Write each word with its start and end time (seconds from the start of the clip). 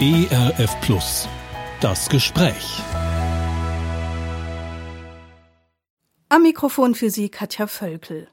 ERF 0.00 0.80
Plus. 0.80 1.28
Das 1.80 2.08
Gespräch. 2.08 2.80
Am 6.30 6.42
Mikrofon 6.42 6.94
für 6.94 7.10
Sie 7.10 7.28
Katja 7.28 7.66
Völkel. 7.66 8.26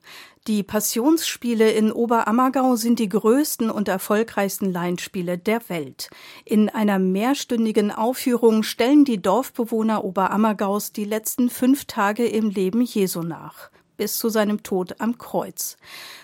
Die 0.48 0.64
Passionsspiele 0.64 1.70
in 1.70 1.92
Oberammergau 1.92 2.78
sind 2.78 2.98
die 2.98 3.10
größten 3.10 3.70
und 3.70 3.90
erfolgreichsten 3.90 4.72
Laienspiele 4.72 5.38
der 5.38 5.68
Welt. 5.70 6.10
In 6.46 6.70
einer 6.70 6.98
mehrstündigen 6.98 7.92
Aufführung 7.92 8.64
stellen 8.64 9.04
die 9.04 9.22
Dorfbewohner 9.22 10.06
Oberammergaus 10.06 10.94
die 10.94 11.06
letzten 11.06 11.50
fünf 11.50 11.86
Tage 11.86 12.26
im 12.26 12.50
Leben 12.50 12.82
Jesu 12.82 13.22
nach 13.22 13.70
bis 13.98 14.18
zu 14.18 14.30
seinem 14.30 14.64
Tod 14.64 14.96
am 15.00 15.18
Kreuz. 15.18 15.76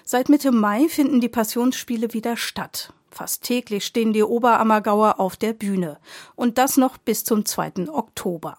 Seit 0.05 0.29
Mitte 0.29 0.53
Mai 0.53 0.87
finden 0.87 1.19
die 1.19 1.27
Passionsspiele 1.27 2.13
wieder 2.13 2.37
statt. 2.37 2.93
Fast 3.15 3.43
täglich 3.43 3.85
stehen 3.85 4.11
die 4.11 4.23
Oberammergauer 4.23 5.21
auf 5.21 5.37
der 5.37 5.53
Bühne. 5.53 5.99
Und 6.35 6.57
das 6.57 6.75
noch 6.75 6.97
bis 6.97 7.23
zum 7.23 7.45
2. 7.45 7.87
Oktober. 7.89 8.57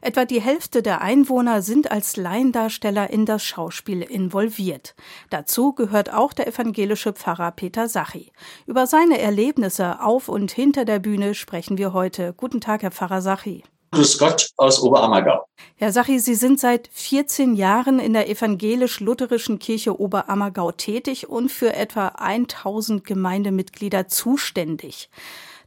Etwa 0.00 0.24
die 0.24 0.40
Hälfte 0.40 0.82
der 0.82 1.02
Einwohner 1.02 1.60
sind 1.60 1.90
als 1.90 2.16
Laiendarsteller 2.16 3.10
in 3.10 3.26
das 3.26 3.44
Schauspiel 3.44 4.00
involviert. 4.00 4.94
Dazu 5.28 5.74
gehört 5.74 6.10
auch 6.10 6.32
der 6.32 6.46
evangelische 6.46 7.12
Pfarrer 7.12 7.50
Peter 7.50 7.86
Sachi. 7.86 8.32
Über 8.66 8.86
seine 8.86 9.18
Erlebnisse 9.18 10.00
auf 10.00 10.30
und 10.30 10.52
hinter 10.52 10.86
der 10.86 11.00
Bühne 11.00 11.34
sprechen 11.34 11.76
wir 11.76 11.92
heute. 11.92 12.32
Guten 12.34 12.62
Tag, 12.62 12.84
Herr 12.84 12.92
Pfarrer 12.92 13.20
Sachi. 13.20 13.62
Grüß 13.90 14.18
Gott 14.18 14.50
aus 14.56 14.82
Oberammergau. 14.82 15.46
Herr 15.76 15.92
Sachi, 15.92 16.18
Sie 16.18 16.34
sind 16.34 16.60
seit 16.60 16.88
14 16.92 17.54
Jahren 17.54 17.98
in 17.98 18.12
der 18.12 18.28
evangelisch-lutherischen 18.28 19.58
Kirche 19.58 19.98
Oberammergau 19.98 20.72
tätig 20.72 21.28
und 21.28 21.50
für 21.50 21.74
etwa 21.74 22.08
1000 22.08 23.04
Gemeindemitglieder 23.04 24.08
zuständig. 24.08 25.08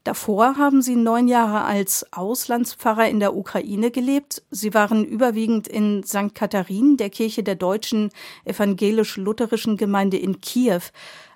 Davor 0.04 0.58
haben 0.58 0.82
Sie 0.82 0.96
neun 0.96 1.28
Jahre 1.28 1.62
als 1.62 2.12
Auslandspfarrer 2.12 3.08
in 3.08 3.20
der 3.20 3.36
Ukraine 3.36 3.92
gelebt. 3.92 4.42
Sie 4.50 4.74
waren 4.74 5.06
überwiegend 5.06 5.68
in 5.68 6.04
St. 6.04 6.34
Katharin, 6.34 6.98
der 6.98 7.12
Kirche 7.12 7.44
der 7.44 7.56
deutschen 7.56 8.10
evangelisch-lutherischen 8.44 9.78
Gemeinde 9.78 10.18
in 10.18 10.42
Kiew. 10.42 10.82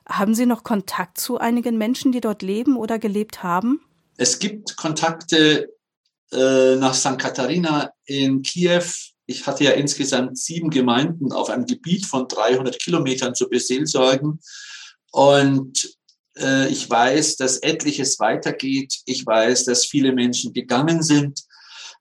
Haben 0.07 0.33
Sie 0.33 0.47
noch 0.47 0.63
Kontakt 0.63 1.19
zu 1.19 1.37
einigen 1.37 1.77
Menschen, 1.77 2.11
die 2.11 2.21
dort 2.21 2.41
leben 2.41 2.75
oder 2.75 2.99
gelebt 2.99 3.43
haben? 3.43 3.81
Es 4.17 4.39
gibt 4.39 4.77
Kontakte 4.77 5.74
äh, 6.31 6.75
nach 6.75 6.93
St. 6.93 7.17
Katharina 7.17 7.91
in 8.05 8.41
Kiew. 8.41 8.83
Ich 9.25 9.47
hatte 9.47 9.63
ja 9.63 9.71
insgesamt 9.71 10.37
sieben 10.37 10.69
Gemeinden 10.69 11.31
auf 11.31 11.49
einem 11.49 11.65
Gebiet 11.65 12.05
von 12.05 12.27
300 12.27 12.79
Kilometern 12.79 13.33
zu 13.33 13.49
beseelsorgen. 13.49 14.39
Und 15.11 15.97
äh, 16.37 16.67
ich 16.69 16.89
weiß, 16.89 17.37
dass 17.37 17.57
etliches 17.57 18.19
weitergeht. 18.19 19.01
Ich 19.05 19.25
weiß, 19.25 19.65
dass 19.65 19.85
viele 19.85 20.11
Menschen 20.13 20.53
gegangen 20.53 21.01
sind. 21.01 21.41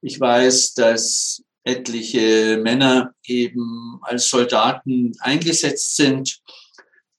Ich 0.03 0.21
weiß, 0.21 0.75
dass 0.75 1.43
etliche 1.65 2.59
Männer 2.63 3.15
eben 3.25 3.99
als 4.03 4.29
Soldaten 4.29 5.13
eingesetzt 5.21 5.97
sind. 5.97 6.41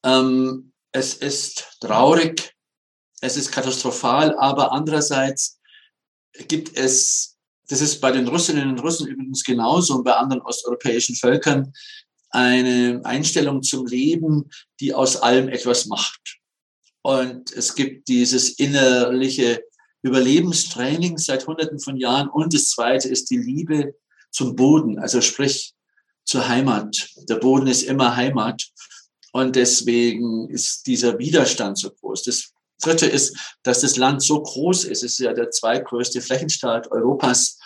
Ähm, 0.04 0.72
es 0.92 1.16
ist 1.16 1.78
traurig, 1.82 2.54
es 3.22 3.38
ist 3.38 3.52
katastrophal, 3.52 4.38
aber 4.38 4.72
andererseits 4.72 5.55
gibt 6.48 6.78
es, 6.78 7.38
das 7.68 7.82
ist 7.82 8.00
bei 8.02 8.12
den 8.12 8.28
Russinnen 8.28 8.70
und 8.70 8.80
Russen 8.80 9.08
übrigens 9.08 9.44
genauso 9.44 9.96
und 9.96 10.04
bei 10.04 10.14
anderen 10.14 10.42
osteuropäischen 10.42 11.16
Völkern, 11.16 11.74
eine 12.30 13.02
Einstellung 13.04 13.64
zum 13.64 13.86
Leben, 13.86 14.50
die 14.80 14.94
aus 14.94 15.18
allem 15.18 15.48
etwas 15.48 15.86
macht. 15.86 16.40
Und 17.02 17.52
es 17.54 17.76
gibt 17.76 18.08
dieses 18.08 18.50
innerliche 18.50 19.64
Überlebenstraining 20.02 21.18
seit 21.18 21.48
Hunderten 21.48 21.80
von 21.80 21.98
Jahren. 21.98 22.30
Und 22.30 22.54
das 22.54 22.66
Zweite 22.66 23.08
ist 23.08 23.30
die 23.30 23.38
Liebe 23.38 23.96
zum 24.32 24.56
Boden, 24.56 25.00
also 25.00 25.22
sprich 25.22 25.74
zur 26.26 26.48
Heimat. 26.48 27.10
Der 27.30 27.36
Boden 27.36 27.68
ist 27.68 27.84
immer 27.84 28.16
Heimat. 28.16 28.68
Und 29.32 29.56
deswegen 29.56 30.50
ist 30.50 30.88
dieser 30.88 31.20
Widerstand 31.20 31.78
so 31.78 31.90
groß. 31.90 32.24
Das 32.24 32.54
Dritte 32.82 33.06
ist, 33.06 33.38
dass 33.64 33.82
das 33.82 33.98
Land 33.98 34.22
so 34.22 34.42
groß 34.42 34.86
ist. 34.86 35.04
Es 35.04 35.14
ist 35.14 35.20
ja 35.20 35.34
der 35.34 35.50
zweitgrößte 35.50 36.22
Flächenstaat 36.22 36.92
Europas 36.92 37.58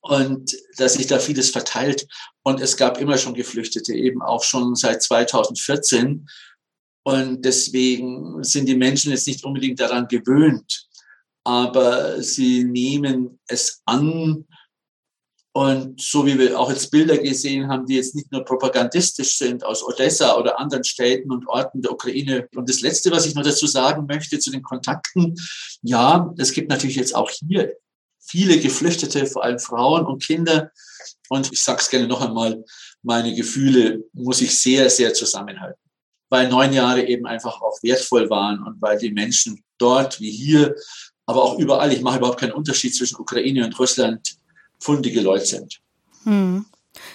und 0.00 0.56
dass 0.76 0.94
sich 0.94 1.06
da 1.06 1.18
vieles 1.18 1.50
verteilt. 1.50 2.06
Und 2.42 2.60
es 2.60 2.76
gab 2.76 3.00
immer 3.00 3.18
schon 3.18 3.34
Geflüchtete, 3.34 3.94
eben 3.94 4.22
auch 4.22 4.44
schon 4.44 4.74
seit 4.74 5.02
2014. 5.02 6.28
Und 7.04 7.44
deswegen 7.44 8.42
sind 8.42 8.66
die 8.66 8.76
Menschen 8.76 9.12
jetzt 9.12 9.26
nicht 9.26 9.44
unbedingt 9.44 9.78
daran 9.78 10.08
gewöhnt, 10.08 10.88
aber 11.44 12.20
sie 12.20 12.64
nehmen 12.64 13.38
es 13.46 13.82
an, 13.84 14.46
und 15.56 15.98
so 15.98 16.26
wie 16.26 16.38
wir 16.38 16.60
auch 16.60 16.68
jetzt 16.68 16.90
Bilder 16.90 17.16
gesehen 17.16 17.66
haben, 17.68 17.86
die 17.86 17.94
jetzt 17.94 18.14
nicht 18.14 18.30
nur 18.30 18.44
propagandistisch 18.44 19.38
sind 19.38 19.64
aus 19.64 19.82
Odessa 19.82 20.36
oder 20.36 20.60
anderen 20.60 20.84
Städten 20.84 21.32
und 21.32 21.48
Orten 21.48 21.80
der 21.80 21.92
Ukraine. 21.92 22.46
Und 22.54 22.68
das 22.68 22.82
Letzte, 22.82 23.10
was 23.10 23.24
ich 23.24 23.34
noch 23.34 23.42
dazu 23.42 23.66
sagen 23.66 24.04
möchte 24.06 24.38
zu 24.38 24.50
den 24.50 24.60
Kontakten, 24.60 25.34
ja, 25.80 26.30
es 26.36 26.52
gibt 26.52 26.68
natürlich 26.68 26.96
jetzt 26.96 27.14
auch 27.14 27.30
hier 27.30 27.72
viele 28.20 28.60
Geflüchtete, 28.60 29.24
vor 29.24 29.44
allem 29.44 29.58
Frauen 29.58 30.04
und 30.04 30.22
Kinder. 30.22 30.72
Und 31.30 31.50
ich 31.50 31.62
sage 31.62 31.80
es 31.80 31.88
gerne 31.88 32.06
noch 32.06 32.20
einmal, 32.20 32.62
meine 33.02 33.34
Gefühle 33.34 34.04
muss 34.12 34.42
ich 34.42 34.58
sehr, 34.58 34.90
sehr 34.90 35.14
zusammenhalten, 35.14 35.80
weil 36.28 36.50
neun 36.50 36.74
Jahre 36.74 37.06
eben 37.06 37.24
einfach 37.24 37.62
auch 37.62 37.82
wertvoll 37.82 38.28
waren 38.28 38.62
und 38.62 38.82
weil 38.82 38.98
die 38.98 39.10
Menschen 39.10 39.64
dort 39.78 40.20
wie 40.20 40.30
hier, 40.30 40.74
aber 41.24 41.42
auch 41.42 41.58
überall, 41.58 41.94
ich 41.94 42.02
mache 42.02 42.18
überhaupt 42.18 42.40
keinen 42.40 42.52
Unterschied 42.52 42.94
zwischen 42.94 43.18
Ukraine 43.18 43.64
und 43.64 43.78
Russland, 43.78 44.35
fundige 44.78 45.20
Leute 45.20 45.46
sind. 45.46 45.80
Hm. 46.24 46.66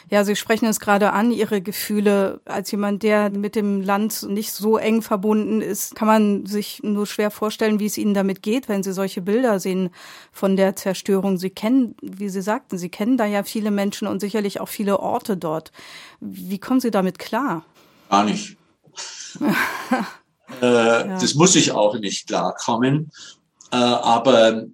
Ja, 0.10 0.24
Sie 0.24 0.36
sprechen 0.36 0.66
es 0.66 0.80
gerade 0.80 1.12
an, 1.14 1.32
Ihre 1.32 1.62
Gefühle 1.62 2.42
als 2.46 2.72
jemand, 2.72 3.04
der 3.04 3.30
mit 3.30 3.56
dem 3.56 3.82
Land 3.82 4.24
nicht 4.24 4.52
so 4.52 4.78
eng 4.78 5.02
verbunden 5.02 5.62
ist. 5.62 5.96
Kann 5.96 6.08
man 6.08 6.46
sich 6.46 6.82
nur 6.84 7.08
schwer 7.08 7.32
vorstellen, 7.32 7.80
wie 7.80 7.86
es 7.86 7.98
Ihnen 7.98 8.14
damit 8.14 8.44
geht, 8.44 8.70
wenn 8.70 8.84
Sie 8.84 8.94
solche 8.94 9.22
Bilder 9.22 9.60
sehen 9.60 9.90
von 10.32 10.56
der 10.56 10.76
Zerstörung. 10.76 11.38
Sie 11.38 11.50
kennen, 11.50 11.96
wie 12.02 12.30
Sie 12.30 12.42
sagten, 12.42 12.78
Sie 12.78 12.90
kennen 12.90 13.18
da 13.18 13.26
ja 13.26 13.44
viele 13.44 13.72
Menschen 13.72 14.08
und 14.08 14.20
sicherlich 14.20 14.60
auch 14.60 14.70
viele 14.70 15.00
Orte 15.00 15.38
dort. 15.38 15.72
Wie 16.20 16.60
kommen 16.60 16.80
Sie 16.80 16.92
damit 16.92 17.20
klar? 17.20 17.66
Gar 18.10 18.26
nicht. 18.26 18.58
äh, 20.62 20.66
ja. 20.66 21.04
Das 21.04 21.36
muss 21.36 21.56
ich 21.56 21.72
auch 21.72 21.98
nicht 21.98 22.28
klarkommen. 22.28 23.12
Äh, 23.72 23.78
aber 23.78 24.66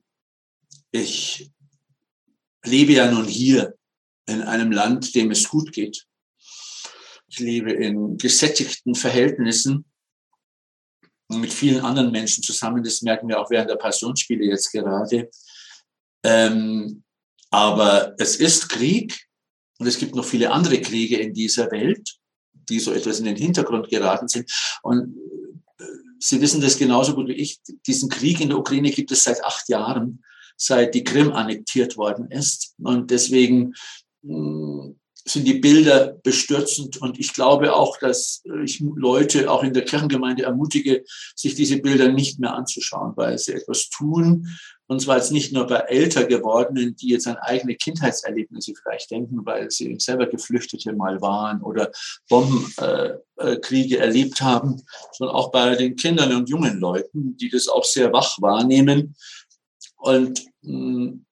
ich 0.91 1.51
lebe 2.67 2.93
ja 2.93 3.09
nun 3.09 3.25
hier 3.25 3.75
in 4.27 4.41
einem 4.41 4.71
Land, 4.71 5.15
dem 5.15 5.31
es 5.31 5.47
gut 5.47 5.71
geht. 5.71 6.05
Ich 7.27 7.39
lebe 7.39 7.71
in 7.71 8.17
gesättigten 8.17 8.95
Verhältnissen 8.95 9.85
mit 11.29 11.51
vielen 11.51 11.81
anderen 11.81 12.11
Menschen 12.11 12.43
zusammen. 12.43 12.83
Das 12.83 13.01
merken 13.01 13.27
wir 13.27 13.39
auch 13.39 13.49
während 13.49 13.69
der 13.69 13.75
Passionsspiele 13.75 14.45
jetzt 14.45 14.71
gerade. 14.71 15.29
Ähm, 16.23 17.03
aber 17.49 18.15
es 18.17 18.37
ist 18.37 18.69
Krieg 18.69 19.27
und 19.79 19.87
es 19.87 19.97
gibt 19.97 20.15
noch 20.15 20.25
viele 20.25 20.51
andere 20.51 20.81
Kriege 20.81 21.17
in 21.17 21.33
dieser 21.33 21.69
Welt, 21.71 22.17
die 22.53 22.79
so 22.79 22.93
etwas 22.93 23.19
in 23.19 23.25
den 23.25 23.35
Hintergrund 23.35 23.89
geraten 23.89 24.27
sind. 24.27 24.51
Und 24.83 25.15
äh, 25.79 25.83
Sie 26.19 26.41
wissen 26.41 26.61
das 26.61 26.77
genauso 26.77 27.13
gut 27.13 27.27
wie 27.27 27.33
ich. 27.33 27.59
Diesen 27.85 28.09
Krieg 28.09 28.39
in 28.39 28.49
der 28.49 28.57
Ukraine 28.57 28.91
gibt 28.91 29.11
es 29.11 29.23
seit 29.23 29.43
acht 29.43 29.69
Jahren 29.69 30.23
seit 30.57 30.95
die 30.95 31.03
Krim 31.03 31.31
annektiert 31.31 31.97
worden 31.97 32.29
ist. 32.31 32.73
Und 32.79 33.11
deswegen 33.11 33.73
hm, 34.23 34.97
sind 35.29 35.45
die 35.45 35.59
Bilder 35.59 36.17
bestürzend. 36.23 36.97
Und 36.97 37.19
ich 37.19 37.33
glaube 37.33 37.75
auch, 37.75 37.97
dass 37.97 38.43
ich 38.63 38.79
Leute 38.79 39.51
auch 39.51 39.63
in 39.63 39.73
der 39.73 39.85
Kirchengemeinde 39.85 40.43
ermutige, 40.43 41.03
sich 41.35 41.55
diese 41.55 41.77
Bilder 41.77 42.11
nicht 42.11 42.39
mehr 42.39 42.53
anzuschauen, 42.53 43.13
weil 43.15 43.37
sie 43.37 43.53
etwas 43.53 43.89
tun. 43.89 44.47
Und 44.89 45.01
zwar 45.01 45.17
jetzt 45.17 45.33
nicht 45.33 45.51
nur 45.51 45.67
bei 45.67 45.79
älter 45.79 46.23
gewordenen, 46.23 46.95
die 46.95 47.09
jetzt 47.09 47.27
an 47.27 47.35
eigene 47.35 47.75
Kindheitserlebnisse 47.75 48.73
vielleicht 48.81 49.11
denken, 49.11 49.45
weil 49.45 49.69
sie 49.69 49.97
selber 49.99 50.27
Geflüchtete 50.27 50.93
mal 50.93 51.19
waren 51.19 51.61
oder 51.61 51.91
Bombenkriege 52.29 53.97
äh, 53.97 53.99
erlebt 53.99 54.41
haben, 54.41 54.81
sondern 55.11 55.35
auch 55.35 55.51
bei 55.51 55.75
den 55.75 55.97
Kindern 55.97 56.33
und 56.33 56.49
jungen 56.49 56.79
Leuten, 56.79 57.35
die 57.35 57.49
das 57.49 57.67
auch 57.67 57.83
sehr 57.83 58.13
wach 58.13 58.37
wahrnehmen 58.41 59.13
und 59.97 60.45
mh, 60.61 60.71
hm, 60.71 61.25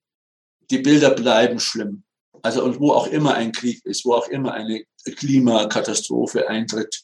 die 0.72 0.80
Bilder 0.80 1.12
bleiben 1.12 1.60
schlimm. 1.60 2.04
Also 2.42 2.64
und 2.64 2.80
wo 2.80 2.92
auch 2.92 3.08
immer 3.08 3.36
ein 3.36 3.52
Krieg 3.52 3.84
ist, 3.86 4.06
wo 4.06 4.14
auch 4.14 4.28
immer 4.28 4.54
eine 4.54 4.84
Klimakatastrophe 5.04 6.48
eintritt, 6.50 7.04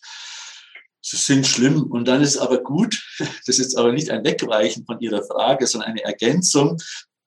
sie 1.02 1.18
sind 1.18 1.48
schlimm. 1.48 1.84
Und 1.84 2.08
dann 2.08 2.22
ist 2.22 2.38
aber 2.38 2.62
gut, 2.62 3.02
das 3.46 3.60
ist 3.60 3.78
aber 3.78 3.92
nicht 3.92 4.10
ein 4.10 4.24
Wegweichen 4.24 4.86
von 4.86 5.00
Ihrer 5.00 5.24
Frage, 5.24 5.68
sondern 5.68 5.92
eine 5.92 6.04
Ergänzung, 6.04 6.78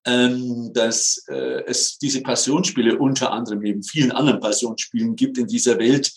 ähm, 0.06 0.72
dass 0.74 1.24
äh, 1.28 1.64
es 1.66 1.98
diese 1.98 2.22
Passionsspiele 2.22 2.98
unter 2.98 3.32
anderem 3.32 3.60
neben 3.60 3.82
vielen 3.82 4.12
anderen 4.12 4.40
Passionsspielen 4.40 5.16
gibt 5.16 5.38
in 5.38 5.46
dieser 5.46 5.78
Welt, 5.78 6.12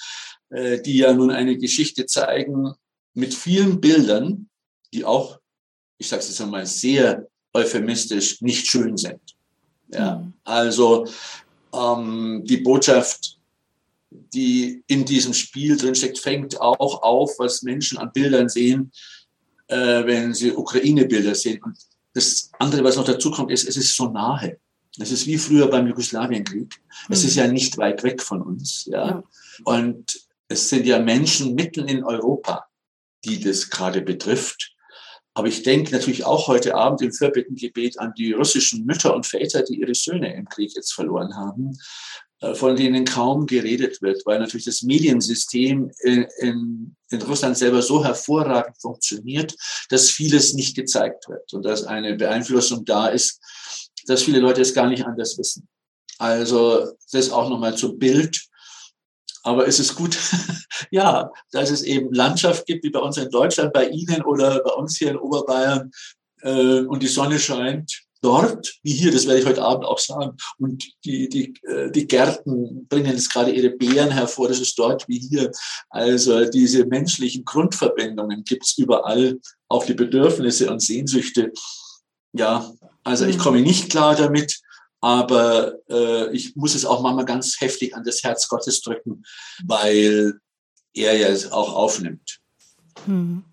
äh, 0.50 0.82
die 0.82 0.98
ja 0.98 1.14
nun 1.14 1.32
eine 1.32 1.58
Geschichte 1.58 2.06
zeigen 2.06 2.74
mit 3.14 3.34
vielen 3.34 3.80
Bildern, 3.80 4.50
die 4.94 5.06
auch, 5.06 5.40
ich 5.98 6.10
sage 6.10 6.22
es 6.22 6.30
jetzt 6.30 6.42
einmal, 6.42 6.66
sehr 6.66 7.28
euphemistisch 7.54 8.42
nicht 8.42 8.68
schön 8.68 8.98
sind. 8.98 9.22
Ja, 9.94 10.18
mhm. 10.18 10.34
also 10.44 11.08
ähm, 11.74 12.44
die 12.46 12.58
Botschaft, 12.58 13.38
die 14.10 14.84
in 14.88 15.06
diesem 15.06 15.34
Spiel 15.34 15.78
drinsteckt, 15.78 16.20
fängt 16.20 16.60
auch 16.60 17.02
auf, 17.02 17.40
was 17.40 17.64
Menschen 17.64 17.98
an 17.98 18.12
Bildern 18.14 18.50
sehen, 18.50 18.92
äh, 19.68 20.06
wenn 20.06 20.34
sie 20.34 20.52
Ukraine-Bilder 20.52 21.36
sehen. 21.36 21.62
Und 21.64 21.78
das 22.14 22.52
andere, 22.60 22.84
was 22.84 22.96
noch 22.96 23.06
dazu 23.06 23.32
kommt, 23.32 23.52
ist, 23.52 23.68
es 23.68 23.78
ist 23.78 23.96
so 23.96 24.10
nahe. 24.10 24.58
Es 25.00 25.12
ist 25.12 25.28
wie 25.28 25.38
früher 25.38 25.68
beim 25.68 25.88
Jugoslawienkrieg. 25.88 26.82
Mhm. 27.08 27.14
Es 27.14 27.24
ist 27.24 27.36
ja 27.36 27.48
nicht 27.48 27.78
weit 27.78 28.04
weg 28.04 28.22
von 28.22 28.42
uns. 28.42 28.86
Ja? 28.86 29.08
ja. 29.08 29.24
Und 29.64 30.28
es 30.48 30.70
sind 30.70 30.86
ja 30.86 31.00
Menschen 31.00 31.56
mitten 31.56 31.88
in 31.88 32.04
Europa, 32.04 32.66
die 33.26 33.40
das 33.40 33.70
gerade 33.70 34.02
betrifft. 34.02 34.74
Aber 35.38 35.50
ich 35.50 35.62
denke 35.62 35.92
natürlich 35.92 36.26
auch 36.26 36.48
heute 36.48 36.74
Abend 36.74 37.00
im 37.04 37.14
Fürbittengebet 37.14 38.00
an 38.00 38.12
die 38.18 38.32
russischen 38.32 38.86
Mütter 38.86 39.16
und 39.16 39.28
Väter, 39.28 39.62
die 39.62 39.80
ihre 39.80 39.94
Söhne 39.94 40.34
im 40.34 40.50
Krieg 40.50 40.74
jetzt 40.76 40.94
verloren 40.94 41.36
haben, 41.36 41.78
äh, 42.40 42.56
von 42.56 42.76
denen 42.76 43.06
kaum 43.06 43.46
geredet 43.46 44.02
wird, 44.02 44.26
weil 44.26 44.40
natürlich 44.40 44.66
das 44.66 44.82
Mediensystem 44.82 45.92
in, 46.02 46.26
in, 46.40 46.96
in 47.12 47.22
Russland 47.22 47.56
selber 47.56 47.84
so 47.84 48.04
hervorragend 48.04 48.82
funktioniert, 48.82 49.54
dass 49.90 50.10
vieles 50.10 50.56
nicht 50.56 50.76
gezeigt 50.76 51.30
wird 51.30 51.54
und 51.54 51.62
dass 51.64 51.84
eine 51.84 52.16
Beeinflussung 52.16 52.84
da 52.84 53.10
ist, 53.10 53.40
dass 54.08 54.24
viele 54.24 54.40
Leute 54.40 54.62
es 54.62 54.74
gar 54.74 54.90
nicht 54.90 55.06
anders 55.06 55.38
wissen. 55.38 55.68
Also 56.18 56.94
das 57.12 57.30
auch 57.30 57.48
nochmal 57.48 57.78
zu 57.78 57.96
Bild. 57.96 58.42
Aber 59.48 59.66
es 59.66 59.80
ist 59.80 59.96
gut, 59.96 60.18
ja, 60.92 61.32
dass 61.52 61.72
es 61.72 61.82
eben 61.84 62.14
Landschaft 62.14 62.66
gibt, 62.66 62.84
wie 62.84 62.90
bei 62.90 63.00
uns 63.00 63.16
in 63.16 63.30
Deutschland, 63.30 63.72
bei 63.72 63.88
Ihnen 63.88 64.22
oder 64.24 64.62
bei 64.62 64.72
uns 64.72 64.98
hier 64.98 65.12
in 65.12 65.18
Oberbayern 65.18 65.90
äh, 66.42 66.82
und 66.82 67.02
die 67.02 67.08
Sonne 67.08 67.40
scheint 67.40 68.04
dort, 68.22 68.74
wie 68.84 68.92
hier, 68.92 69.10
das 69.10 69.26
werde 69.26 69.40
ich 69.40 69.46
heute 69.46 69.64
Abend 69.64 69.86
auch 69.86 70.00
sagen. 70.00 70.36
Und 70.60 70.84
die, 71.06 71.30
die, 71.30 71.54
äh, 71.66 71.90
die 71.90 72.08
Gärten 72.08 72.88
bringen 72.90 73.14
jetzt 73.14 73.32
gerade 73.32 73.52
ihre 73.52 73.70
Beeren 73.70 74.12
hervor, 74.12 74.50
das 74.50 74.60
ist 74.60 74.78
dort 74.78 75.08
wie 75.08 75.20
hier. 75.20 75.50
Also 75.90 76.44
diese 76.44 76.86
menschlichen 76.86 77.46
Grundverbindungen 77.46 78.44
gibt 78.44 78.66
es 78.66 78.78
überall, 78.78 79.40
auch 79.70 79.86
die 79.86 79.94
Bedürfnisse 79.94 80.70
und 80.70 80.82
Sehnsüchte. 80.82 81.54
Ja, 82.34 82.70
also 83.06 83.26
ich 83.26 83.38
mhm. 83.38 83.42
komme 83.42 83.62
nicht 83.62 83.92
klar 83.92 84.14
damit, 84.14 84.60
aber 85.08 85.80
äh, 85.90 86.36
ich 86.36 86.58
muss 86.58 86.76
es 86.76 86.84
auch 86.84 87.02
manchmal 87.02 87.24
ganz 87.24 87.62
heftig 87.62 87.96
an 87.96 88.04
das 88.04 88.24
Herz 88.24 88.50
Gottes 88.50 88.82
drücken, 88.82 89.24
weil 89.64 90.38
er 90.94 91.16
ja 91.16 91.30
es 91.30 91.50
auch 91.50 91.74
aufnimmt. 91.74 92.42
Hm. 93.06 93.46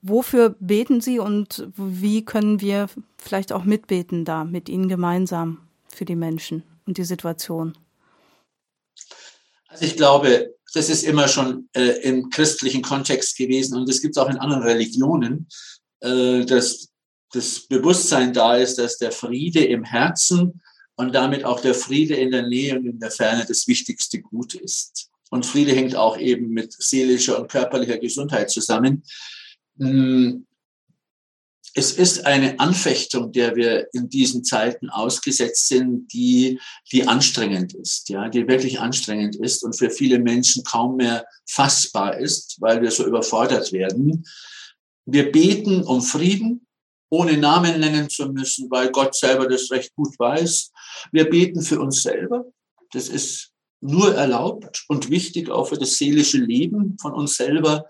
Wofür 0.00 0.56
beten 0.58 1.00
Sie 1.00 1.20
und 1.20 1.68
wie 1.76 2.24
können 2.24 2.60
wir 2.60 2.88
vielleicht 3.18 3.52
auch 3.52 3.62
mitbeten 3.62 4.24
da 4.24 4.42
mit 4.42 4.68
Ihnen 4.68 4.88
gemeinsam 4.88 5.58
für 5.86 6.04
die 6.04 6.16
Menschen 6.16 6.64
und 6.86 6.98
die 6.98 7.04
Situation? 7.04 7.78
Also 9.68 9.84
ich 9.84 9.96
glaube, 9.96 10.56
das 10.74 10.88
ist 10.88 11.04
immer 11.04 11.28
schon 11.28 11.68
äh, 11.72 12.00
im 12.02 12.30
christlichen 12.30 12.82
Kontext 12.82 13.36
gewesen 13.36 13.78
und 13.78 13.88
es 13.88 14.02
gibt 14.02 14.16
es 14.16 14.20
auch 14.20 14.28
in 14.28 14.38
anderen 14.38 14.64
Religionen, 14.64 15.46
äh, 16.00 16.44
dass 16.44 16.88
das 17.32 17.60
Bewusstsein 17.60 18.32
da 18.32 18.56
ist, 18.56 18.76
dass 18.76 18.98
der 18.98 19.12
Friede 19.12 19.64
im 19.64 19.84
Herzen 19.84 20.60
und 20.96 21.14
damit 21.14 21.44
auch 21.44 21.60
der 21.60 21.74
Friede 21.74 22.14
in 22.14 22.30
der 22.30 22.46
Nähe 22.46 22.78
und 22.78 22.86
in 22.86 22.98
der 23.00 23.10
Ferne 23.10 23.44
das 23.46 23.66
wichtigste 23.66 24.20
Gut 24.20 24.54
ist. 24.54 25.08
Und 25.30 25.46
Friede 25.46 25.72
hängt 25.72 25.96
auch 25.96 26.18
eben 26.18 26.50
mit 26.50 26.74
seelischer 26.74 27.40
und 27.40 27.50
körperlicher 27.50 27.98
Gesundheit 27.98 28.50
zusammen. 28.50 29.02
Hm, 29.78 30.46
es 31.74 31.92
ist 31.92 32.26
eine 32.26 32.60
Anfechtung, 32.60 33.32
der 33.32 33.56
wir 33.56 33.88
in 33.94 34.10
diesen 34.10 34.44
Zeiten 34.44 34.90
ausgesetzt 34.90 35.68
sind, 35.68 36.12
die, 36.12 36.60
die 36.92 37.08
anstrengend 37.08 37.72
ist, 37.74 38.10
ja, 38.10 38.28
die 38.28 38.46
wirklich 38.46 38.80
anstrengend 38.80 39.36
ist 39.36 39.64
und 39.64 39.76
für 39.76 39.88
viele 39.88 40.18
Menschen 40.18 40.64
kaum 40.64 40.96
mehr 40.96 41.24
fassbar 41.46 42.18
ist, 42.18 42.60
weil 42.60 42.82
wir 42.82 42.90
so 42.90 43.06
überfordert 43.06 43.72
werden. 43.72 44.26
Wir 45.06 45.32
beten 45.32 45.82
um 45.82 46.02
Frieden, 46.02 46.66
ohne 47.12 47.36
Namen 47.36 47.78
nennen 47.78 48.08
zu 48.08 48.26
müssen, 48.30 48.70
weil 48.70 48.90
Gott 48.90 49.14
selber 49.14 49.46
das 49.46 49.70
recht 49.70 49.94
gut 49.94 50.18
weiß. 50.18 50.72
Wir 51.12 51.28
beten 51.28 51.60
für 51.60 51.78
uns 51.78 52.02
selber. 52.02 52.46
Das 52.92 53.08
ist 53.08 53.50
nur 53.82 54.14
erlaubt 54.14 54.86
und 54.88 55.10
wichtig 55.10 55.50
auch 55.50 55.68
für 55.68 55.76
das 55.76 55.98
seelische 55.98 56.38
Leben 56.38 56.96
von 56.98 57.12
uns 57.12 57.36
selber. 57.36 57.84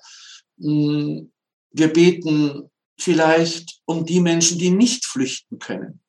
Hm, 0.61 1.31
wir 1.71 1.93
beten 1.93 2.69
vielleicht 2.99 3.81
um 3.85 4.05
die 4.05 4.19
Menschen, 4.19 4.59
die 4.59 4.71
nicht 4.71 5.07
flüchten 5.07 5.61
können. 5.61 6.01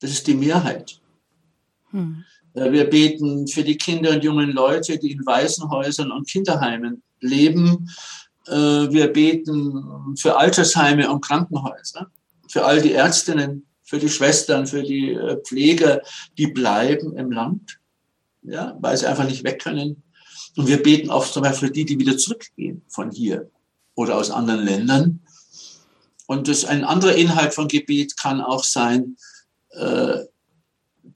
Das 0.00 0.10
ist 0.10 0.26
die 0.26 0.34
Mehrheit. 0.34 1.02
Hm. 1.90 2.24
Äh, 2.54 2.72
wir 2.72 2.88
beten 2.88 3.46
für 3.46 3.62
die 3.62 3.76
Kinder 3.76 4.12
und 4.12 4.24
jungen 4.24 4.52
Leute, 4.52 4.98
die 4.98 5.12
in 5.12 5.26
Waisenhäusern 5.26 6.10
und 6.10 6.26
Kinderheimen 6.26 7.02
leben. 7.20 7.90
Äh, 8.46 8.52
wir 8.90 9.08
beten 9.08 10.16
für 10.16 10.38
Altersheime 10.38 11.10
und 11.10 11.20
Krankenhäuser 11.20 12.10
für 12.48 12.64
all 12.64 12.82
die 12.82 12.92
Ärztinnen, 12.92 13.66
für 13.82 13.98
die 13.98 14.08
Schwestern, 14.08 14.66
für 14.66 14.82
die 14.82 15.12
äh, 15.12 15.40
Pfleger, 15.42 16.02
die 16.36 16.48
bleiben 16.48 17.16
im 17.16 17.30
Land, 17.30 17.78
ja, 18.42 18.76
weil 18.80 18.96
sie 18.96 19.06
einfach 19.06 19.24
nicht 19.24 19.44
weg 19.44 19.62
können. 19.62 20.02
Und 20.56 20.66
wir 20.66 20.82
beten 20.82 21.10
auch 21.10 21.26
zum 21.26 21.42
Beispiel 21.42 21.68
für 21.68 21.74
die, 21.74 21.84
die 21.84 21.98
wieder 21.98 22.18
zurückgehen 22.18 22.82
von 22.88 23.10
hier 23.10 23.50
oder 23.94 24.16
aus 24.16 24.30
anderen 24.30 24.64
Ländern. 24.64 25.20
Und 26.26 26.48
das, 26.48 26.64
ein 26.64 26.84
anderer 26.84 27.14
Inhalt 27.14 27.54
von 27.54 27.68
Gebet 27.68 28.18
kann 28.18 28.40
auch 28.40 28.64
sein, 28.64 29.16
äh, 29.70 30.18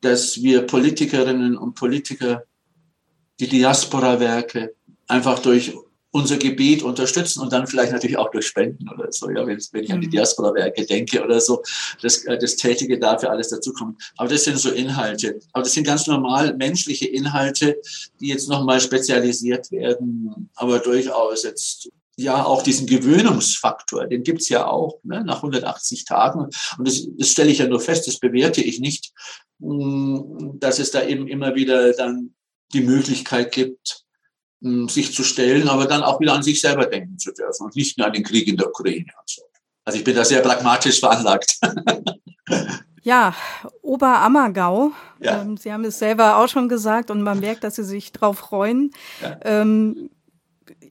dass 0.00 0.43
wir 0.43 0.67
Politikerinnen 0.67 1.56
und 1.56 1.75
Politiker, 1.75 2.44
die 3.38 3.49
Diaspora-Werke 3.49 4.75
einfach 5.08 5.38
durch 5.40 5.75
unser 6.12 6.37
Gebet 6.37 6.82
unterstützen 6.82 7.41
und 7.41 7.53
dann 7.53 7.67
vielleicht 7.67 7.91
natürlich 7.91 8.19
auch 8.19 8.31
durch 8.31 8.47
Spenden 8.47 8.88
oder 8.91 9.11
so, 9.11 9.31
ja, 9.31 9.47
wenn, 9.47 9.59
wenn 9.73 9.85
ich 9.85 9.93
an 9.93 10.00
die 10.00 10.06
mhm. 10.06 10.12
Diaspora-Werke 10.12 10.85
denke 10.85 11.25
oder 11.25 11.41
so, 11.41 11.62
das, 12.03 12.25
äh, 12.26 12.38
das 12.38 12.56
Tätige 12.56 12.99
dafür 12.99 13.31
alles 13.31 13.49
dazukommt. 13.49 14.00
Aber 14.19 14.29
das 14.29 14.44
sind 14.44 14.59
so 14.59 14.70
Inhalte. 14.70 15.41
Aber 15.53 15.64
das 15.64 15.73
sind 15.73 15.87
ganz 15.87 16.06
normal 16.06 16.55
menschliche 16.55 17.09
Inhalte, 17.09 17.81
die 18.20 18.29
jetzt 18.29 18.49
nochmal 18.49 18.81
spezialisiert 18.81 19.70
werden, 19.73 20.50
aber 20.55 20.79
durchaus 20.79 21.44
jetzt 21.44 21.91
ja 22.17 22.44
auch 22.44 22.62
diesen 22.62 22.87
Gewöhnungsfaktor, 22.87 24.06
den 24.06 24.23
gibt's 24.23 24.50
ja 24.50 24.67
auch 24.67 24.99
ne, 25.03 25.25
nach 25.25 25.37
180 25.37 26.05
Tagen. 26.05 26.50
Und 26.79 26.87
das, 26.87 27.06
das 27.17 27.29
stelle 27.29 27.50
ich 27.50 27.58
ja 27.58 27.67
nur 27.67 27.81
fest, 27.81 28.06
das 28.06 28.19
bewerte 28.19 28.60
ich 28.60 28.81
nicht, 28.81 29.13
mm, 29.60 30.58
dass 30.58 30.79
es 30.79 30.91
da 30.91 31.03
eben 31.05 31.27
immer 31.27 31.55
wieder 31.55 31.94
dann 31.94 32.34
die 32.75 32.82
Möglichkeit 32.82 33.53
gibt, 33.53 34.02
sich 34.88 35.12
zu 35.12 35.24
stellen, 35.24 35.69
aber 35.69 35.86
dann 35.86 36.02
auch 36.02 36.20
wieder 36.20 36.34
an 36.34 36.42
sich 36.42 36.60
selber 36.60 36.86
denken 36.86 37.19
zu 37.19 37.32
dürfen 37.32 37.64
und 37.64 37.76
nicht 37.76 37.98
nur 37.98 38.06
an 38.06 38.12
den 38.12 38.22
Krieg 38.22 38.46
in 38.46 38.56
der 38.56 38.69
Ukraine 38.69 39.12
und 39.19 39.28
so. 39.28 39.42
Also 39.84 39.98
ich 39.98 40.04
bin 40.04 40.14
da 40.14 40.24
sehr 40.24 40.40
pragmatisch 40.40 41.00
veranlagt. 41.00 41.58
Ja, 43.04 43.34
Oberammergau. 43.82 44.92
Ja. 45.19 45.42
Ähm, 45.42 45.56
Sie 45.56 45.72
haben 45.72 45.84
es 45.84 45.98
selber 45.98 46.36
auch 46.36 46.48
schon 46.48 46.69
gesagt 46.69 47.10
und 47.10 47.22
man 47.22 47.40
merkt, 47.40 47.64
dass 47.64 47.74
Sie 47.74 47.84
sich 47.84 48.12
drauf 48.12 48.38
freuen. 48.38 48.92
Ja. 49.20 49.38
Ähm, 49.42 50.10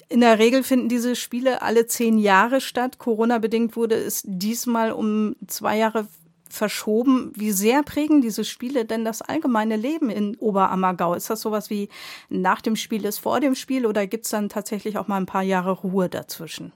in 0.09 0.19
der 0.19 0.37
Regel 0.37 0.63
finden 0.63 0.89
diese 0.89 1.15
Spiele 1.15 1.61
alle 1.61 1.87
zehn 1.87 2.17
Jahre 2.17 2.59
statt. 2.59 2.97
Corona-bedingt 2.97 3.77
wurde 3.77 3.95
es 3.95 4.23
diesmal 4.25 4.91
um 4.91 5.37
zwei 5.47 5.77
Jahre 5.77 6.05
verschoben. 6.51 7.31
Wie 7.35 7.51
sehr 7.51 7.83
prägen 7.83 8.21
diese 8.21 8.43
Spiele 8.43 8.85
denn 8.85 9.05
das 9.05 9.21
allgemeine 9.21 9.75
Leben 9.75 10.09
in 10.09 10.35
Oberammergau? 10.37 11.13
Ist 11.13 11.29
das 11.29 11.41
sowas 11.41 11.69
wie 11.69 11.89
nach 12.29 12.61
dem 12.61 12.75
Spiel 12.75 13.05
ist 13.05 13.19
vor 13.19 13.39
dem 13.39 13.55
Spiel 13.55 13.85
oder 13.85 14.07
gibt 14.07 14.25
es 14.25 14.31
dann 14.31 14.49
tatsächlich 14.49 14.97
auch 14.97 15.07
mal 15.07 15.17
ein 15.17 15.25
paar 15.25 15.43
Jahre 15.43 15.71
Ruhe 15.71 16.09
dazwischen? 16.09 16.71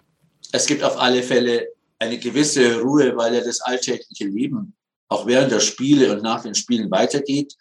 Es 0.51 0.65
gibt 0.65 0.83
auf 0.83 0.99
alle 0.99 1.23
Fälle 1.23 1.67
eine 1.99 2.17
gewisse 2.17 2.81
Ruhe, 2.81 3.15
weil 3.15 3.33
ja 3.33 3.41
das 3.41 3.61
alltägliche 3.61 4.25
Leben 4.25 4.75
auch 5.07 5.25
während 5.25 5.51
der 5.51 5.59
Spiele 5.59 6.11
und 6.13 6.23
nach 6.23 6.43
den 6.43 6.55
Spielen 6.55 6.89
weitergeht. 6.91 7.55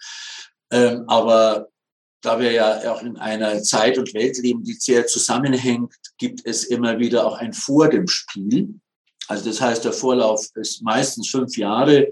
Ähm, 0.71 1.05
aber 1.07 1.69
da 2.23 2.41
wir 2.41 2.53
ja 2.53 2.93
auch 2.93 3.03
in 3.03 3.17
einer 3.19 3.63
Zeit 3.63 3.99
und 3.99 4.15
Welt 4.15 4.39
leben, 4.39 4.65
die 4.65 4.73
sehr 4.73 5.07
zusammenhängt, 5.07 5.95
gibt 6.17 6.41
es 6.45 6.65
immer 6.65 6.99
wieder 6.99 7.27
auch 7.27 7.37
ein 7.37 7.53
Vor 7.53 7.89
dem 7.89 8.09
Spiel. 8.09 8.81
Also 9.29 9.49
das 9.49 9.61
heißt, 9.61 9.85
der 9.85 9.93
Vorlauf 9.93 10.47
ist 10.55 10.83
meistens 10.83 11.31
fünf 11.31 11.57
Jahre, 11.57 12.09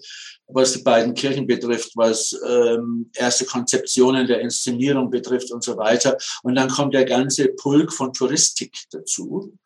was 0.46 0.72
die 0.72 0.82
beiden 0.82 1.14
Kirchen 1.14 1.46
betrifft, 1.46 1.92
was 1.94 2.38
ähm, 2.46 3.10
erste 3.14 3.44
Konzeptionen 3.44 4.26
der 4.26 4.40
Inszenierung 4.40 5.10
betrifft 5.10 5.50
und 5.52 5.62
so 5.62 5.76
weiter. 5.76 6.16
Und 6.42 6.54
dann 6.54 6.68
kommt 6.68 6.94
der 6.94 7.04
ganze 7.04 7.48
Pulk 7.48 7.92
von 7.92 8.12
Touristik 8.12 8.76
dazu, 8.90 9.56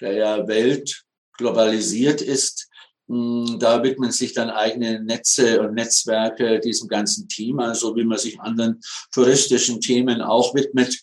der 0.00 0.12
ja 0.12 0.48
weltglobalisiert 0.48 2.20
ist. 2.22 2.68
Hm, 3.08 3.58
da 3.60 3.82
widmen 3.82 4.12
sich 4.12 4.32
dann 4.32 4.50
eigene 4.50 5.02
Netze 5.02 5.60
und 5.60 5.74
Netzwerke 5.74 6.58
diesem 6.60 6.88
ganzen 6.88 7.28
Thema, 7.28 7.74
so 7.74 7.94
wie 7.96 8.04
man 8.04 8.18
sich 8.18 8.40
anderen 8.40 8.80
touristischen 9.12 9.80
Themen 9.80 10.22
auch 10.22 10.54
widmet. 10.54 10.98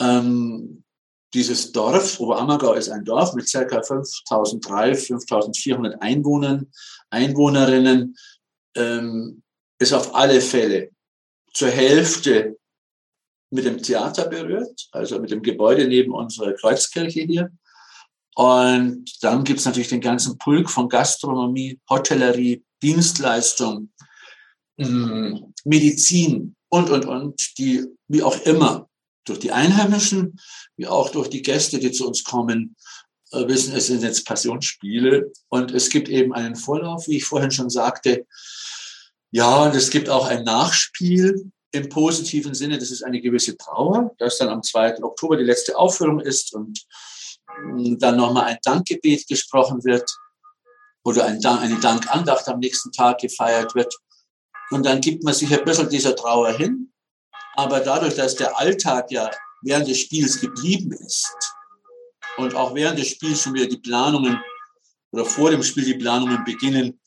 Ähm, 0.00 0.83
dieses 1.34 1.72
Dorf, 1.72 2.20
Oberammergau 2.20 2.74
ist 2.74 2.88
ein 2.88 3.04
Dorf 3.04 3.34
mit 3.34 3.48
circa 3.48 3.80
5.300, 3.80 5.26
5.400 5.28 6.00
Einwohnern, 6.00 6.70
Einwohnerinnen, 7.10 8.16
ähm, 8.76 9.42
ist 9.78 9.92
auf 9.92 10.14
alle 10.14 10.40
Fälle 10.40 10.90
zur 11.52 11.68
Hälfte 11.68 12.56
mit 13.50 13.64
dem 13.64 13.82
Theater 13.82 14.28
berührt, 14.28 14.88
also 14.92 15.18
mit 15.20 15.30
dem 15.30 15.42
Gebäude 15.42 15.86
neben 15.86 16.12
unserer 16.12 16.52
Kreuzkirche 16.54 17.22
hier. 17.22 17.50
Und 18.36 19.04
dann 19.22 19.44
gibt's 19.44 19.64
natürlich 19.64 19.88
den 19.88 20.00
ganzen 20.00 20.38
Pulk 20.38 20.70
von 20.70 20.88
Gastronomie, 20.88 21.78
Hotellerie, 21.88 22.64
Dienstleistung, 22.82 23.92
mm, 24.76 25.36
Medizin 25.64 26.56
und, 26.68 26.90
und, 26.90 27.06
und, 27.06 27.58
die 27.58 27.84
wie 28.08 28.22
auch 28.22 28.40
immer 28.44 28.88
durch 29.24 29.38
die 29.38 29.52
Einheimischen, 29.52 30.40
wie 30.76 30.86
auch 30.86 31.10
durch 31.10 31.28
die 31.28 31.42
Gäste, 31.42 31.78
die 31.78 31.92
zu 31.92 32.06
uns 32.06 32.24
kommen, 32.24 32.76
äh, 33.32 33.48
wissen, 33.48 33.74
es 33.74 33.86
sind 33.86 34.02
jetzt 34.02 34.26
Passionsspiele 34.26 35.32
und 35.48 35.72
es 35.72 35.88
gibt 35.88 36.08
eben 36.08 36.32
einen 36.32 36.56
Vorlauf, 36.56 37.08
wie 37.08 37.16
ich 37.16 37.24
vorhin 37.24 37.50
schon 37.50 37.70
sagte. 37.70 38.26
Ja, 39.30 39.64
und 39.64 39.74
es 39.74 39.90
gibt 39.90 40.08
auch 40.08 40.26
ein 40.26 40.44
Nachspiel 40.44 41.50
im 41.72 41.88
positiven 41.88 42.54
Sinne. 42.54 42.78
Das 42.78 42.90
ist 42.90 43.02
eine 43.02 43.20
gewisse 43.20 43.56
Trauer, 43.56 44.12
dass 44.18 44.38
dann 44.38 44.48
am 44.48 44.62
2. 44.62 45.02
Oktober 45.02 45.36
die 45.36 45.44
letzte 45.44 45.76
Aufführung 45.76 46.20
ist 46.20 46.54
und 46.54 46.80
mm, 47.64 47.98
dann 47.98 48.16
nochmal 48.16 48.44
ein 48.44 48.58
Dankgebet 48.62 49.26
gesprochen 49.26 49.82
wird 49.84 50.08
oder 51.02 51.26
eine 51.26 51.80
Dankandacht 51.80 52.48
am 52.48 52.60
nächsten 52.60 52.92
Tag 52.92 53.18
gefeiert 53.18 53.74
wird. 53.74 53.94
Und 54.70 54.86
dann 54.86 55.00
gibt 55.00 55.24
man 55.24 55.34
sich 55.34 55.52
ein 55.52 55.64
bisschen 55.64 55.88
dieser 55.88 56.14
Trauer 56.16 56.52
hin 56.52 56.92
aber 57.56 57.80
dadurch, 57.80 58.14
dass 58.14 58.34
der 58.34 58.58
Alltag 58.58 59.10
ja 59.10 59.30
während 59.62 59.88
des 59.88 60.00
Spiels 60.00 60.40
geblieben 60.40 60.92
ist 60.92 61.34
und 62.36 62.54
auch 62.54 62.74
während 62.74 62.98
des 62.98 63.08
Spiels 63.08 63.42
schon 63.42 63.54
wieder 63.54 63.66
die 63.66 63.78
Planungen 63.78 64.38
oder 65.12 65.24
vor 65.24 65.50
dem 65.50 65.62
Spiel 65.62 65.84
die 65.84 65.94
Planungen 65.94 66.44
beginnen, 66.44 67.00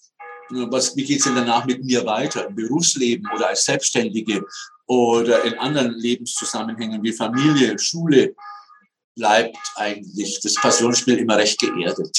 was, 0.49 0.95
wie 0.95 1.03
geht's 1.03 1.25
denn 1.25 1.35
danach 1.35 1.65
mit 1.65 1.83
mir 1.83 2.05
weiter 2.05 2.47
im 2.47 2.55
Berufsleben 2.55 3.27
oder 3.35 3.49
als 3.49 3.65
Selbstständige 3.65 4.45
oder 4.87 5.43
in 5.43 5.59
anderen 5.59 5.93
Lebenszusammenhängen 5.93 7.03
wie 7.03 7.11
Familie, 7.11 7.77
Schule, 7.77 8.33
bleibt 9.15 9.57
eigentlich 9.75 10.39
das 10.41 10.55
Passionsspiel 10.55 11.17
immer 11.17 11.37
recht 11.37 11.59
geerdet. 11.59 12.17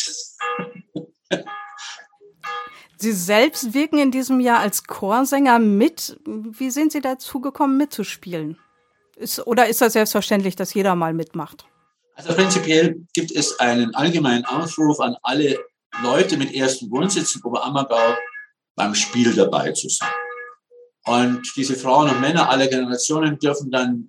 Sie 3.00 3.12
selbst 3.12 3.74
wirken 3.74 3.98
in 3.98 4.10
diesem 4.10 4.40
Jahr 4.40 4.58
als 4.58 4.84
Chorsänger 4.84 5.60
mit. 5.60 6.18
Wie 6.26 6.70
sind 6.70 6.90
Sie 6.90 7.00
dazu 7.00 7.40
gekommen, 7.40 7.76
mitzuspielen? 7.76 8.58
Ist, 9.16 9.46
oder 9.46 9.68
ist 9.68 9.80
das 9.80 9.92
selbstverständlich, 9.92 10.56
dass 10.56 10.74
jeder 10.74 10.96
mal 10.96 11.14
mitmacht? 11.14 11.64
Also 12.14 12.34
prinzipiell 12.34 13.06
gibt 13.14 13.30
es 13.30 13.60
einen 13.60 13.94
allgemeinen 13.94 14.44
Aufruf 14.44 14.98
an 14.98 15.16
alle 15.22 15.56
Leute 16.02 16.36
mit 16.36 16.52
ersten 16.52 16.90
Wohnsitz 16.90 17.36
in 17.36 17.42
Oberammergau 17.44 18.16
beim 18.74 18.94
Spiel 18.94 19.32
dabei 19.32 19.70
zu 19.72 19.88
sein. 19.88 20.08
Und 21.04 21.42
diese 21.56 21.76
Frauen 21.76 22.10
und 22.10 22.20
Männer 22.20 22.50
aller 22.50 22.66
Generationen 22.66 23.38
dürfen 23.38 23.70
dann 23.70 24.08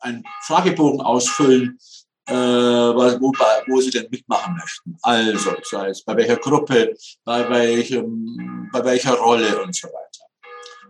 einen 0.00 0.24
Fragebogen 0.42 1.00
ausfüllen, 1.00 1.78
äh, 2.30 2.94
wo, 3.20 3.32
wo 3.66 3.80
sie 3.80 3.90
denn 3.90 4.06
mitmachen 4.10 4.56
möchten. 4.56 4.96
Also, 5.02 5.56
sei 5.62 5.88
es 5.88 6.04
bei 6.04 6.16
welcher 6.16 6.36
Gruppe, 6.36 6.94
bei, 7.24 7.48
welchem, 7.50 8.68
bei 8.72 8.84
welcher 8.84 9.14
Rolle 9.14 9.62
und 9.62 9.74
so 9.74 9.88
weiter. 9.88 10.24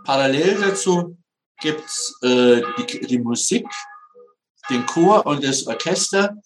Parallel 0.04 0.58
dazu 0.60 1.16
gibt's 1.60 2.14
äh, 2.22 2.62
die, 2.78 3.06
die 3.06 3.18
Musik, 3.18 3.66
den 4.68 4.84
Chor 4.86 5.26
und 5.26 5.42
das 5.42 5.66
Orchester. 5.66 6.36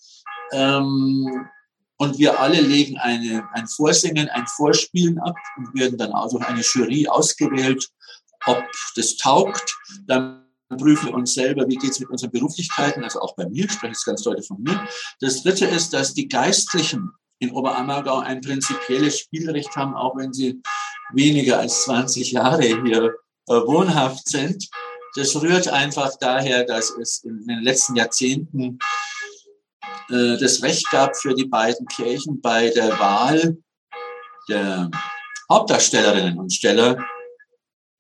Ähm, 0.53 1.49
und 1.97 2.19
wir 2.19 2.39
alle 2.39 2.61
legen 2.61 2.99
eine, 2.99 3.49
ein 3.53 3.67
Vorsingen, 3.69 4.29
ein 4.29 4.47
Vorspielen 4.47 5.19
ab 5.21 5.37
und 5.57 5.75
werden 5.75 5.97
dann 5.97 6.13
auch 6.13 6.31
durch 6.31 6.45
eine 6.45 6.61
Jury 6.61 7.07
ausgewählt, 7.09 7.89
ob 8.47 8.65
das 8.97 9.17
taugt. 9.17 9.77
Dann 10.07 10.44
prüfen 10.77 11.15
uns 11.15 11.35
selber, 11.35 11.67
wie 11.69 11.77
geht's 11.77 12.01
mit 12.01 12.11
unseren 12.11 12.31
Beruflichkeiten, 12.31 13.03
also 13.05 13.21
auch 13.21 13.35
bei 13.37 13.47
mir, 13.47 13.69
spreche 13.69 13.95
ich 13.99 14.05
ganz 14.05 14.23
deutlich 14.23 14.47
von 14.47 14.63
mir. 14.63 14.87
Das 15.21 15.43
Dritte 15.43 15.67
ist, 15.67 15.93
dass 15.93 16.15
die 16.15 16.29
Geistlichen 16.29 17.11
in 17.39 17.51
Oberammergau 17.51 18.19
ein 18.19 18.41
prinzipielles 18.41 19.19
Spielrecht 19.19 19.75
haben, 19.77 19.95
auch 19.95 20.17
wenn 20.17 20.33
sie 20.33 20.61
weniger 21.13 21.59
als 21.59 21.85
20 21.85 22.33
Jahre 22.33 22.63
hier 22.63 23.15
äh, 23.49 23.53
wohnhaft 23.53 24.29
sind. 24.29 24.69
Das 25.17 25.41
rührt 25.41 25.69
einfach 25.69 26.13
daher, 26.19 26.65
dass 26.65 26.91
es 26.91 27.23
in 27.25 27.47
den 27.47 27.63
letzten 27.63 27.97
Jahrzehnten 27.97 28.79
äh, 30.11 30.37
das 30.39 30.63
Recht 30.63 30.91
gab 30.91 31.17
für 31.17 31.35
die 31.35 31.47
beiden 31.47 31.87
Kirchen 31.87 32.41
bei 32.41 32.71
der 32.71 32.99
Wahl 32.99 33.59
der 34.49 34.91
Hauptdarstellerinnen 35.51 36.39
und 36.39 36.53
Steller 36.53 37.05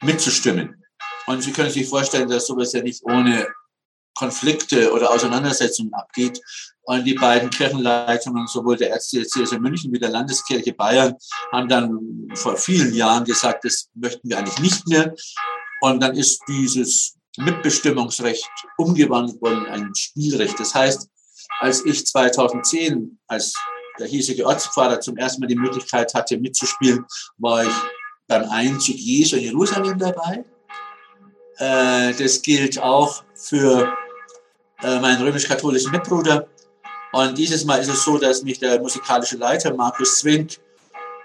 mitzustimmen. 0.03 0.84
Und 1.27 1.43
Sie 1.43 1.53
können 1.53 1.71
sich 1.71 1.89
vorstellen, 1.89 2.29
dass 2.29 2.47
sowas 2.47 2.73
ja 2.73 2.83
nicht 2.83 3.03
ohne 3.05 3.47
Konflikte 4.15 4.93
oder 4.93 5.11
Auseinandersetzungen 5.11 5.93
abgeht. 5.95 6.41
Und 6.83 7.05
die 7.05 7.15
beiden 7.15 7.51
Kirchenleitungen, 7.51 8.47
sowohl 8.47 8.77
der 8.77 8.91
Erzdiözese 8.91 9.59
München 9.59 9.93
wie 9.93 9.99
der 9.99 10.11
Landeskirche 10.11 10.73
Bayern, 10.73 11.15
haben 11.51 11.69
dann 11.69 12.29
vor 12.35 12.57
vielen 12.57 12.93
Jahren 12.95 13.25
gesagt, 13.25 13.65
das 13.65 13.89
möchten 13.95 14.29
wir 14.29 14.39
eigentlich 14.39 14.59
nicht 14.59 14.87
mehr. 14.87 15.15
Und 15.81 16.01
dann 16.03 16.15
ist 16.15 16.41
dieses 16.47 17.17
Mitbestimmungsrecht 17.39 18.49
umgewandelt 18.77 19.41
worden 19.41 19.67
in 19.67 19.73
ein 19.73 19.95
Spielrecht. 19.95 20.59
Das 20.61 20.75
heißt, 20.75 21.09
als 21.61 21.85
ich 21.85 22.07
2010 22.07 23.19
als 23.27 23.55
der 23.99 24.07
hiesige 24.07 24.47
Ortspfarrer 24.47 25.01
zum 25.01 25.17
ersten 25.17 25.41
Mal 25.41 25.47
die 25.47 25.57
Möglichkeit 25.57 26.13
hatte 26.15 26.37
mitzuspielen, 26.39 27.05
war 27.39 27.65
ich 27.65 27.75
beim 28.27 28.49
Einzug 28.51 28.97
Jesu 28.97 29.37
in 29.37 29.45
Jerusalem 29.45 29.99
dabei. 29.99 30.45
Äh, 31.59 32.15
das 32.15 32.43
gilt 32.43 32.79
auch 32.79 33.23
für 33.35 33.93
äh, 34.83 34.99
meinen 35.01 35.23
römisch-katholischen 35.23 35.93
Mitbruder. 35.93 36.47
Und 37.13 37.39
dieses 37.39 37.65
Mal 37.65 37.81
ist 37.81 37.89
es 37.89 38.05
so, 38.05 38.19
dass 38.19 38.43
mich 38.43 38.59
der 38.59 38.81
musikalische 38.81 39.37
Leiter 39.37 39.73
Markus 39.73 40.19
Zwink, 40.19 40.59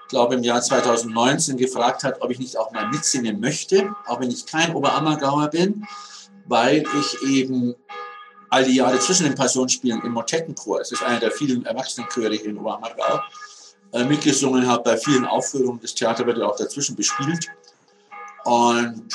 glaube 0.08 0.36
im 0.36 0.44
Jahr 0.44 0.62
2019 0.62 1.58
gefragt 1.58 2.04
hat, 2.04 2.22
ob 2.22 2.32
ich 2.32 2.40
nicht 2.40 2.58
auch 2.58 2.72
mal 2.72 2.88
mitsingen 2.90 3.40
möchte, 3.40 3.96
auch 4.06 4.20
wenn 4.20 4.30
ich 4.30 4.46
kein 4.46 4.74
Oberammergauer 4.76 5.48
bin, 5.48 5.88
weil 6.48 6.84
ich 7.00 7.30
eben 7.30 7.76
all 8.50 8.64
die 8.66 8.76
Jahre 8.76 9.00
zwischen 9.00 9.26
den 9.26 9.36
Passionsspielen 9.36 10.02
im 10.04 10.12
Motettenchor, 10.12 10.82
es 10.82 10.92
ist 10.92 11.04
einer 11.04 11.20
der 11.20 11.32
vielen 11.32 11.66
Erwachsenenchöre 11.66 12.36
in 12.36 12.58
Oberammergau, 12.58 13.22
äh, 13.94 14.04
mitgesungen 14.04 14.68
habe 14.68 14.84
bei 14.84 14.98
vielen 14.98 15.26
Aufführungen. 15.26 15.80
Das 15.82 15.96
Theater 15.96 16.26
wird 16.26 16.38
ja 16.38 16.46
auch 16.46 16.56
dazwischen 16.56 16.96
bespielt. 16.96 17.48
Und 18.46 19.10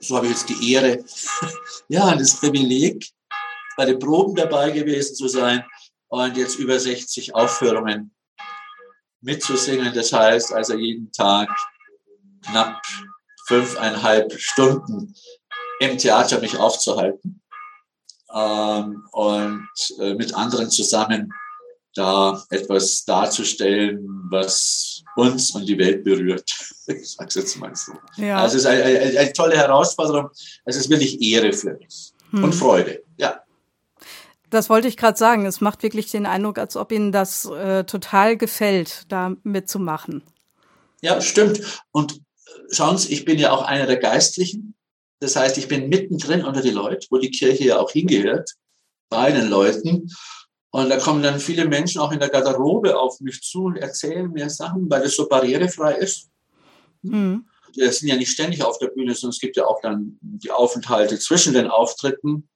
so 0.00 0.16
habe 0.16 0.26
ich 0.26 0.32
jetzt 0.32 0.48
die 0.48 0.72
Ehre, 0.72 1.04
ja, 1.88 2.14
das 2.14 2.40
Privileg, 2.40 3.06
bei 3.76 3.84
den 3.84 3.98
Proben 3.98 4.34
dabei 4.34 4.70
gewesen 4.70 5.14
zu 5.14 5.28
sein 5.28 5.64
und 6.08 6.36
jetzt 6.36 6.58
über 6.58 6.78
60 6.78 7.34
Aufführungen 7.34 8.14
mitzusingen. 9.20 9.92
Das 9.94 10.12
heißt 10.12 10.52
also 10.52 10.74
jeden 10.74 11.12
Tag 11.12 11.48
knapp 12.46 12.80
fünfeinhalb 13.46 14.32
Stunden 14.38 15.14
im 15.80 15.98
Theater 15.98 16.40
mich 16.40 16.56
aufzuhalten 16.56 17.40
ähm, 18.34 19.06
und 19.12 19.68
äh, 19.98 20.14
mit 20.14 20.34
anderen 20.34 20.70
zusammen 20.70 21.32
da 21.94 22.42
etwas 22.50 23.04
darzustellen, 23.04 24.06
was 24.30 25.02
uns 25.16 25.50
und 25.52 25.66
die 25.66 25.78
Welt 25.78 26.04
berührt. 26.04 26.50
Ich 26.90 27.12
sage 27.12 27.28
es 27.28 27.34
jetzt 27.36 27.56
mal 27.56 27.72
so. 27.76 27.92
Ja. 28.16 28.38
Also 28.38 28.56
es 28.56 28.64
ist 28.64 28.66
eine, 28.66 28.82
eine, 28.82 29.18
eine, 29.20 29.32
tolle 29.32 29.56
Herausforderung. 29.56 30.28
Es 30.64 30.74
ist 30.74 30.90
wirklich 30.90 31.22
Ehre 31.22 31.52
für 31.52 31.74
mich 31.74 32.12
hm. 32.30 32.42
und 32.42 32.52
Freude. 32.52 33.04
Ja. 33.16 33.44
Das 34.48 34.68
wollte 34.68 34.88
ich 34.88 34.96
gerade 34.96 35.16
sagen. 35.16 35.46
Es 35.46 35.60
macht 35.60 35.84
wirklich 35.84 36.10
den 36.10 36.26
Eindruck, 36.26 36.58
als 36.58 36.76
ob 36.76 36.90
Ihnen 36.90 37.12
das 37.12 37.44
äh, 37.44 37.84
total 37.84 38.36
gefällt, 38.36 39.04
da 39.08 39.36
mitzumachen. 39.44 40.24
Ja, 41.00 41.20
stimmt. 41.20 41.60
Und 41.92 42.14
äh, 42.14 42.74
schauen 42.74 42.98
Sie, 42.98 43.12
ich 43.12 43.24
bin 43.24 43.38
ja 43.38 43.52
auch 43.52 43.62
einer 43.62 43.86
der 43.86 43.98
Geistlichen. 43.98 44.74
Das 45.20 45.36
heißt, 45.36 45.58
ich 45.58 45.68
bin 45.68 45.88
mittendrin 45.88 46.44
unter 46.44 46.60
die 46.60 46.70
Leute, 46.70 47.06
wo 47.10 47.18
die 47.18 47.30
Kirche 47.30 47.66
ja 47.66 47.78
auch 47.78 47.92
hingehört, 47.92 48.54
bei 49.10 49.30
den 49.30 49.48
Leuten. 49.48 50.10
Und 50.70 50.88
da 50.88 50.98
kommen 50.98 51.22
dann 51.22 51.40
viele 51.40 51.66
Menschen 51.66 52.00
auch 52.00 52.12
in 52.12 52.20
der 52.20 52.28
Garderobe 52.28 52.98
auf 52.98 53.20
mich 53.20 53.42
zu 53.42 53.64
und 53.64 53.76
erzählen 53.76 54.30
mir 54.30 54.48
Sachen, 54.48 54.88
weil 54.88 55.02
es 55.02 55.16
so 55.16 55.28
barrierefrei 55.28 55.94
ist. 55.94 56.30
Mhm. 57.02 57.46
Wir 57.74 57.90
sind 57.92 58.08
ja 58.08 58.16
nicht 58.16 58.30
ständig 58.30 58.62
auf 58.62 58.78
der 58.78 58.88
Bühne, 58.88 59.14
sondern 59.14 59.34
es 59.34 59.40
gibt 59.40 59.56
ja 59.56 59.66
auch 59.66 59.80
dann 59.80 60.18
die 60.20 60.50
Aufenthalte 60.50 61.18
zwischen 61.18 61.54
den 61.54 61.68
Auftritten. 61.68 62.48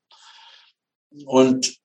Und 1.27 1.77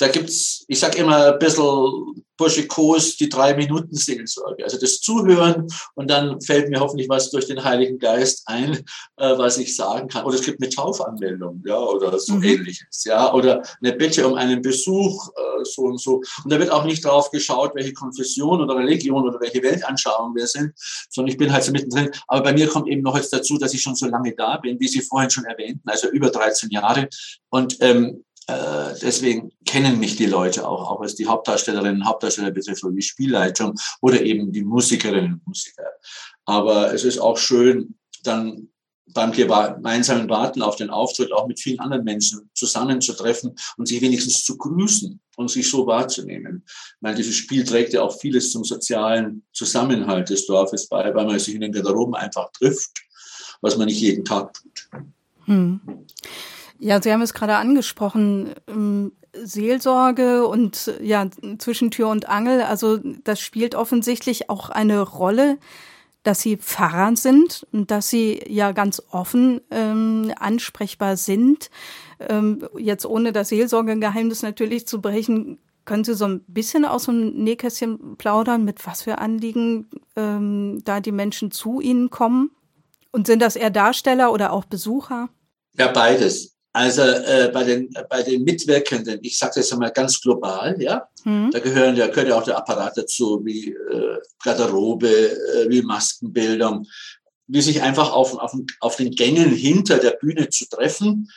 da 0.00 0.08
gibt's, 0.08 0.64
ich 0.66 0.80
sag 0.80 0.96
immer 0.98 1.34
ein 1.34 1.38
bisschen 1.38 2.24
Burschikos, 2.38 3.18
die 3.18 3.28
drei 3.28 3.52
Minuten 3.54 3.94
Seelsorge. 3.94 4.64
Also 4.64 4.80
das 4.80 5.00
Zuhören 5.00 5.66
und 5.94 6.10
dann 6.10 6.40
fällt 6.40 6.70
mir 6.70 6.80
hoffentlich 6.80 7.06
was 7.10 7.30
durch 7.30 7.46
den 7.46 7.62
Heiligen 7.62 7.98
Geist 7.98 8.44
ein, 8.46 8.76
äh, 9.18 9.36
was 9.36 9.58
ich 9.58 9.76
sagen 9.76 10.08
kann. 10.08 10.24
Oder 10.24 10.36
es 10.36 10.42
gibt 10.42 10.62
eine 10.62 10.70
Taufanmeldung, 10.70 11.62
ja, 11.66 11.78
oder 11.78 12.18
so 12.18 12.36
mhm. 12.36 12.44
ähnliches, 12.44 13.04
ja, 13.04 13.30
oder 13.34 13.62
eine 13.82 13.92
Bitte 13.92 14.26
um 14.26 14.36
einen 14.36 14.62
Besuch, 14.62 15.28
äh, 15.36 15.64
so 15.64 15.82
und 15.82 16.00
so. 16.00 16.22
Und 16.44 16.50
da 16.50 16.58
wird 16.58 16.70
auch 16.70 16.84
nicht 16.84 17.04
drauf 17.04 17.30
geschaut, 17.30 17.74
welche 17.74 17.92
Konfession 17.92 18.62
oder 18.62 18.74
Religion 18.74 19.28
oder 19.28 19.38
welche 19.38 19.62
Weltanschauung 19.62 20.34
wir 20.34 20.46
sind, 20.46 20.72
sondern 21.10 21.32
ich 21.32 21.36
bin 21.36 21.52
halt 21.52 21.64
so 21.64 21.72
mittendrin. 21.72 22.10
Aber 22.26 22.42
bei 22.42 22.54
mir 22.54 22.68
kommt 22.68 22.88
eben 22.88 23.02
noch 23.02 23.16
jetzt 23.18 23.34
dazu, 23.34 23.58
dass 23.58 23.74
ich 23.74 23.82
schon 23.82 23.96
so 23.96 24.06
lange 24.06 24.34
da 24.34 24.56
bin, 24.56 24.80
wie 24.80 24.88
Sie 24.88 25.02
vorhin 25.02 25.28
schon 25.28 25.44
erwähnten, 25.44 25.86
also 25.86 26.08
über 26.08 26.30
13 26.30 26.70
Jahre. 26.70 27.06
Und 27.50 27.76
ähm, 27.80 28.24
äh, 28.50 28.98
deswegen 29.00 29.52
kennen 29.64 29.98
mich 29.98 30.16
die 30.16 30.26
Leute 30.26 30.66
auch, 30.66 30.90
auch 30.90 31.00
was 31.00 31.14
die 31.14 31.26
Hauptdarstellerinnen 31.26 32.02
und 32.02 32.06
Hauptdarsteller 32.06 32.50
betrifft 32.50 32.82
oder 32.84 32.94
die 32.94 33.02
Spielleitung 33.02 33.78
oder 34.00 34.20
eben 34.22 34.52
die 34.52 34.64
Musikerinnen 34.64 35.34
und 35.34 35.46
Musiker. 35.46 35.90
Aber 36.44 36.92
es 36.92 37.04
ist 37.04 37.18
auch 37.18 37.38
schön, 37.38 37.94
dann 38.24 38.68
beim 39.12 39.32
gemeinsamen 39.32 40.28
Warten 40.28 40.62
auf 40.62 40.76
den 40.76 40.90
Auftritt 40.90 41.32
auch 41.32 41.46
mit 41.46 41.58
vielen 41.58 41.80
anderen 41.80 42.04
Menschen 42.04 42.50
zusammenzutreffen 42.54 43.54
und 43.76 43.88
sich 43.88 44.00
wenigstens 44.00 44.44
zu 44.44 44.56
grüßen 44.56 45.20
und 45.36 45.50
sich 45.50 45.68
so 45.68 45.86
wahrzunehmen. 45.86 46.64
Weil 47.00 47.14
dieses 47.14 47.34
Spiel 47.34 47.64
trägt 47.64 47.92
ja 47.92 48.02
auch 48.02 48.16
vieles 48.18 48.52
zum 48.52 48.64
sozialen 48.64 49.42
Zusammenhalt 49.52 50.30
des 50.30 50.46
Dorfes 50.46 50.88
bei, 50.88 51.12
weil 51.14 51.26
man 51.26 51.38
sich 51.38 51.54
in 51.54 51.60
den 51.60 51.72
Garderoben 51.72 52.14
einfach 52.14 52.50
trifft, 52.52 52.90
was 53.60 53.76
man 53.76 53.86
nicht 53.86 54.00
jeden 54.00 54.24
Tag 54.24 54.54
tut. 54.54 54.88
Hm. 55.46 55.80
Ja, 56.80 57.00
Sie 57.00 57.12
haben 57.12 57.20
es 57.20 57.34
gerade 57.34 57.56
angesprochen, 57.56 58.54
ähm, 58.66 59.12
Seelsorge 59.34 60.46
und 60.46 60.92
ja, 61.00 61.26
zwischen 61.58 61.90
Tür 61.90 62.08
und 62.08 62.28
Angel. 62.28 62.62
Also 62.62 62.96
das 62.96 63.38
spielt 63.38 63.74
offensichtlich 63.74 64.48
auch 64.48 64.70
eine 64.70 65.00
Rolle, 65.02 65.58
dass 66.22 66.40
Sie 66.40 66.56
Pfarrer 66.56 67.14
sind 67.16 67.66
und 67.70 67.90
dass 67.90 68.08
Sie 68.08 68.42
ja 68.48 68.72
ganz 68.72 69.02
offen 69.10 69.60
ähm, 69.70 70.32
ansprechbar 70.38 71.18
sind. 71.18 71.70
Ähm, 72.18 72.66
jetzt 72.78 73.04
ohne 73.04 73.32
das 73.32 73.50
Seelsorgegeheimnis 73.50 74.42
natürlich 74.42 74.86
zu 74.86 75.02
brechen, 75.02 75.58
können 75.84 76.04
Sie 76.04 76.14
so 76.14 76.24
ein 76.24 76.40
bisschen 76.46 76.86
aus 76.86 77.04
dem 77.04 77.42
Nähkästchen 77.44 78.16
plaudern, 78.16 78.64
mit 78.64 78.86
was 78.86 79.02
für 79.02 79.18
Anliegen 79.18 79.90
ähm, 80.16 80.80
da 80.84 81.00
die 81.00 81.12
Menschen 81.12 81.50
zu 81.50 81.80
Ihnen 81.80 82.08
kommen? 82.08 82.50
Und 83.12 83.26
sind 83.26 83.42
das 83.42 83.56
eher 83.56 83.70
Darsteller 83.70 84.32
oder 84.32 84.52
auch 84.52 84.64
Besucher? 84.64 85.28
Ja, 85.76 85.88
beides. 85.88 86.59
Also 86.72 87.02
äh, 87.02 87.50
bei 87.52 87.64
den 87.64 87.92
bei 88.08 88.22
den 88.22 88.44
Mitwirkenden, 88.44 89.18
ich 89.22 89.36
sage 89.36 89.54
das 89.56 89.72
einmal 89.72 89.90
ganz 89.90 90.20
global, 90.20 90.80
ja, 90.80 91.08
mhm. 91.24 91.50
da 91.50 91.58
gehören 91.58 91.96
ja 91.96 92.06
gehört 92.06 92.28
ja 92.28 92.38
auch 92.38 92.44
der 92.44 92.58
Apparat 92.58 92.96
dazu, 92.96 93.40
wie 93.44 93.70
äh, 93.70 94.18
Garderobe, 94.42 95.08
äh, 95.08 95.68
wie 95.68 95.82
Maskenbildung, 95.82 96.86
wie 97.48 97.60
sich 97.60 97.82
einfach 97.82 98.12
auf, 98.12 98.38
auf, 98.38 98.54
auf 98.78 98.96
den 98.96 99.10
Gängen 99.10 99.50
hinter 99.50 99.98
der 99.98 100.12
Bühne 100.12 100.48
zu 100.48 100.68
treffen 100.68 101.28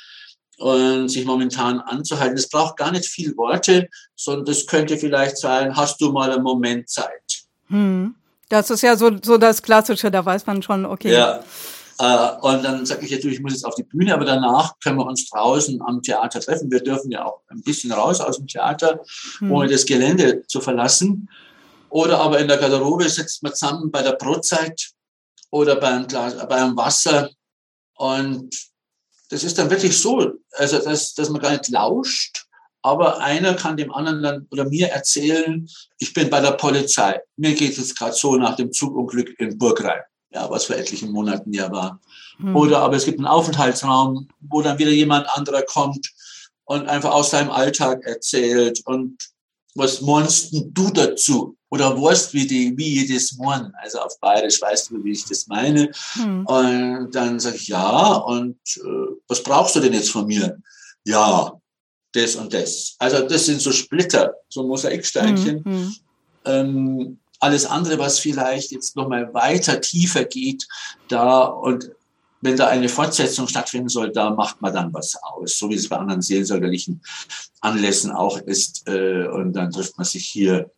und 0.57 1.09
sich 1.09 1.25
momentan 1.25 1.79
anzuhalten. 1.79 2.37
Es 2.37 2.47
braucht 2.47 2.77
gar 2.77 2.91
nicht 2.91 3.07
viel 3.07 3.35
Worte, 3.35 3.89
sondern 4.15 4.45
das 4.45 4.67
könnte 4.67 4.97
vielleicht 4.97 5.37
sein, 5.37 5.75
hast 5.75 5.99
du 5.99 6.11
mal 6.11 6.31
einen 6.31 6.43
Moment 6.43 6.89
Zeit. 6.89 7.43
Mhm. 7.69 8.13
Das 8.49 8.69
ist 8.69 8.83
ja 8.83 8.95
so, 8.95 9.09
so 9.23 9.37
das 9.37 9.63
Klassische, 9.63 10.11
da 10.11 10.23
weiß 10.23 10.45
man 10.45 10.61
schon, 10.61 10.85
okay. 10.85 11.11
Ja. 11.11 11.43
Äh, 11.99 12.29
und 12.41 12.63
dann 12.63 12.85
sage 12.85 13.05
ich 13.05 13.11
natürlich, 13.11 13.37
ich 13.37 13.43
muss 13.43 13.53
jetzt 13.53 13.65
auf 13.65 13.75
die 13.75 13.83
Bühne, 13.83 14.13
aber 14.13 14.25
danach 14.25 14.79
können 14.79 14.97
wir 14.97 15.05
uns 15.05 15.29
draußen 15.29 15.81
am 15.81 16.01
Theater 16.01 16.39
treffen. 16.39 16.71
Wir 16.71 16.81
dürfen 16.81 17.11
ja 17.11 17.25
auch 17.25 17.41
ein 17.49 17.61
bisschen 17.61 17.91
raus 17.91 18.19
aus 18.19 18.37
dem 18.37 18.47
Theater, 18.47 19.01
hm. 19.39 19.51
ohne 19.51 19.69
das 19.69 19.85
Gelände 19.85 20.43
zu 20.47 20.61
verlassen. 20.61 21.29
Oder 21.89 22.19
aber 22.19 22.39
in 22.39 22.47
der 22.47 22.57
Garderobe 22.57 23.07
sitzt 23.07 23.43
man 23.43 23.53
zusammen 23.53 23.91
bei 23.91 24.01
der 24.01 24.13
Brotzeit 24.13 24.91
oder 25.51 25.75
beim, 25.75 26.07
Glas, 26.07 26.35
beim 26.47 26.75
Wasser. 26.75 27.29
Und 27.95 28.55
das 29.29 29.43
ist 29.43 29.57
dann 29.59 29.69
wirklich 29.69 29.97
so, 29.97 30.33
also 30.53 30.79
dass, 30.79 31.13
dass 31.13 31.29
man 31.29 31.41
gar 31.41 31.51
nicht 31.51 31.69
lauscht, 31.69 32.45
aber 32.81 33.19
einer 33.19 33.53
kann 33.53 33.77
dem 33.77 33.93
anderen 33.93 34.23
dann 34.23 34.47
oder 34.51 34.65
mir 34.65 34.89
erzählen, 34.89 35.69
ich 35.99 36.13
bin 36.13 36.29
bei 36.29 36.41
der 36.41 36.51
Polizei. 36.51 37.21
Mir 37.37 37.53
geht 37.53 37.77
es 37.77 37.95
gerade 37.95 38.13
so 38.13 38.35
nach 38.35 38.55
dem 38.55 38.73
Zugunglück 38.73 39.39
in 39.39 39.57
Burgrein 39.57 40.01
ja, 40.33 40.49
was 40.49 40.65
vor 40.65 40.75
etlichen 40.75 41.11
Monaten 41.11 41.53
ja 41.53 41.71
war. 41.71 41.99
Mhm. 42.39 42.55
Oder 42.55 42.79
aber 42.79 42.95
es 42.95 43.05
gibt 43.05 43.19
einen 43.19 43.27
Aufenthaltsraum, 43.27 44.27
wo 44.41 44.61
dann 44.61 44.79
wieder 44.79 44.91
jemand 44.91 45.27
anderer 45.29 45.61
kommt 45.61 46.11
und 46.65 46.87
einfach 46.87 47.11
aus 47.11 47.31
seinem 47.31 47.51
Alltag 47.51 48.03
erzählt 48.05 48.81
und 48.85 49.17
was 49.75 50.01
meinst 50.01 50.53
du 50.53 50.89
dazu? 50.91 51.57
Oder 51.69 51.99
weißt 51.99 52.33
wie 52.33 52.45
die, 52.45 52.77
wie 52.77 52.99
jedes 52.99 53.35
Morgen? 53.37 53.73
Also 53.81 53.99
auf 53.99 54.19
Bayerisch 54.19 54.61
weißt 54.61 54.91
du, 54.91 55.03
wie 55.03 55.13
ich 55.13 55.25
das 55.25 55.47
meine. 55.47 55.91
Mhm. 56.15 56.45
Und 56.45 57.11
dann 57.15 57.39
sage 57.39 57.55
ich, 57.55 57.67
ja, 57.67 58.13
und 58.13 58.59
äh, 58.77 59.15
was 59.27 59.41
brauchst 59.41 59.75
du 59.75 59.79
denn 59.79 59.93
jetzt 59.93 60.11
von 60.11 60.27
mir? 60.27 60.61
Ja, 61.05 61.59
das 62.11 62.35
und 62.35 62.53
das. 62.53 62.95
Also 62.99 63.27
das 63.27 63.47
sind 63.47 63.59
so 63.59 63.71
Splitter, 63.71 64.35
so 64.49 64.61
Mosaiksteinchen. 64.67 65.63
Mhm. 65.65 65.95
Ähm, 66.45 67.19
alles 67.43 67.65
andere, 67.65 67.99
was 67.99 68.19
vielleicht 68.19 68.71
jetzt 68.71 68.95
nochmal 68.95 69.33
weiter 69.33 69.81
tiefer 69.81 70.23
geht, 70.23 70.65
da 71.09 71.43
und 71.43 71.91
wenn 72.41 72.57
da 72.57 72.67
eine 72.67 72.89
Fortsetzung 72.89 73.47
stattfinden 73.47 73.87
soll, 73.87 74.11
da 74.11 74.29
macht 74.31 74.61
man 74.61 74.73
dann 74.73 74.93
was 74.93 75.15
aus, 75.21 75.57
so 75.57 75.69
wie 75.69 75.75
es 75.75 75.87
bei 75.87 75.97
anderen 75.97 76.21
seelsorgerlichen 76.21 77.01
Anlässen 77.61 78.11
auch 78.11 78.37
ist. 78.37 78.85
Äh, 78.87 79.27
und 79.27 79.53
dann 79.53 79.71
trifft 79.71 79.97
man 79.97 80.05
sich 80.05 80.25
hier 80.25 80.69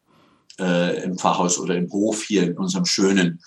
äh, 0.59 1.03
im 1.03 1.17
Pfarrhaus 1.17 1.57
oder 1.57 1.75
im 1.75 1.91
Hof 1.91 2.23
hier 2.23 2.43
in 2.43 2.57
unserem 2.57 2.85
schönen 2.85 3.41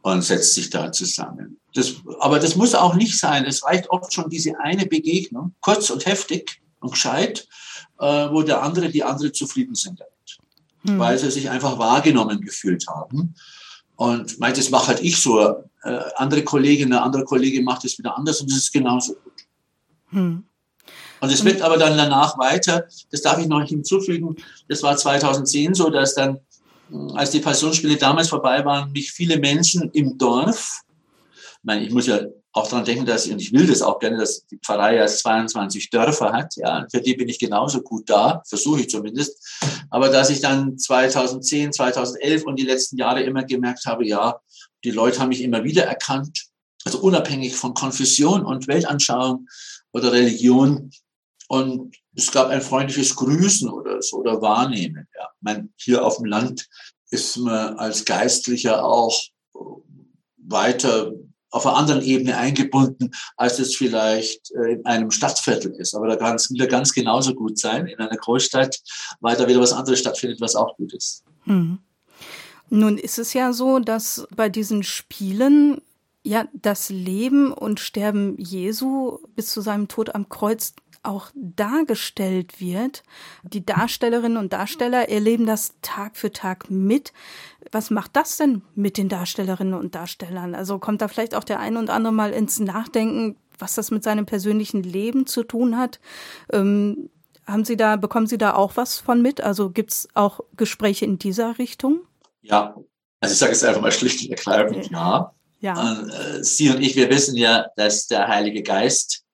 und 0.00 0.22
setzt 0.22 0.54
sich 0.54 0.70
da 0.70 0.90
zusammen. 0.92 1.60
Das, 1.74 1.96
aber 2.20 2.38
das 2.38 2.56
muss 2.56 2.74
auch 2.74 2.94
nicht 2.94 3.18
sein. 3.18 3.44
Es 3.44 3.62
reicht 3.62 3.90
oft 3.90 4.14
schon 4.14 4.30
diese 4.30 4.58
eine 4.60 4.86
Begegnung, 4.86 5.54
kurz 5.60 5.90
und 5.90 6.06
heftig 6.06 6.62
und 6.80 6.92
gescheit, 6.92 7.46
äh, 7.98 8.30
wo 8.30 8.40
der 8.42 8.62
andere, 8.62 8.88
die 8.88 9.04
andere 9.04 9.32
zufrieden 9.32 9.74
sind 9.74 10.00
hm. 10.86 10.98
weil 10.98 11.18
sie 11.18 11.30
sich 11.30 11.50
einfach 11.50 11.78
wahrgenommen 11.78 12.40
gefühlt 12.40 12.86
haben. 12.88 13.34
Und 13.96 14.38
meint, 14.38 14.56
das 14.56 14.70
mache 14.70 14.88
halt 14.88 15.00
ich 15.00 15.20
so. 15.20 15.40
Äh, 15.82 16.00
andere 16.16 16.42
Kollegin, 16.44 16.92
eine 16.92 17.02
andere 17.02 17.24
Kollegin 17.24 17.64
macht 17.64 17.84
es 17.84 17.98
wieder 17.98 18.16
anders 18.16 18.40
und 18.40 18.50
es 18.50 18.58
ist 18.58 18.72
genauso 18.72 19.14
gut. 19.14 19.32
Hm. 20.10 20.44
Und 21.20 21.32
es 21.32 21.44
wird 21.44 21.62
aber 21.62 21.76
dann 21.76 21.96
danach 21.96 22.38
weiter, 22.38 22.86
das 23.10 23.22
darf 23.22 23.38
ich 23.38 23.48
noch 23.48 23.64
hinzufügen, 23.64 24.36
das 24.68 24.82
war 24.82 24.96
2010 24.96 25.74
so, 25.74 25.90
dass 25.90 26.14
dann, 26.14 26.38
als 27.14 27.30
die 27.30 27.40
Passionsspiele 27.40 27.96
damals 27.96 28.28
vorbei 28.28 28.64
waren, 28.64 28.92
mich 28.92 29.10
viele 29.10 29.38
Menschen 29.38 29.90
im 29.92 30.16
Dorf, 30.16 30.82
ich 31.60 31.64
meine, 31.64 31.84
ich 31.84 31.92
muss 31.92 32.06
ja 32.06 32.20
auch 32.52 32.68
daran 32.68 32.84
denken, 32.84 33.04
dass, 33.04 33.26
und 33.26 33.40
ich 33.40 33.52
will 33.52 33.66
das 33.66 33.82
auch 33.82 33.98
gerne, 33.98 34.18
dass 34.18 34.46
die 34.46 34.58
Pfarrei 34.58 34.96
ja 34.96 35.06
22 35.06 35.90
Dörfer 35.90 36.32
hat. 36.32 36.56
Ja, 36.56 36.86
für 36.90 37.00
die 37.00 37.14
bin 37.14 37.28
ich 37.28 37.38
genauso 37.38 37.82
gut 37.82 38.08
da, 38.08 38.42
versuche 38.46 38.80
ich 38.80 38.90
zumindest. 38.90 39.60
Aber 39.90 40.08
dass 40.08 40.30
ich 40.30 40.40
dann 40.40 40.78
2010, 40.78 41.72
2011 41.72 42.44
und 42.44 42.56
die 42.58 42.64
letzten 42.64 42.96
Jahre 42.96 43.22
immer 43.22 43.44
gemerkt 43.44 43.86
habe, 43.86 44.06
ja, 44.06 44.40
die 44.84 44.90
Leute 44.90 45.20
haben 45.20 45.28
mich 45.28 45.42
immer 45.42 45.64
wieder 45.64 45.84
erkannt. 45.84 46.46
Also 46.84 47.00
unabhängig 47.00 47.56
von 47.56 47.74
Konfession 47.74 48.44
und 48.44 48.68
Weltanschauung 48.68 49.46
oder 49.92 50.12
Religion. 50.12 50.90
Und 51.48 51.96
es 52.14 52.30
gab 52.30 52.48
ein 52.48 52.62
freundliches 52.62 53.16
Grüßen 53.16 53.68
oder 53.68 54.00
so 54.00 54.18
oder 54.18 54.40
Wahrnehmen. 54.40 55.08
Ja, 55.14 55.28
ich 55.34 55.42
meine, 55.42 55.68
hier 55.76 56.04
auf 56.04 56.16
dem 56.16 56.26
Land 56.26 56.68
ist 57.10 57.36
man 57.36 57.76
als 57.78 58.04
Geistlicher 58.04 58.84
auch 58.84 59.14
weiter 60.36 61.12
auf 61.50 61.66
einer 61.66 61.76
anderen 61.76 62.02
Ebene 62.02 62.36
eingebunden, 62.36 63.10
als 63.36 63.58
es 63.58 63.76
vielleicht 63.76 64.50
äh, 64.52 64.74
in 64.74 64.86
einem 64.86 65.10
Stadtviertel 65.10 65.72
ist. 65.72 65.94
Aber 65.94 66.08
da 66.08 66.16
kann 66.16 66.36
es 66.36 66.50
wieder 66.50 66.66
ganz 66.66 66.92
genauso 66.92 67.34
gut 67.34 67.58
sein 67.58 67.86
in 67.86 67.98
einer 67.98 68.16
Großstadt, 68.16 68.78
weil 69.20 69.36
da 69.36 69.48
wieder 69.48 69.60
was 69.60 69.72
anderes 69.72 70.00
stattfindet, 70.00 70.40
was 70.40 70.56
auch 70.56 70.76
gut 70.76 70.92
ist. 70.92 71.24
Hm. 71.44 71.78
Nun 72.70 72.98
ist 72.98 73.18
es 73.18 73.32
ja 73.32 73.52
so, 73.52 73.78
dass 73.78 74.26
bei 74.34 74.48
diesen 74.48 74.82
Spielen 74.82 75.80
ja 76.22 76.46
das 76.52 76.90
Leben 76.90 77.52
und 77.52 77.80
Sterben 77.80 78.36
Jesu 78.38 79.18
bis 79.34 79.48
zu 79.48 79.62
seinem 79.62 79.88
Tod 79.88 80.14
am 80.14 80.28
Kreuz 80.28 80.74
auch 81.02 81.30
dargestellt 81.34 82.60
wird. 82.60 83.02
Die 83.42 83.64
Darstellerinnen 83.64 84.38
und 84.38 84.52
Darsteller 84.52 85.08
erleben 85.08 85.46
das 85.46 85.74
Tag 85.82 86.16
für 86.16 86.32
Tag 86.32 86.70
mit. 86.70 87.12
Was 87.72 87.90
macht 87.90 88.16
das 88.16 88.36
denn 88.36 88.62
mit 88.74 88.96
den 88.96 89.08
Darstellerinnen 89.08 89.74
und 89.74 89.94
Darstellern? 89.94 90.54
Also 90.54 90.78
kommt 90.78 91.02
da 91.02 91.08
vielleicht 91.08 91.34
auch 91.34 91.44
der 91.44 91.60
ein 91.60 91.76
und 91.76 91.90
andere 91.90 92.12
mal 92.12 92.32
ins 92.32 92.58
Nachdenken, 92.60 93.36
was 93.58 93.74
das 93.74 93.90
mit 93.90 94.02
seinem 94.02 94.26
persönlichen 94.26 94.82
Leben 94.82 95.26
zu 95.26 95.42
tun 95.42 95.76
hat? 95.76 96.00
Ähm, 96.52 97.10
haben 97.46 97.64
Sie 97.64 97.76
da, 97.76 97.96
bekommen 97.96 98.26
Sie 98.26 98.38
da 98.38 98.54
auch 98.54 98.76
was 98.76 98.98
von 98.98 99.22
mit? 99.22 99.40
Also 99.40 99.70
gibt 99.70 99.92
es 99.92 100.08
auch 100.14 100.40
Gespräche 100.56 101.04
in 101.04 101.18
dieser 101.18 101.58
Richtung? 101.58 102.02
Ja, 102.42 102.76
also 103.20 103.32
ich 103.32 103.38
sage 103.38 103.52
es 103.52 103.64
einfach 103.64 103.80
mal 103.80 103.92
schlicht 103.92 104.22
und 104.22 104.30
ergreifend, 104.30 104.90
ja. 104.90 105.34
ja. 105.60 106.02
Äh, 106.02 106.44
Sie 106.44 106.70
und 106.70 106.80
ich, 106.80 106.94
wir 106.94 107.10
wissen 107.10 107.36
ja, 107.36 107.66
dass 107.76 108.06
der 108.06 108.28
Heilige 108.28 108.62
Geist 108.62 109.24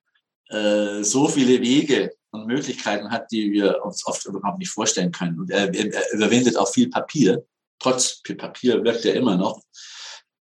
äh, 0.49 1.03
so 1.03 1.29
viele 1.29 1.61
Wege 1.61 2.13
und 2.31 2.47
Möglichkeiten 2.47 3.11
hat, 3.11 3.31
die 3.31 3.53
wir 3.53 3.85
uns 3.85 4.07
oft 4.07 4.25
überhaupt 4.27 4.59
nicht 4.59 4.71
vorstellen 4.71 5.13
können. 5.13 5.41
Und 5.41 5.51
er, 5.51 5.73
er 5.75 6.13
überwindet 6.13 6.57
auch 6.57 6.71
viel 6.71 6.91
Papier. 6.91 7.45
Trotz 7.79 8.23
Papier 8.23 8.83
wirkt 8.83 9.05
er 9.05 9.15
immer 9.15 9.37
noch. 9.37 9.61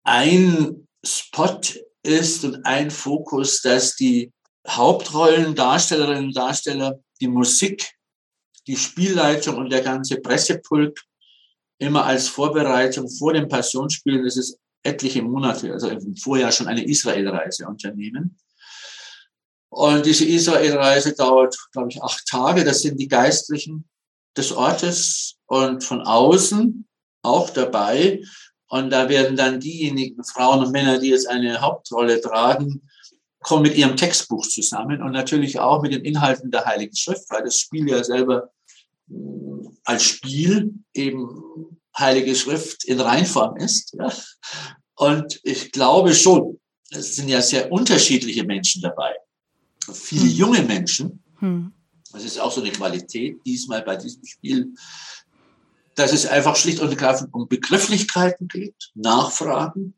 Ein 0.04 0.88
Spot 1.04 1.60
ist 2.04 2.44
und 2.46 2.66
ein 2.66 2.92
Fokus, 2.92 3.62
dass 3.62 3.96
die 3.96 4.32
Hauptrollen, 4.68 5.56
Darstellerinnen 5.56 6.26
und 6.26 6.38
Darsteller, 6.38 7.00
die 7.20 7.28
Musik, 7.28 7.92
die 8.68 8.78
Spielleitung 8.78 9.58
und 9.58 9.72
der 9.72 9.82
ganze 9.82 10.18
Pressepulk 10.18 11.00
immer 11.80 12.06
als 12.06 12.28
Vorbereitung 12.28 13.10
vor 13.10 13.34
dem 13.34 13.48
Passionsspielen, 13.48 14.24
das 14.24 14.38
ist 14.38 14.60
etliche 14.84 15.22
Monate, 15.22 15.74
also 15.74 15.90
vorher 16.22 16.52
schon 16.52 16.68
eine 16.68 16.86
Israelreise 16.86 17.68
unternehmen. 17.68 18.38
Und 19.72 20.06
diese 20.06 20.26
Israelreise 20.26 21.14
dauert, 21.14 21.58
glaube 21.72 21.88
ich, 21.90 22.04
acht 22.04 22.28
Tage. 22.28 22.66
Das 22.66 22.82
sind 22.82 23.00
die 23.00 23.08
Geistlichen 23.08 23.86
des 24.36 24.52
Ortes 24.52 25.38
und 25.46 25.82
von 25.84 26.02
außen 26.02 26.86
auch 27.24 27.50
dabei. 27.50 28.22
Und 28.68 28.90
da 28.90 29.08
werden 29.08 29.38
dann 29.38 29.62
diejenigen 29.62 30.24
Frauen 30.26 30.66
und 30.66 30.72
Männer, 30.72 31.00
die 31.00 31.10
jetzt 31.10 31.28
eine 31.28 31.62
Hauptrolle 31.62 32.20
tragen, 32.20 32.82
kommen 33.40 33.64
mit 33.64 33.76
ihrem 33.76 33.96
Textbuch 33.96 34.46
zusammen 34.46 35.02
und 35.02 35.14
natürlich 35.14 35.58
auch 35.60 35.82
mit 35.82 35.94
den 35.94 36.04
Inhalten 36.04 36.52
der 36.52 36.66
Heiligen 36.66 36.96
Schrift, 36.96 37.30
weil 37.30 37.44
das 37.44 37.58
Spiel 37.58 37.90
ja 37.90 38.04
selber 38.04 38.52
mm, 39.08 39.68
als 39.86 40.04
Spiel 40.04 40.74
eben 40.94 41.80
Heilige 41.98 42.36
Schrift 42.36 42.84
in 42.84 43.00
Reinform 43.00 43.56
ist. 43.56 43.94
Ja. 43.94 44.12
Und 44.96 45.40
ich 45.44 45.72
glaube 45.72 46.14
schon, 46.14 46.60
es 46.90 47.16
sind 47.16 47.30
ja 47.30 47.42
sehr 47.42 47.72
unterschiedliche 47.72 48.44
Menschen 48.44 48.82
dabei. 48.82 49.16
Viele 49.94 50.24
hm. 50.24 50.30
junge 50.30 50.62
Menschen. 50.64 51.24
Hm. 51.40 51.74
Das 52.12 52.24
ist 52.24 52.40
auch 52.40 52.52
so 52.52 52.62
eine 52.62 52.72
Qualität 52.72 53.38
diesmal 53.46 53.82
bei 53.82 53.96
diesem 53.96 54.26
Spiel, 54.26 54.74
dass 55.96 56.14
es 56.14 56.26
einfach 56.26 56.56
schlicht 56.56 56.80
und 56.80 56.90
ergreifend 56.90 57.34
um 57.34 57.48
Begrifflichkeiten 57.48 58.48
geht, 58.48 58.92
Nachfragen. 58.96 59.96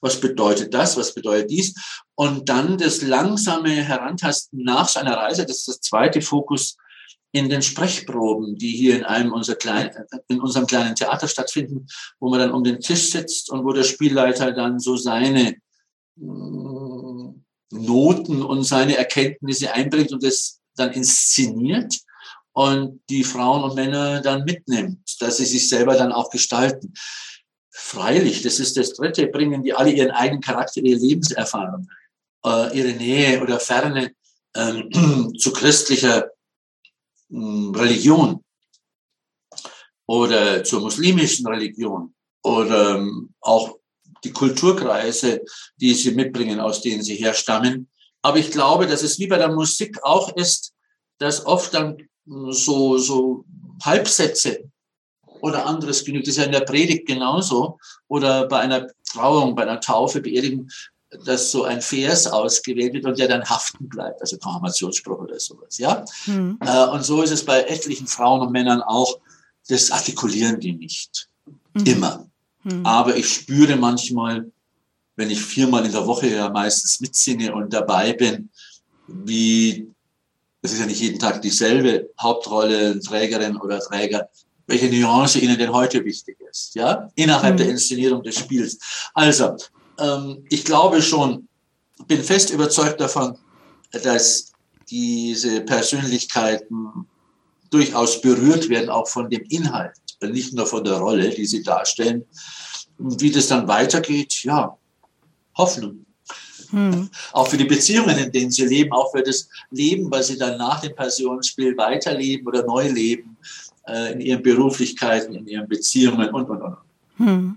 Was 0.00 0.20
bedeutet 0.20 0.74
das? 0.74 0.96
Was 0.96 1.14
bedeutet 1.14 1.50
dies? 1.50 1.74
Und 2.14 2.48
dann 2.48 2.76
das 2.78 3.02
langsame 3.02 3.70
Herantasten 3.70 4.62
nach 4.64 4.88
seiner 4.88 5.16
Reise, 5.16 5.46
das 5.46 5.58
ist 5.58 5.68
das 5.68 5.80
zweite 5.80 6.22
Fokus 6.22 6.76
in 7.32 7.48
den 7.48 7.62
Sprechproben, 7.62 8.56
die 8.56 8.72
hier 8.72 8.96
in 8.96 9.04
einem 9.04 9.32
unserer 9.32 9.56
kleinen, 9.56 9.90
in 10.28 10.40
unserem 10.40 10.66
kleinen 10.66 10.94
Theater 10.94 11.28
stattfinden, 11.28 11.86
wo 12.20 12.28
man 12.28 12.40
dann 12.40 12.52
um 12.52 12.62
den 12.62 12.80
Tisch 12.80 13.10
sitzt 13.10 13.50
und 13.50 13.64
wo 13.64 13.72
der 13.72 13.84
Spielleiter 13.84 14.52
dann 14.52 14.78
so 14.78 14.96
seine 14.96 15.56
Noten 17.72 18.42
und 18.42 18.64
seine 18.64 18.96
Erkenntnisse 18.96 19.72
einbringt 19.72 20.12
und 20.12 20.22
das 20.22 20.60
dann 20.76 20.92
inszeniert 20.92 21.98
und 22.52 23.00
die 23.08 23.24
Frauen 23.24 23.64
und 23.64 23.74
Männer 23.74 24.20
dann 24.20 24.44
mitnimmt, 24.44 25.20
dass 25.20 25.38
sie 25.38 25.46
sich 25.46 25.68
selber 25.68 25.96
dann 25.96 26.12
auch 26.12 26.30
gestalten. 26.30 26.92
Freilich, 27.70 28.42
das 28.42 28.60
ist 28.60 28.76
das 28.76 28.92
Dritte, 28.92 29.26
bringen 29.26 29.62
die 29.62 29.72
alle 29.72 29.90
ihren 29.90 30.10
eigenen 30.10 30.42
Charakter, 30.42 30.80
ihre 30.82 31.00
Lebenserfahrung, 31.00 31.88
äh, 32.44 32.78
ihre 32.78 32.92
Nähe 32.92 33.42
oder 33.42 33.58
Ferne 33.58 34.12
ähm, 34.54 35.34
zu 35.38 35.52
christlicher 35.52 36.30
hm, 37.30 37.74
Religion 37.74 38.44
oder 40.06 40.62
zur 40.64 40.80
muslimischen 40.80 41.46
Religion 41.46 42.14
oder 42.42 42.96
ähm, 42.96 43.34
auch 43.40 43.78
die 44.24 44.32
Kulturkreise, 44.32 45.42
die 45.76 45.94
sie 45.94 46.12
mitbringen, 46.12 46.60
aus 46.60 46.80
denen 46.80 47.02
sie 47.02 47.16
herstammen. 47.16 47.88
Aber 48.22 48.38
ich 48.38 48.50
glaube, 48.50 48.86
dass 48.86 49.02
es 49.02 49.18
wie 49.18 49.26
bei 49.26 49.38
der 49.38 49.52
Musik 49.52 50.02
auch 50.02 50.36
ist, 50.36 50.72
dass 51.18 51.44
oft 51.46 51.74
dann 51.74 51.96
so, 52.24 52.98
so 52.98 53.44
Halbsätze 53.82 54.70
oder 55.40 55.66
anderes 55.66 56.04
genügt. 56.04 56.26
Das 56.26 56.32
ist 56.32 56.38
ja 56.38 56.44
in 56.44 56.52
der 56.52 56.60
Predigt 56.60 57.06
genauso. 57.06 57.78
Oder 58.06 58.46
bei 58.46 58.60
einer 58.60 58.86
Trauung, 59.10 59.54
bei 59.54 59.62
einer 59.62 59.80
Taufe, 59.80 60.20
Beerdigung, 60.20 60.68
dass 61.24 61.50
so 61.50 61.64
ein 61.64 61.82
Vers 61.82 62.26
ausgewählt 62.26 62.94
wird 62.94 63.04
und 63.04 63.18
der 63.18 63.28
dann 63.28 63.44
haften 63.44 63.88
bleibt, 63.88 64.20
also 64.22 64.38
Konfirmationsspruch 64.38 65.18
oder 65.18 65.38
sowas, 65.38 65.76
ja. 65.76 66.04
Mhm. 66.24 66.58
Und 66.92 67.04
so 67.04 67.20
ist 67.20 67.32
es 67.32 67.44
bei 67.44 67.64
etlichen 67.64 68.06
Frauen 68.06 68.40
und 68.40 68.50
Männern 68.50 68.80
auch. 68.80 69.20
Das 69.68 69.90
artikulieren 69.90 70.58
die 70.58 70.72
nicht. 70.72 71.28
Mhm. 71.74 71.84
Immer. 71.84 72.26
Mhm. 72.64 72.86
Aber 72.86 73.16
ich 73.16 73.32
spüre 73.32 73.76
manchmal, 73.76 74.50
wenn 75.16 75.30
ich 75.30 75.42
viermal 75.42 75.84
in 75.84 75.92
der 75.92 76.06
Woche 76.06 76.28
ja 76.28 76.48
meistens 76.48 77.00
mitsinge 77.00 77.54
und 77.54 77.72
dabei 77.72 78.12
bin, 78.12 78.50
wie, 79.06 79.88
das 80.62 80.72
ist 80.72 80.80
ja 80.80 80.86
nicht 80.86 81.00
jeden 81.00 81.18
Tag 81.18 81.42
dieselbe 81.42 82.10
Hauptrolle, 82.20 82.98
Trägerin 83.00 83.56
oder 83.56 83.80
Träger, 83.80 84.28
welche 84.66 84.88
Nuance 84.88 85.38
ihnen 85.38 85.58
denn 85.58 85.72
heute 85.72 86.04
wichtig 86.04 86.38
ist, 86.50 86.74
ja, 86.74 87.10
innerhalb 87.14 87.56
der 87.56 87.66
mhm. 87.66 87.72
Inszenierung 87.72 88.22
des 88.22 88.38
Spiels. 88.38 88.78
Also, 89.12 89.56
ähm, 89.98 90.44
ich 90.48 90.64
glaube 90.64 91.02
schon, 91.02 91.48
bin 92.06 92.22
fest 92.22 92.50
überzeugt 92.50 93.00
davon, 93.00 93.36
dass 93.90 94.52
diese 94.88 95.60
Persönlichkeiten 95.62 97.06
durchaus 97.70 98.20
berührt 98.20 98.68
werden, 98.68 98.90
auch 98.90 99.08
von 99.08 99.28
dem 99.30 99.42
Inhalt, 99.48 99.96
nicht 100.28 100.52
nur 100.54 100.66
von 100.66 100.84
der 100.84 100.94
Rolle, 100.94 101.30
die 101.30 101.46
sie 101.46 101.62
darstellen. 101.62 102.24
Und 102.98 103.20
wie 103.20 103.30
das 103.30 103.48
dann 103.48 103.66
weitergeht, 103.68 104.42
ja, 104.44 104.76
Hoffnung. 105.56 106.04
Hm. 106.70 107.10
Auch 107.32 107.48
für 107.48 107.58
die 107.58 107.64
Beziehungen, 107.64 108.16
in 108.16 108.32
denen 108.32 108.50
sie 108.50 108.64
leben, 108.64 108.92
auch 108.92 109.12
für 109.12 109.22
das 109.22 109.48
Leben, 109.70 110.10
was 110.10 110.28
sie 110.28 110.38
dann 110.38 110.56
nach 110.56 110.80
dem 110.80 110.94
Passionsspiel 110.94 111.76
weiterleben 111.76 112.46
oder 112.46 112.64
neu 112.64 112.88
leben, 112.88 113.36
äh, 113.86 114.12
in 114.12 114.20
ihren 114.20 114.42
Beruflichkeiten, 114.42 115.34
in 115.34 115.46
ihren 115.46 115.68
Beziehungen 115.68 116.30
und, 116.30 116.48
und, 116.48 116.62
und. 116.62 116.76
Hm. 117.18 117.56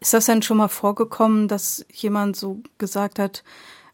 Ist 0.00 0.12
das 0.12 0.26
denn 0.26 0.42
schon 0.42 0.58
mal 0.58 0.68
vorgekommen, 0.68 1.48
dass 1.48 1.86
jemand 1.92 2.36
so 2.36 2.60
gesagt 2.78 3.18
hat, 3.18 3.42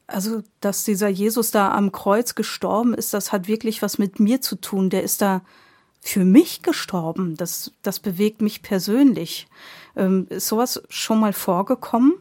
also, 0.06 0.42
dass 0.60 0.84
dieser 0.84 1.08
Jesus 1.08 1.50
da 1.50 1.70
am 1.72 1.92
Kreuz 1.92 2.34
gestorben 2.34 2.94
ist, 2.94 3.12
das 3.12 3.30
hat 3.30 3.46
wirklich 3.46 3.82
was 3.82 3.98
mit 3.98 4.18
mir 4.18 4.40
zu 4.40 4.56
tun. 4.56 4.88
Der 4.88 5.02
ist 5.02 5.20
da 5.20 5.42
für 6.08 6.24
mich 6.24 6.62
gestorben. 6.62 7.36
Das, 7.36 7.72
das 7.82 8.00
bewegt 8.00 8.40
mich 8.40 8.62
persönlich. 8.62 9.46
Ähm, 9.96 10.26
ist 10.30 10.48
sowas 10.48 10.82
schon 10.88 11.20
mal 11.20 11.32
vorgekommen? 11.32 12.14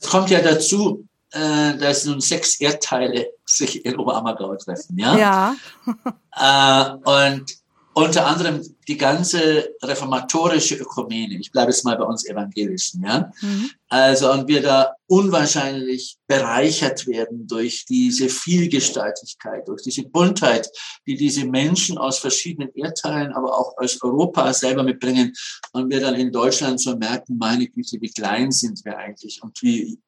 Es 0.00 0.08
kommt 0.08 0.30
ja 0.30 0.40
dazu, 0.40 1.06
äh, 1.32 1.76
dass 1.76 2.04
nun 2.04 2.20
sechs 2.20 2.60
Erdteile 2.60 3.26
sich 3.44 3.84
in 3.84 3.96
Oberammergau 3.96 4.54
treffen, 4.56 4.98
ja? 4.98 5.16
Ja. 5.16 6.98
äh, 7.06 7.34
und 7.34 7.63
unter 7.94 8.26
anderem 8.26 8.60
die 8.88 8.96
ganze 8.96 9.70
reformatorische 9.82 10.74
Ökumene. 10.74 11.38
Ich 11.38 11.52
bleibe 11.52 11.70
jetzt 11.70 11.84
mal 11.84 11.96
bei 11.96 12.04
uns 12.04 12.26
Evangelischen, 12.26 13.04
ja. 13.04 13.30
Mhm. 13.40 13.70
Also, 13.88 14.32
und 14.32 14.48
wir 14.48 14.60
da 14.60 14.94
unwahrscheinlich 15.06 16.16
bereichert 16.26 17.06
werden 17.06 17.46
durch 17.46 17.84
diese 17.86 18.28
Vielgestaltigkeit, 18.28 19.68
durch 19.68 19.82
diese 19.82 20.02
Buntheit, 20.02 20.68
die 21.06 21.16
diese 21.16 21.44
Menschen 21.44 21.96
aus 21.96 22.18
verschiedenen 22.18 22.74
Erdteilen, 22.74 23.32
aber 23.32 23.56
auch 23.56 23.76
aus 23.78 24.02
Europa 24.02 24.52
selber 24.52 24.82
mitbringen. 24.82 25.32
Und 25.72 25.90
wir 25.90 26.00
dann 26.00 26.16
in 26.16 26.32
Deutschland 26.32 26.80
so 26.80 26.96
merken, 26.96 27.38
meine 27.38 27.68
Güte, 27.68 27.98
wie 28.00 28.10
klein 28.10 28.50
sind 28.50 28.84
wir 28.84 28.98
eigentlich 28.98 29.40
und 29.42 29.62
wie, 29.62 30.00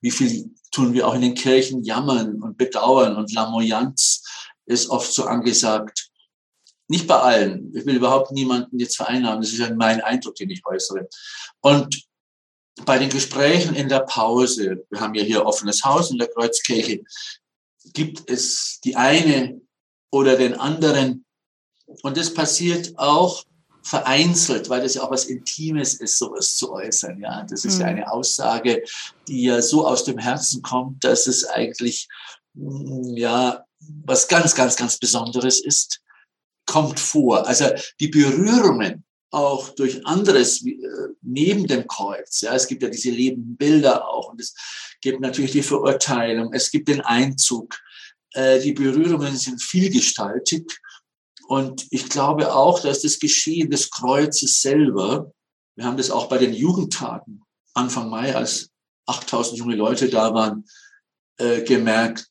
wie 0.00 0.10
viel 0.10 0.50
tun 0.70 0.92
wir 0.92 1.08
auch 1.08 1.14
in 1.14 1.22
den 1.22 1.34
Kirchen 1.34 1.82
jammern 1.82 2.40
und 2.40 2.56
bedauern 2.56 3.16
und 3.16 3.32
Lamoyanz 3.32 4.22
ist 4.66 4.88
oft 4.90 5.12
so 5.12 5.24
angesagt. 5.24 6.11
Nicht 6.92 7.06
bei 7.06 7.18
allen. 7.18 7.74
Ich 7.74 7.86
will 7.86 7.96
überhaupt 7.96 8.32
niemanden 8.32 8.78
jetzt 8.78 8.98
vereinnahmen. 8.98 9.40
Das 9.40 9.50
ist 9.50 9.60
ja 9.60 9.72
mein 9.74 10.02
Eindruck, 10.02 10.34
den 10.34 10.50
ich 10.50 10.60
äußere. 10.66 11.08
Und 11.62 12.04
bei 12.84 12.98
den 12.98 13.08
Gesprächen 13.08 13.74
in 13.74 13.88
der 13.88 14.00
Pause, 14.00 14.84
wir 14.90 15.00
haben 15.00 15.14
ja 15.14 15.22
hier 15.22 15.46
offenes 15.46 15.82
Haus 15.84 16.10
in 16.10 16.18
der 16.18 16.28
Kreuzkirche, 16.28 17.02
gibt 17.94 18.28
es 18.28 18.78
die 18.84 18.94
eine 18.94 19.58
oder 20.10 20.36
den 20.36 20.52
anderen. 20.52 21.24
Und 22.02 22.18
das 22.18 22.34
passiert 22.34 22.92
auch 22.98 23.42
vereinzelt, 23.82 24.68
weil 24.68 24.82
das 24.82 24.92
ja 24.92 25.02
auch 25.02 25.10
was 25.10 25.24
Intimes 25.24 25.94
ist, 25.94 26.18
sowas 26.18 26.56
zu 26.56 26.74
äußern. 26.74 27.18
Ja, 27.20 27.46
das 27.48 27.64
ist 27.64 27.76
mhm. 27.76 27.80
ja 27.80 27.86
eine 27.86 28.12
Aussage, 28.12 28.84
die 29.28 29.44
ja 29.44 29.62
so 29.62 29.86
aus 29.86 30.04
dem 30.04 30.18
Herzen 30.18 30.60
kommt, 30.60 31.02
dass 31.04 31.26
es 31.26 31.46
eigentlich 31.46 32.06
mm, 32.52 33.16
ja 33.16 33.64
was 34.04 34.28
ganz, 34.28 34.54
ganz, 34.54 34.76
ganz 34.76 34.98
Besonderes 34.98 35.58
ist 35.58 36.01
kommt 36.72 36.98
vor. 36.98 37.46
Also 37.46 37.66
die 38.00 38.08
Berührungen 38.08 39.04
auch 39.30 39.68
durch 39.70 40.06
anderes 40.06 40.64
äh, 40.64 40.78
neben 41.20 41.66
dem 41.66 41.86
Kreuz. 41.86 42.40
Ja, 42.40 42.54
es 42.54 42.66
gibt 42.66 42.82
ja 42.82 42.88
diese 42.88 43.10
lebenden 43.10 43.58
Bilder 43.58 44.08
auch 44.08 44.30
und 44.30 44.40
es 44.40 44.54
gibt 45.02 45.20
natürlich 45.20 45.52
die 45.52 45.62
Verurteilung, 45.62 46.54
es 46.54 46.70
gibt 46.70 46.88
den 46.88 47.02
Einzug. 47.02 47.78
Äh, 48.32 48.60
die 48.60 48.72
Berührungen 48.72 49.36
sind 49.36 49.60
vielgestaltig 49.62 50.80
und 51.46 51.86
ich 51.90 52.08
glaube 52.08 52.54
auch, 52.54 52.80
dass 52.80 53.02
das 53.02 53.18
Geschehen 53.18 53.68
des 53.70 53.90
Kreuzes 53.90 54.62
selber, 54.62 55.30
wir 55.76 55.84
haben 55.84 55.98
das 55.98 56.10
auch 56.10 56.26
bei 56.30 56.38
den 56.38 56.54
Jugendtagen 56.54 57.42
Anfang 57.74 58.08
Mai, 58.08 58.34
als 58.34 58.70
8000 59.06 59.58
junge 59.58 59.76
Leute 59.76 60.08
da 60.08 60.32
waren, 60.32 60.64
äh, 61.36 61.62
gemerkt, 61.62 62.30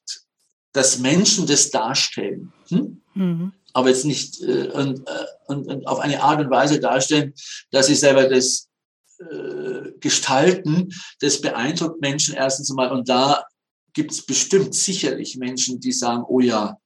dass 0.74 0.98
Menschen 0.98 1.46
das 1.46 1.70
darstellen. 1.70 2.52
Hm? 2.70 3.02
Mhm. 3.14 3.54
Aber 3.74 3.90
jetzt 3.90 4.06
nicht 4.06 4.42
äh, 4.42 4.70
und, 4.70 5.08
äh, 5.08 5.26
und, 5.48 5.68
und 5.68 5.88
auf 5.88 6.00
eine 6.00 6.22
Art 6.22 6.40
und 6.40 6.50
Weise 6.50 6.80
darstellen, 6.80 7.34
dass 7.72 7.88
sie 7.88 7.96
selber 7.96 8.28
das 8.28 8.70
äh, 9.20 9.92
gestalten, 10.00 10.90
das 11.20 11.42
beeindruckt 11.42 12.02
Menschen 12.02 12.36
erstens 12.36 12.70
mal. 12.72 12.92
Und 12.92 13.10
da 13.10 13.46
gibt 13.94 14.12
es 14.12 14.26
bestimmt 14.26 14.74
sicherlich 14.74 15.38
Menschen, 15.38 15.80
die 15.80 15.92
sagen, 15.92 16.24
oh 16.28 16.40
ja, 16.40 16.78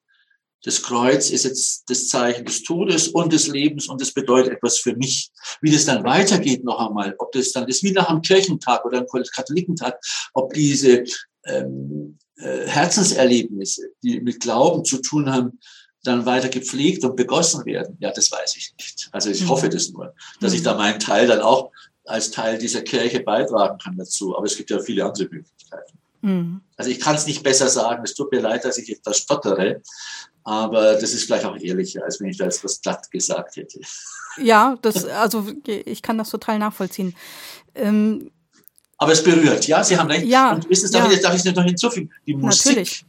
das 0.66 0.82
Kreuz 0.82 1.30
ist 1.30 1.46
jetzt 1.46 1.84
das 1.88 2.08
Zeichen 2.08 2.44
des 2.44 2.64
Todes 2.64 3.10
und 3.10 3.32
des 3.32 3.48
Lebens 3.48 3.88
und 3.88 4.02
es 4.02 4.12
bedeutet 4.12 4.54
etwas 4.54 4.80
für 4.80 4.96
mich. 4.96 5.30
Wie 5.62 5.72
das 5.72 5.86
dann 5.86 6.04
weitergeht 6.04 6.64
noch 6.64 6.80
einmal, 6.80 7.14
ob 7.20 7.32
das 7.34 7.52
dann 7.52 7.68
ist 7.68 7.84
wie 7.84 7.92
nach 7.92 8.10
einem 8.10 8.24
Kirchentag 8.24 8.84
oder 8.84 8.98
einem 8.98 9.08
Katholikentag, 9.08 10.00
ob 10.34 10.54
diese 10.54 11.04
ähm, 11.46 12.18
äh, 12.38 12.68
Herzenserlebnisse, 12.68 13.90
die 14.02 14.20
mit 14.22 14.40
Glauben 14.40 14.84
zu 14.84 14.98
tun 15.02 15.32
haben, 15.32 15.60
dann 16.06 16.26
weiter 16.26 16.50
gepflegt 16.50 17.04
und 17.04 17.16
begossen 17.16 17.66
werden. 17.66 17.98
Ja, 18.00 18.12
das 18.12 18.32
weiß 18.32 18.56
ich 18.56 18.74
nicht. 18.78 19.10
Also 19.12 19.30
ich 19.30 19.42
mhm. 19.42 19.50
hoffe 19.50 19.70
das 19.70 19.90
nur, 19.90 20.14
dass 20.40 20.54
ich 20.54 20.64
da 20.64 20.74
mhm. 20.74 20.80
meinen 20.80 21.00
Teil 21.00 21.28
dann 21.28 21.42
auch 21.42 21.72
als 22.06 22.32
Teil 22.32 22.58
dieser 22.58 22.82
Kirche 22.82 23.22
beitragen 23.22 23.78
kann 23.80 23.98
dazu. 23.98 24.38
Aber 24.38 24.46
es 24.46 24.56
gibt 24.56 24.70
ja 24.70 24.80
viele 24.80 25.04
andere 25.04 25.24
Möglichkeiten. 25.24 25.98
Mhm. 26.22 26.62
Also 26.78 26.92
ich 26.92 27.00
kann 27.00 27.16
es 27.16 27.26
nicht 27.26 27.44
besser 27.44 27.68
sagen. 27.68 28.04
Es 28.04 28.14
tut 28.14 28.32
mir 28.32 28.42
leid, 28.42 28.66
dass 28.66 28.78
ich 28.78 28.92
etwas 28.92 29.18
stottere. 29.18 29.82
Aber 30.44 30.94
das 30.94 31.14
ist 31.14 31.24
vielleicht 31.24 31.46
auch 31.46 31.58
ehrlicher, 31.58 32.04
als 32.04 32.20
wenn 32.20 32.28
ich 32.28 32.38
da 32.38 32.46
etwas 32.46 32.82
glatt 32.82 33.10
gesagt 33.10 33.56
hätte. 33.56 33.80
Ja, 34.38 34.78
das, 34.82 35.06
also 35.06 35.48
ich 35.66 36.02
kann 36.04 36.20
das 36.20 36.30
total 36.30 36.60
nachvollziehen. 36.60 37.16
Ähm, 37.74 38.32
aber 38.98 39.12
es 39.12 39.24
berührt, 39.24 39.68
ja, 39.68 39.84
Sie 39.84 39.98
haben 39.98 40.10
recht. 40.10 40.26
Ja, 40.26 40.54
Und 40.54 40.70
wissen 40.70 40.88
Sie, 40.88 40.94
darf, 40.94 41.12
ja. 41.12 41.34
ich, 41.34 41.46
ich 41.46 41.56
noch 41.56 41.64
hinzufügen? 41.64 42.12
Die 42.28 42.36
Musik, 42.36 42.66
Natürlich. 42.66 43.06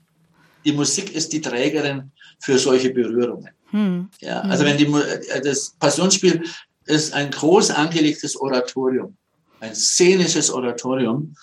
Die 0.67 0.73
Musik 0.73 1.15
ist 1.15 1.33
die 1.33 1.41
Trägerin 1.41 2.11
für 2.41 2.59
solche 2.59 2.91
Berührungen. 2.91 3.51
Hm. 3.71 4.11
Ja, 4.21 4.41
also 4.41 4.65
hm. 4.65 4.71
wenn 4.71 4.79
die, 4.79 5.29
äh, 5.31 5.41
das 5.41 5.75
Passionsspiel 5.79 6.43
ist 6.85 7.15
ein 7.15 7.31
groß 7.31 7.71
angelegtes 7.71 8.37
Oratorium, 8.37 9.17
ein 9.61 9.75
szenisches 9.75 10.51
Oratorium 10.51 11.35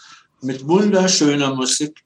mit 0.41 0.67
wunderschöner 0.67 1.55
Musik 1.55 2.03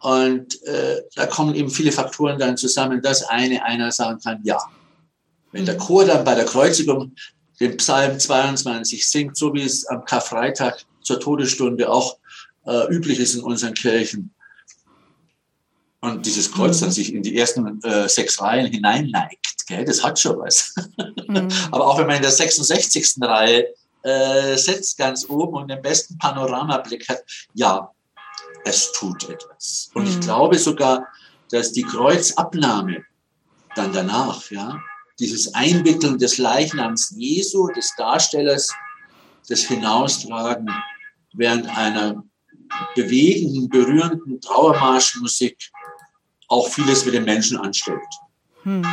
und 0.00 0.62
äh, 0.64 1.02
da 1.14 1.26
kommen 1.26 1.54
eben 1.54 1.70
viele 1.70 1.92
Faktoren 1.92 2.38
dann 2.38 2.56
zusammen, 2.56 3.02
dass 3.02 3.22
eine 3.24 3.64
einer 3.64 3.92
sagen 3.92 4.18
kann, 4.20 4.40
ja. 4.42 4.58
Wenn 5.52 5.66
der 5.66 5.76
Chor 5.76 6.04
dann 6.04 6.24
bei 6.24 6.34
der 6.34 6.44
Kreuzigung 6.44 7.14
den 7.60 7.76
Psalm 7.76 8.18
22 8.18 9.08
singt, 9.08 9.36
so 9.36 9.52
wie 9.52 9.62
es 9.62 9.86
am 9.86 10.04
Karfreitag 10.04 10.84
zur 11.02 11.20
Todesstunde 11.20 11.88
auch 11.90 12.18
äh, 12.66 12.92
üblich 12.92 13.18
ist 13.18 13.34
in 13.34 13.42
unseren 13.42 13.74
Kirchen, 13.74 14.32
und 16.02 16.26
dieses 16.26 16.50
Kreuz 16.50 16.80
dann 16.80 16.88
mhm. 16.88 16.94
sich 16.94 17.14
in 17.14 17.22
die 17.22 17.38
ersten 17.38 17.80
äh, 17.84 18.08
sechs 18.08 18.40
Reihen 18.40 18.66
hineinneigt, 18.66 19.66
gell, 19.68 19.84
das 19.84 20.02
hat 20.02 20.18
schon 20.18 20.38
was. 20.38 20.74
Mhm. 21.28 21.48
Aber 21.70 21.86
auch 21.86 21.98
wenn 21.98 22.08
man 22.08 22.16
in 22.16 22.22
der 22.22 22.32
66. 22.32 23.14
Reihe 23.20 23.68
äh, 24.02 24.56
sitzt, 24.56 24.98
ganz 24.98 25.28
oben 25.28 25.54
und 25.54 25.68
den 25.70 25.80
besten 25.80 26.18
Panoramablick 26.18 27.08
hat, 27.08 27.22
ja, 27.54 27.88
es 28.64 28.90
tut 28.92 29.28
etwas. 29.28 29.90
Und 29.94 30.02
mhm. 30.02 30.10
ich 30.10 30.20
glaube 30.20 30.58
sogar, 30.58 31.06
dass 31.50 31.70
die 31.70 31.84
Kreuzabnahme 31.84 33.04
dann 33.76 33.92
danach, 33.92 34.50
ja, 34.50 34.80
dieses 35.20 35.54
Einwickeln 35.54 36.18
des 36.18 36.38
Leichnams 36.38 37.14
Jesu, 37.16 37.68
des 37.68 37.94
Darstellers, 37.96 38.72
das 39.48 39.60
Hinaustragen 39.60 40.68
während 41.32 41.68
einer 41.68 42.24
bewegenden, 42.96 43.68
berührenden 43.68 44.40
Trauermarschmusik 44.40 45.70
auch 46.52 46.68
vieles 46.68 47.04
mit 47.04 47.14
den 47.14 47.24
Menschen 47.24 47.56
anstellt. 47.58 48.00
Hm. 48.62 48.86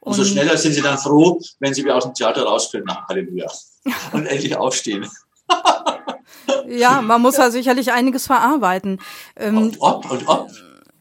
Umso 0.00 0.24
schneller 0.24 0.56
sind 0.58 0.74
sie 0.74 0.82
dann 0.82 0.98
froh, 0.98 1.40
wenn 1.60 1.72
sie 1.72 1.82
wieder 1.82 1.96
aus 1.96 2.04
dem 2.04 2.12
Theater 2.12 2.42
raus 2.42 2.70
können 2.70 2.84
nach 2.84 3.08
Halleluja 3.08 3.50
und 4.12 4.26
endlich 4.26 4.56
aufstehen. 4.56 5.08
Ja, 6.66 7.02
man 7.02 7.20
muss 7.20 7.36
ja 7.36 7.50
sicherlich 7.50 7.92
einiges 7.92 8.26
verarbeiten. 8.26 8.98
Ähm, 9.36 9.58
und 9.58 9.76
ob, 9.80 10.10
und 10.10 10.26
ob. 10.26 10.50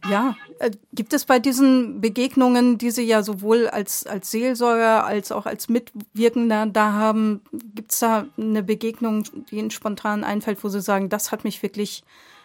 Ja, 0.09 0.35
äh, 0.59 0.71
gibt 0.93 1.13
es 1.13 1.25
bei 1.25 1.39
diesen 1.39 2.01
Begegnungen, 2.01 2.77
die 2.77 2.91
Sie 2.91 3.03
ja 3.03 3.23
sowohl 3.23 3.67
als, 3.67 4.05
als 4.05 4.29
Seelsorger 4.31 5.05
als 5.05 5.31
auch 5.31 5.45
als 5.45 5.69
Mitwirkender 5.69 6.65
da 6.65 6.93
haben, 6.93 7.41
gibt 7.73 7.93
es 7.93 7.99
da 7.99 8.25
eine 8.37 8.63
Begegnung, 8.63 9.23
die 9.49 9.55
Ihnen 9.55 9.71
spontan 9.71 10.23
einfällt, 10.23 10.63
wo 10.63 10.69
Sie 10.69 10.81
sagen, 10.81 11.09
das 11.09 11.31
hat 11.31 11.45
mich 11.45 11.63
wirklich 11.63 12.03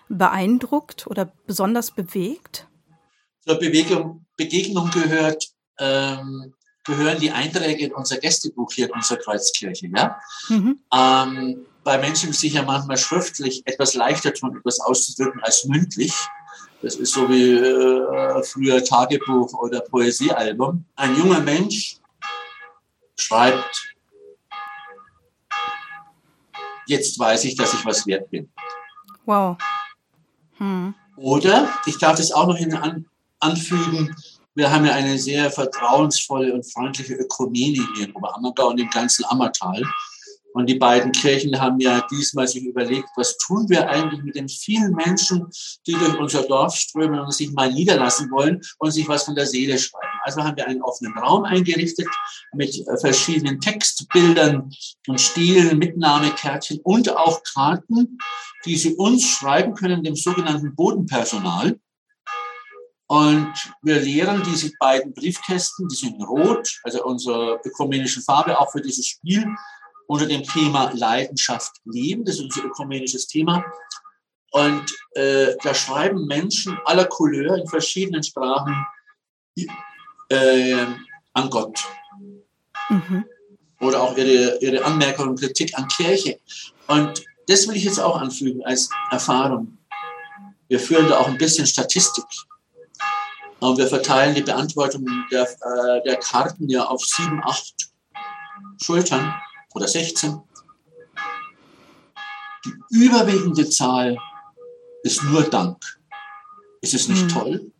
beeindruckt 0.09 1.07
oder 1.09 1.33
besonders 1.47 1.91
bewegt? 1.91 2.69
Zur 3.49 3.59
Bewegung, 3.59 4.27
Begegnung 4.37 4.91
gehört, 4.91 5.43
ähm, 5.79 6.53
gehören 6.85 7.19
die 7.19 7.31
Einträge 7.31 7.87
in 7.87 7.95
unser 7.95 8.19
Gästebuch 8.19 8.71
hier 8.73 8.89
in 8.89 8.93
unserer 8.93 9.19
Kreuzkirche. 9.21 9.89
Ja? 9.97 10.21
Mhm. 10.51 10.79
Ähm, 10.95 11.67
bei 11.83 11.97
Menschen 11.97 12.35
sich 12.35 12.53
ja 12.53 12.63
manchmal 12.63 12.99
schriftlich 12.99 13.63
etwas 13.65 13.95
leichter 13.95 14.35
tun, 14.35 14.55
etwas 14.55 14.81
auszudrücken 14.81 15.43
als 15.43 15.65
mündlich. 15.65 16.13
Das 16.83 16.97
ist 16.97 17.15
so 17.15 17.27
wie 17.31 17.53
äh, 17.55 18.43
früher 18.43 18.85
Tagebuch 18.85 19.55
oder 19.55 19.81
Poesiealbum. 19.81 20.85
Ein 20.97 21.17
junger 21.17 21.41
Mensch 21.41 21.97
schreibt, 23.17 23.95
jetzt 26.87 27.19
weiß 27.19 27.45
ich, 27.45 27.57
dass 27.57 27.73
ich 27.73 27.83
was 27.87 28.07
wert 28.07 28.31
bin. 28.31 28.53
Wow. 29.25 29.57
Hm. 30.59 30.95
Oder, 31.17 31.73
ich 31.87 31.97
darf 31.97 32.19
das 32.19 32.31
auch 32.31 32.47
noch 32.47 32.57
hin 32.57 32.75
an, 32.75 33.07
anfügen, 33.41 34.15
wir 34.55 34.71
haben 34.71 34.85
ja 34.85 34.93
eine 34.93 35.19
sehr 35.19 35.51
vertrauensvolle 35.51 36.53
und 36.53 36.71
freundliche 36.71 37.15
Ökumene 37.15 37.87
hier 37.95 38.07
in 38.07 38.13
Oberammergau 38.13 38.71
und 38.71 38.81
im 38.81 38.91
ganzen 38.91 39.25
Ammertal. 39.27 39.83
Und 40.55 40.67
die 40.67 40.75
beiden 40.75 41.13
Kirchen 41.13 41.61
haben 41.61 41.79
ja 41.79 42.05
diesmal 42.11 42.49
sich 42.49 42.65
überlegt, 42.65 43.09
was 43.15 43.37
tun 43.37 43.69
wir 43.69 43.89
eigentlich 43.89 44.23
mit 44.25 44.35
den 44.35 44.49
vielen 44.49 44.93
Menschen, 44.95 45.47
die 45.87 45.93
durch 45.93 46.19
unser 46.19 46.43
Dorf 46.43 46.75
strömen 46.75 47.21
und 47.21 47.33
sich 47.33 47.53
mal 47.53 47.73
niederlassen 47.73 48.31
wollen 48.33 48.61
und 48.79 48.91
sich 48.91 49.07
was 49.07 49.25
von 49.25 49.37
der 49.37 49.47
Seele 49.47 49.79
schreiben. 49.79 50.19
Also 50.25 50.43
haben 50.43 50.57
wir 50.57 50.67
einen 50.67 50.83
offenen 50.83 51.17
Raum 51.17 51.45
eingerichtet 51.45 52.09
mit 52.53 52.75
verschiedenen 53.01 53.61
Textbildern 53.61 54.71
und 55.07 55.21
Stilen, 55.21 55.79
Mitnahmekärtchen 55.79 56.81
und 56.83 57.17
auch 57.17 57.41
Karten, 57.55 58.19
die 58.65 58.77
sie 58.77 58.97
uns 58.97 59.25
schreiben 59.25 59.75
können, 59.75 60.03
dem 60.03 60.17
sogenannten 60.17 60.75
Bodenpersonal. 60.75 61.79
Und 63.09 63.55
wir 63.81 64.01
leeren 64.01 64.43
diese 64.45 64.71
beiden 64.79 65.15
Briefkästen, 65.15 65.89
die 65.89 65.97
sind 65.97 66.23
rot, 66.23 66.79
also 66.85 67.05
unsere 67.05 67.59
ökumenische 67.65 68.21
Farbe 68.21 68.59
auch 68.59 68.71
für 68.71 68.83
dieses 68.83 69.07
Spiel, 69.07 69.47
unter 70.07 70.27
dem 70.27 70.43
Thema 70.43 70.91
Leidenschaft 70.93 71.73
leben. 71.87 72.25
Das 72.27 72.37
ist 72.37 72.43
unser 72.43 72.65
ökumenisches 72.65 73.27
Thema. 73.27 73.65
Und 74.51 74.85
äh, 75.13 75.55
da 75.63 75.75
schreiben 75.75 76.27
Menschen 76.27 76.79
aller 76.85 77.07
Couleur 77.07 77.57
in 77.57 77.67
verschiedenen 77.67 78.23
Sprachen 78.23 78.87
äh, 80.29 80.87
an 81.33 81.51
Gott. 81.51 81.79
Mhm. 82.91 83.25
Oder 83.81 84.03
auch 84.03 84.17
ihre, 84.19 84.59
ihre 84.61 84.85
Anmerkungen 84.85 85.31
und 85.31 85.41
Kritik 85.41 85.77
an 85.79 85.89
Kirche. 85.89 86.41
Und 86.89 87.25
das 87.47 87.67
will 87.67 87.77
ich 87.77 87.85
jetzt 87.85 88.01
auch 88.01 88.21
anfügen 88.21 88.63
als 88.65 88.91
Erfahrung. 89.11 89.79
Wir 90.69 90.81
führen 90.81 91.09
da 91.09 91.19
auch 91.21 91.29
ein 91.29 91.39
bisschen 91.39 91.67
Statistik 91.67 92.25
wir 93.61 93.87
verteilen 93.87 94.35
die 94.35 94.43
Beantwortung 94.43 95.05
der, 95.31 95.43
äh, 95.43 96.03
der 96.05 96.17
Karten 96.17 96.69
ja 96.69 96.85
auf 96.85 97.05
sieben, 97.05 97.41
acht 97.45 97.75
Schultern 98.83 99.35
oder 99.75 99.89
16. 99.89 100.41
Die 102.65 102.73
überwiegende 102.91 103.69
Zahl 103.69 104.17
ist 105.03 105.23
nur 105.25 105.43
Dank. 105.43 105.79
Ist 106.81 106.95
es 106.95 107.09
nicht 107.09 107.23
hm. 107.23 107.29
toll? 107.29 107.73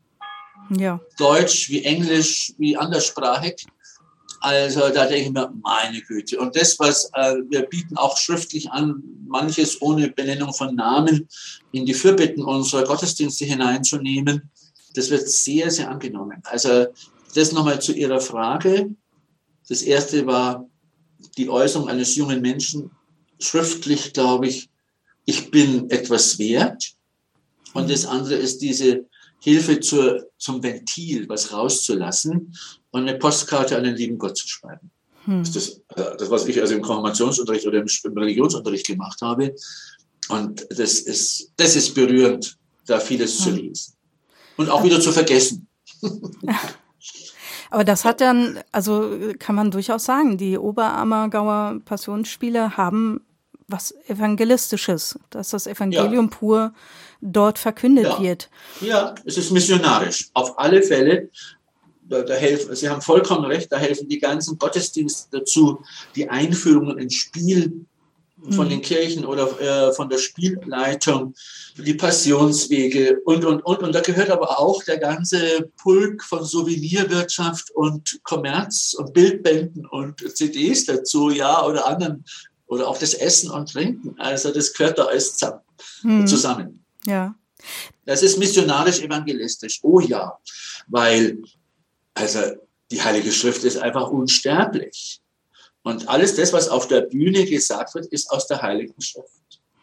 Ja. 0.71 1.01
Deutsch 1.17 1.71
wie 1.71 1.85
Englisch 1.85 2.53
wie 2.59 2.77
anderssprachig. 2.77 3.67
Also 4.41 4.81
da 4.91 5.07
denke 5.07 5.27
ich 5.29 5.31
mir, 5.31 5.53
meine 5.63 6.01
Güte. 6.03 6.39
Und 6.39 6.55
das, 6.55 6.79
was 6.79 7.11
äh, 7.15 7.37
wir 7.49 7.63
bieten 7.63 7.97
auch 7.97 8.17
schriftlich 8.17 8.71
an, 8.71 9.03
manches 9.27 9.83
ohne 9.83 10.11
Benennung 10.11 10.53
von 10.53 10.75
Namen 10.75 11.29
in 11.73 11.87
die 11.87 11.95
Fürbitten 11.95 12.45
unserer 12.45 12.85
Gottesdienste 12.85 13.45
hineinzunehmen, 13.45 14.51
das 14.99 15.11
wird 15.11 15.29
sehr, 15.29 15.71
sehr 15.71 15.89
angenommen. 15.89 16.43
Also 16.43 16.89
das 17.35 17.53
nochmal 17.53 17.81
zu 17.81 17.93
Ihrer 17.93 18.21
Frage. 18.21 18.91
Das 19.69 19.83
erste 19.83 20.27
war 20.27 20.69
die 21.37 21.49
Äußerung 21.49 21.89
eines 21.89 22.17
jungen 22.17 22.41
Menschen, 22.41 22.91
schriftlich 23.39 24.13
glaube 24.13 24.49
ich, 24.49 24.69
ich 25.25 25.53
bin 25.53 25.89
etwas 25.91 26.41
wert. 26.41 26.95
Und 27.75 27.91
das 27.91 28.07
andere 28.07 28.35
ist 28.35 28.59
diese 28.59 29.07
Hilfe 29.41 29.79
zur, 29.79 30.27
zum 30.37 30.65
Ventil, 30.65 31.29
was 31.29 31.53
rauszulassen 31.53 32.57
und 32.91 33.03
eine 33.03 33.19
Postkarte 33.19 33.77
an 33.77 33.85
den 33.85 33.95
lieben 33.95 34.19
Gott 34.19 34.37
zu 34.37 34.49
schreiben. 34.49 34.91
Hm. 35.27 35.45
Das 35.45 35.55
ist 35.55 35.83
das, 35.95 36.17
das, 36.17 36.29
was 36.31 36.47
ich 36.47 36.61
also 36.61 36.75
im 36.75 36.83
Konfirmationsunterricht 36.83 37.69
oder 37.69 37.79
im 37.79 38.19
Religionsunterricht 38.19 38.87
gemacht 38.89 39.21
habe. 39.23 39.55
Und 40.29 40.67
das 40.71 40.99
ist, 40.99 41.53
das 41.57 41.77
ist 41.77 41.95
berührend, 41.95 42.59
da 42.87 42.99
vieles 42.99 43.37
hm. 43.39 43.45
zu 43.45 43.51
lesen 43.61 43.98
und 44.59 44.69
auch 44.69 44.85
wieder 44.85 45.01
zu 45.01 45.13
vergessen. 45.13 45.67
Aber 47.71 47.85
das 47.85 48.05
hat 48.05 48.21
dann, 48.21 48.59
also 48.73 49.17
kann 49.39 49.55
man 49.55 49.71
durchaus 49.71 50.05
sagen, 50.05 50.37
die 50.37 50.59
Oberammergauer 50.59 51.81
Passionsspiele 51.85 52.77
haben 52.77 53.21
was 53.67 53.95
Evangelistisches, 54.09 55.19
dass 55.31 55.51
das 55.51 55.67
Evangelium 55.67 56.31
ja. 56.31 56.37
pur 56.37 56.75
dort 57.21 57.59
verkündet 57.59 58.05
ja. 58.05 58.21
wird. 58.21 58.51
Ja, 58.81 59.15
es 59.25 59.37
ist 59.37 59.51
missionarisch. 59.51 60.31
Auf 60.33 60.59
alle 60.59 60.83
Fälle. 60.83 61.31
Da, 62.03 62.23
da 62.23 62.33
helfen, 62.35 62.75
Sie 62.75 62.89
haben 62.89 63.03
vollkommen 63.03 63.45
recht, 63.45 63.71
da 63.71 63.77
helfen 63.77 64.09
die 64.09 64.19
ganzen 64.19 64.59
Gottesdienste 64.59 65.41
dazu, 65.41 65.83
die 66.17 66.31
Einführungen 66.31 66.97
ins 66.97 67.17
Spiel 67.17 67.85
von 68.51 68.67
mhm. 68.67 68.71
den 68.71 68.83
Kirchen 68.83 69.25
oder 69.25 69.61
äh, 69.61 69.93
von 69.93 70.09
der 70.09 70.19
Spielleitung, 70.19 71.35
die 71.77 71.95
Passionswege 71.95 73.21
und, 73.25 73.45
und, 73.45 73.61
und. 73.63 73.83
Und 73.83 73.95
da 73.95 74.01
gehört 74.01 74.31
aber 74.31 74.59
auch 74.59 74.83
der 74.85 74.99
ganze 74.99 75.71
Pulk 75.77 76.23
von 76.23 76.45
Souvenirwirtschaft 76.45 77.71
und 77.73 78.21
Kommerz 78.23 78.95
und 78.97 79.13
Bildbänden 79.13 79.87
und 79.87 80.21
CDs 80.37 80.87
dazu, 80.87 81.31
ja, 81.31 81.65
oder 81.65 81.87
anderen 81.87 82.25
oder 82.67 82.87
auch 82.87 82.99
das 82.99 83.15
Essen 83.15 83.51
und 83.51 83.73
Trinken. 83.73 84.15
Also 84.19 84.53
das 84.53 84.73
gehört 84.73 84.99
da 84.99 85.07
alles 85.07 85.37
zusammen. 85.37 86.67
Hm. 86.67 86.81
Ja. 87.07 87.35
Das 88.05 88.23
ist 88.23 88.39
missionarisch-evangelistisch. 88.39 89.81
Oh 89.83 90.01
ja, 90.01 90.39
weil 90.87 91.39
also 92.15 92.41
die 92.91 93.03
Heilige 93.03 93.33
Schrift 93.33 93.65
ist 93.65 93.77
einfach 93.79 94.09
unsterblich. 94.09 95.21
Und 95.89 96.07
alles 96.07 96.37
das, 96.37 96.53
was 96.53 96.69
auf 96.69 96.87
der 96.87 97.01
Bühne 97.01 97.47
gesagt 97.47 97.95
wird, 97.95 98.05
ist 98.07 98.31
aus 98.31 98.47
der 98.47 98.61
Heiligen 98.61 99.01
Schrift. 99.01 99.31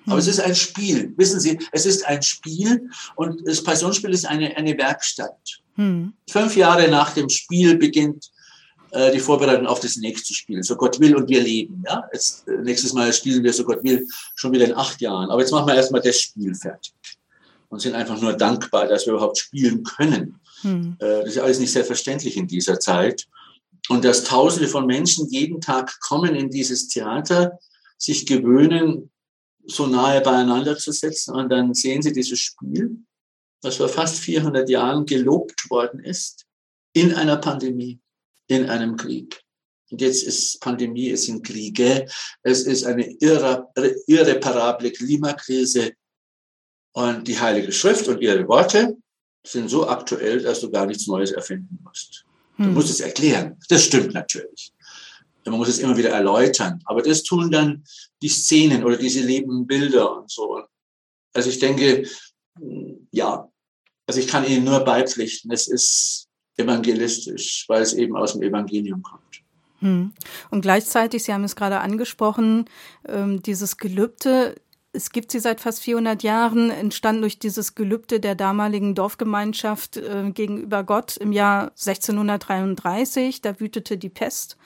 Aber 0.06 0.20
es 0.20 0.26
hm. 0.26 0.34
ist 0.34 0.40
ein 0.40 0.54
Spiel. 0.54 1.14
Wissen 1.18 1.40
Sie, 1.40 1.58
es 1.72 1.88
ist 1.88 2.06
ein 2.06 2.22
Spiel 2.22 2.92
und 3.16 3.42
das 3.48 3.64
Passionsspiel 3.64 4.12
ist 4.12 4.28
eine, 4.28 4.56
eine 4.56 4.78
Werkstatt. 4.78 5.64
Hm. 5.74 6.14
Fünf 6.30 6.56
Jahre 6.56 6.88
nach 6.90 7.16
dem 7.16 7.28
Spiel 7.28 7.76
beginnt 7.76 8.30
äh, 8.92 9.12
die 9.14 9.20
Vorbereitung 9.20 9.66
auf 9.66 9.80
das 9.80 9.96
nächste 9.96 10.36
Spiel. 10.36 10.62
So 10.62 10.76
Gott 10.76 11.00
will 11.00 11.16
und 11.16 11.28
wir 11.28 11.42
leben. 11.42 11.84
Ja? 11.88 12.08
Jetzt, 12.14 12.48
äh, 12.48 12.62
nächstes 12.62 12.94
Mal 12.94 13.12
spielen 13.12 13.44
wir, 13.44 13.52
so 13.52 13.64
Gott 13.64 13.84
will, 13.84 14.08
schon 14.36 14.52
wieder 14.52 14.66
in 14.66 14.76
acht 14.76 15.02
Jahren. 15.02 15.32
Aber 15.32 15.42
jetzt 15.42 15.50
machen 15.50 15.68
wir 15.68 15.74
erstmal 15.74 16.02
das 16.02 16.20
Spiel 16.20 16.54
fertig. 16.54 16.94
Und 17.70 17.80
sind 17.80 17.96
einfach 17.96 18.22
nur 18.22 18.34
dankbar, 18.34 18.88
dass 18.88 19.08
wir 19.08 19.14
überhaupt 19.14 19.40
spielen 19.40 19.84
können. 19.84 20.40
Hm. 20.62 20.98
Äh, 21.00 21.22
das 21.22 21.30
ist 21.30 21.40
alles 21.40 21.58
nicht 21.58 21.72
selbstverständlich 21.72 22.38
in 22.38 22.46
dieser 22.46 22.80
Zeit. 22.80 23.26
Und 23.90 24.04
dass 24.04 24.24
Tausende 24.24 24.68
von 24.68 24.86
Menschen 24.86 25.30
jeden 25.30 25.62
Tag 25.62 26.00
kommen 26.00 26.36
in 26.36 26.50
dieses 26.50 26.88
Theater, 26.88 27.60
sich 27.98 28.26
gewöhnen, 28.26 29.12
so 29.68 29.88
nahe 29.88 30.22
beieinander 30.22 30.78
zu 30.78 30.92
setzen 30.92 31.34
und 31.34 31.50
dann 31.50 31.74
sehen 31.74 32.02
sie 32.02 32.14
dieses 32.14 32.40
Spiel, 32.40 32.98
was 33.62 33.78
vor 33.78 33.90
fast 33.90 34.20
400 34.20 34.70
Jahren 34.70 35.06
gelobt 35.06 35.70
worden 35.70 36.00
ist, 36.00 36.46
in 36.94 37.14
einer 37.14 37.38
Pandemie 37.38 38.00
in 38.48 38.70
einem 38.70 38.96
Krieg. 38.96 39.42
Und 39.92 40.02
jetzt 40.02 40.24
ist 40.24 40.60
Pandemie, 40.62 41.12
es 41.12 41.26
sind 41.26 41.46
Kriege, 41.46 42.08
es 42.44 42.64
ist 42.64 42.86
eine 42.86 43.12
irre, 43.20 43.72
irreparable 44.08 44.92
Klimakrise. 44.92 45.94
Und 46.94 47.28
die 47.28 47.40
Heilige 47.40 47.72
Schrift 47.72 48.08
und 48.08 48.22
ihre 48.22 48.48
Worte 48.48 48.98
sind 49.46 49.70
so 49.70 49.88
aktuell, 49.88 50.42
dass 50.42 50.62
du 50.62 50.72
gar 50.72 50.86
nichts 50.86 51.08
Neues 51.08 51.32
erfinden 51.32 51.80
musst. 51.84 52.25
Du 52.58 52.66
hm. 52.66 52.74
musst 52.74 52.90
es 52.90 53.00
erklären. 53.00 53.58
Das 53.70 53.84
stimmt 53.84 54.14
natürlich. 54.14 54.72
Man 55.46 55.58
muss 55.58 55.68
es 55.68 55.80
immer 55.80 55.96
wieder 55.96 56.10
erläutern. 56.10 56.82
Aber 56.86 57.02
das 57.02 57.24
tun 57.24 57.52
dann 57.52 57.84
die 58.22 58.30
Szenen 58.30 58.84
oder 58.84 58.98
diese 58.98 59.22
lebenden 59.22 59.68
Bilder 59.68 60.18
und 60.18 60.32
so. 60.32 60.64
Also 61.34 61.50
ich 61.50 61.60
denke, 61.60 62.08
ja, 63.12 63.48
also 64.08 64.20
ich 64.20 64.28
kann 64.28 64.46
Ihnen 64.46 64.64
nur 64.64 64.80
beipflichten. 64.80 65.52
Es 65.52 65.68
ist 65.68 66.28
evangelistisch, 66.58 67.66
weil 67.68 67.82
es 67.82 67.94
eben 67.94 68.16
aus 68.16 68.34
dem 68.34 68.42
Evangelium 68.42 69.02
kommt. 69.02 69.22
Hm. 69.80 70.14
Und 70.50 70.62
gleichzeitig, 70.62 71.24
Sie 71.24 71.34
haben 71.34 71.44
es 71.44 71.56
gerade 71.56 71.80
angesprochen, 71.82 72.66
ähm, 73.08 73.42
dieses 73.42 73.78
Gelübde, 73.78 74.56
es 74.96 75.12
gibt 75.12 75.32
sie 75.32 75.40
seit 75.40 75.62
fast 75.62 75.82
400 75.84 76.24
Jahren, 76.24 76.72
entstanden 76.72 77.22
durch 77.22 77.38
dieses 77.38 77.76
Gelübde 77.76 78.20
der 78.20 78.36
damaligen 78.36 78.96
Dorfgemeinschaft 78.96 79.98
äh, 79.98 80.32
gegenüber 80.32 80.84
Gott 80.84 81.18
im 81.18 81.32
Jahr 81.32 81.72
1633. 81.72 83.42
Da 83.42 83.60
wütete 83.60 83.98
die 83.98 84.10
Pest. 84.10 84.58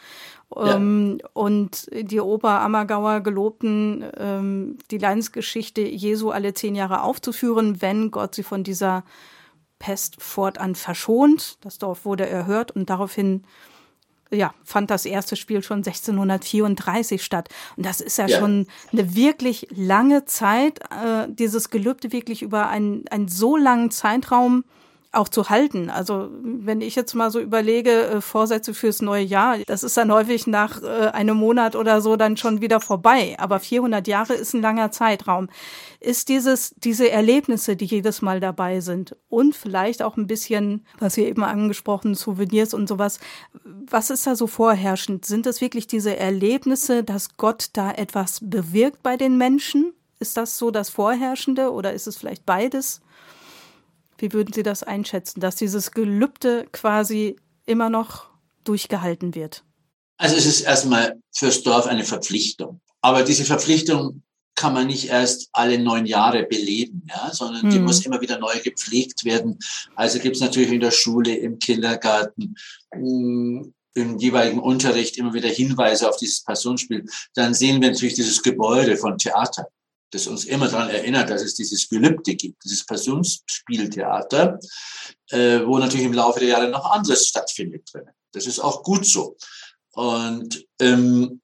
Ja. 0.56 0.76
Ähm, 0.76 1.20
und 1.34 1.88
die 1.92 2.20
Oberammergauer 2.20 3.22
gelobten, 3.22 4.06
ähm, 4.18 4.78
die 4.92 4.98
Leidensgeschichte 4.98 5.82
Jesu 5.82 6.32
alle 6.32 6.54
zehn 6.54 6.76
Jahre 6.76 7.02
aufzuführen, 7.04 7.82
wenn 7.82 8.12
Gott 8.12 8.36
sie 8.36 8.44
von 8.44 8.64
dieser 8.64 9.04
Pest 9.78 10.22
fortan 10.22 10.76
verschont. 10.76 11.58
Das 11.62 11.78
Dorf 11.78 12.06
wurde 12.06 12.28
erhört 12.28 12.72
und 12.72 12.90
daraufhin 12.90 13.44
ja, 14.32 14.54
fand 14.64 14.92
das 14.92 15.06
erste 15.06 15.36
Spiel 15.36 15.64
schon 15.64 15.80
1634 15.80 17.24
statt. 17.24 17.50
Und 17.78 17.86
das 17.86 18.02
ist 18.02 18.18
ja, 18.18 18.28
ja. 18.28 18.40
schon 18.40 18.68
eine 18.92 19.16
wirklich 19.16 19.68
lange 19.72 20.26
Zeit, 20.26 20.80
äh, 20.92 21.28
dieses 21.28 21.70
Gelübde 21.70 22.12
wirklich 22.12 22.42
über 22.42 22.70
einen, 22.70 23.08
einen 23.10 23.28
so 23.28 23.58
langen 23.58 23.92
Zeitraum 23.92 24.64
auch 25.12 25.28
zu 25.28 25.50
halten. 25.50 25.90
Also 25.90 26.30
wenn 26.44 26.82
ich 26.82 26.96
jetzt 26.96 27.16
mal 27.16 27.32
so 27.32 27.40
überlege, 27.40 28.06
äh, 28.06 28.22
Vorsätze 28.22 28.76
fürs 28.76 29.02
neue 29.02 29.24
Jahr, 29.24 29.58
das 29.66 29.84
ist 29.84 29.98
dann 29.98 30.12
häufig 30.12 30.46
nach 30.46 30.84
äh, 30.84 31.08
einem 31.08 31.36
Monat 31.36 31.76
oder 31.76 32.02
so 32.02 32.16
dann 32.16 32.38
schon 32.38 32.62
wieder 32.62 32.80
vorbei. 32.80 33.36
Aber 33.40 33.60
400 33.60 34.08
Jahre 34.08 34.34
ist 34.36 34.54
ein 34.54 34.62
langer 34.62 34.92
Zeitraum. 34.92 35.50
Ist 36.00 36.30
dieses, 36.30 36.76
diese 36.78 37.10
Erlebnisse, 37.10 37.76
die 37.76 37.86
jedes 37.86 38.22
Mal 38.22 38.40
dabei 38.40 38.82
sind 38.82 39.16
und 39.30 39.56
vielleicht 39.56 40.04
auch 40.04 40.16
ein 40.16 40.28
bisschen, 40.28 40.86
was 41.00 41.18
ihr 41.18 41.28
eben 41.28 41.44
angesprochen, 41.44 42.14
Souvenirs 42.14 42.76
und 42.76 42.88
sowas, 42.88 43.20
was 43.64 44.12
ist 44.12 44.28
da 44.28 44.36
so 44.36 44.46
vorherrschend? 44.46 45.26
Sind 45.26 45.48
es 45.48 45.60
wirklich 45.60 45.88
diese 45.88 46.18
Erlebnisse, 46.18 47.04
dass 47.04 47.36
Gott 47.38 47.70
da 47.74 47.92
etwas 47.92 48.42
bewirkt 48.44 49.02
bei 49.02 49.18
den 49.18 49.38
Menschen? 49.38 49.94
Ist 50.20 50.38
das 50.38 50.58
so 50.60 50.70
das 50.70 50.92
Vorherrschende 50.92 51.72
oder 51.72 51.94
ist 51.94 52.06
es 52.06 52.18
vielleicht 52.18 52.46
beides? 52.46 53.02
Wie 54.20 54.34
würden 54.34 54.54
Sie 54.54 54.64
das 54.64 54.84
einschätzen, 54.84 55.40
dass 55.40 55.56
dieses 55.56 55.92
Gelübde 55.92 56.68
quasi 56.72 57.38
immer 57.66 57.90
noch 57.90 58.30
durchgehalten 58.66 59.34
wird? 59.34 59.64
Also 60.18 60.36
es 60.36 60.46
ist 60.46 60.62
erstmal 60.62 61.20
fürs 61.34 61.64
Dorf 61.64 61.88
eine 61.88 62.04
Verpflichtung. 62.04 62.82
Aber 63.02 63.24
diese 63.24 63.46
Verpflichtung 63.46 64.24
kann 64.56 64.74
man 64.74 64.88
nicht 64.88 65.08
erst 65.08 65.48
alle 65.54 65.80
neun 65.80 66.06
Jahre 66.06 66.44
beleben, 66.44 67.08
ja, 67.08 67.34
sondern 67.34 67.62
hm. 67.62 67.70
die 67.70 67.80
muss 67.80 68.06
immer 68.06 68.20
wieder 68.20 68.38
neu 68.40 68.60
gepflegt 68.62 69.24
werden. 69.24 69.58
Also 69.96 70.20
gibt 70.20 70.36
es 70.36 70.42
natürlich 70.42 70.72
in 70.72 70.82
der 70.82 70.92
Schule, 70.92 71.34
im 71.34 71.60
Kindergarten, 71.60 72.56
mm, 72.94 73.62
im 73.94 74.18
jeweiligen 74.18 74.60
Unterricht 74.60 75.18
immer 75.18 75.34
wieder 75.34 75.48
Hinweise 75.48 76.10
auf 76.10 76.18
dieses 76.18 76.44
Passionsspiel. 76.44 77.06
Dann 77.36 77.54
sehen 77.54 77.82
wir 77.82 77.90
natürlich 77.90 78.16
dieses 78.16 78.44
Gebäude 78.44 78.98
von 78.98 79.18
Theater 79.18 79.68
das 80.12 80.28
uns 80.28 80.46
immer 80.46 80.68
daran 80.68 80.90
erinnert, 80.90 81.30
dass 81.30 81.42
es 81.42 81.56
dieses 81.56 81.88
Gelübde 81.88 82.36
gibt, 82.36 82.64
dieses 82.64 82.86
Passionsspieltheater, 82.86 84.60
äh, 85.30 85.60
wo 85.66 85.78
natürlich 85.78 86.06
im 86.06 86.14
Laufe 86.14 86.40
der 86.40 86.50
Jahre 86.50 86.70
noch 86.70 86.90
anderes 86.92 87.28
stattfindet 87.28 87.90
drin. 87.92 88.10
Das 88.32 88.48
ist 88.48 88.60
auch 88.60 88.84
gut 88.84 89.06
so. 89.06 89.38
Und 89.92 90.66
ähm, 90.80 91.42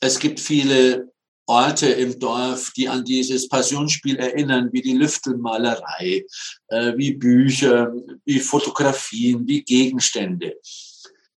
es 0.00 0.18
gibt 0.18 0.40
viele 0.40 1.10
Orte 1.46 1.88
im 1.88 2.18
Dorf, 2.18 2.72
die 2.76 2.88
an 2.88 3.04
dieses 3.04 3.48
Passionsspiel 3.48 4.16
erinnern, 4.16 4.68
wie 4.72 4.82
die 4.82 4.94
Lüftelmalerei, 4.94 6.24
äh, 6.68 6.92
wie 6.96 7.14
Bücher, 7.14 7.92
wie 8.24 8.38
Fotografien, 8.38 9.46
wie 9.48 9.62
Gegenstände. 9.62 10.56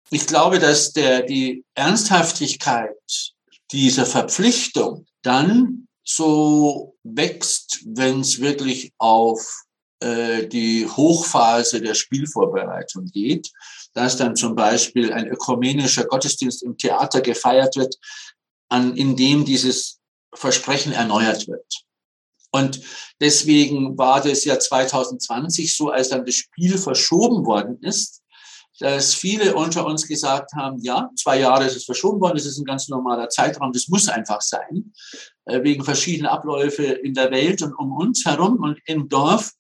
Ich 0.10 0.27
glaube, 0.27 0.60
dass 0.60 0.91
der, 0.91 1.21
die 1.21 1.63
Ernsthaftigkeit 1.75 2.97
dieser 3.71 4.06
Verpflichtung 4.06 5.06
dann 5.21 5.88
so 6.03 6.95
wächst, 7.03 7.81
wenn 7.85 8.21
es 8.21 8.39
wirklich 8.39 8.93
auf 8.97 9.63
äh, 9.99 10.47
die 10.47 10.87
Hochphase 10.87 11.81
der 11.81 11.93
Spielvorbereitung 11.93 13.05
geht, 13.05 13.51
dass 13.93 14.17
dann 14.17 14.35
zum 14.35 14.55
Beispiel 14.55 15.13
ein 15.13 15.27
ökumenischer 15.27 16.05
Gottesdienst 16.05 16.63
im 16.63 16.77
Theater 16.77 17.21
gefeiert 17.21 17.75
wird, 17.75 17.95
an, 18.69 18.95
in 18.95 19.15
dem 19.15 19.45
dieses 19.45 19.99
Versprechen 20.33 20.93
erneuert 20.93 21.47
wird. 21.47 21.83
Und 22.51 22.81
deswegen 23.19 23.97
war 23.97 24.21
das 24.21 24.43
ja 24.43 24.59
2020 24.59 25.75
so, 25.75 25.89
als 25.89 26.09
dann 26.09 26.25
das 26.25 26.35
Spiel 26.35 26.77
verschoben 26.77 27.45
worden 27.45 27.77
ist, 27.81 28.20
dass 28.79 29.13
viele 29.13 29.55
unter 29.55 29.86
uns 29.86 30.08
gesagt 30.08 30.54
haben, 30.54 30.79
ja, 30.81 31.10
zwei 31.15 31.39
Jahre 31.39 31.65
ist 31.65 31.75
es 31.75 31.85
verschoben 31.85 32.19
worden, 32.21 32.37
das 32.37 32.46
ist 32.46 32.58
ein 32.58 32.65
ganz 32.65 32.87
normaler 32.87 33.29
Zeitraum, 33.29 33.71
das 33.73 33.87
muss 33.87 34.10
einfach 34.10 34.41
sein, 34.41 34.93
äh, 35.46 35.62
wegen 35.63 35.83
verschiedener 35.83 36.31
Abläufe 36.31 36.83
in 36.83 37.13
der 37.13 37.31
Welt 37.31 37.62
und 37.62 37.73
um 37.73 37.91
uns 37.91 38.25
herum 38.25 38.58
und 38.58 38.79
im 38.85 39.08
Dorf. 39.10 39.52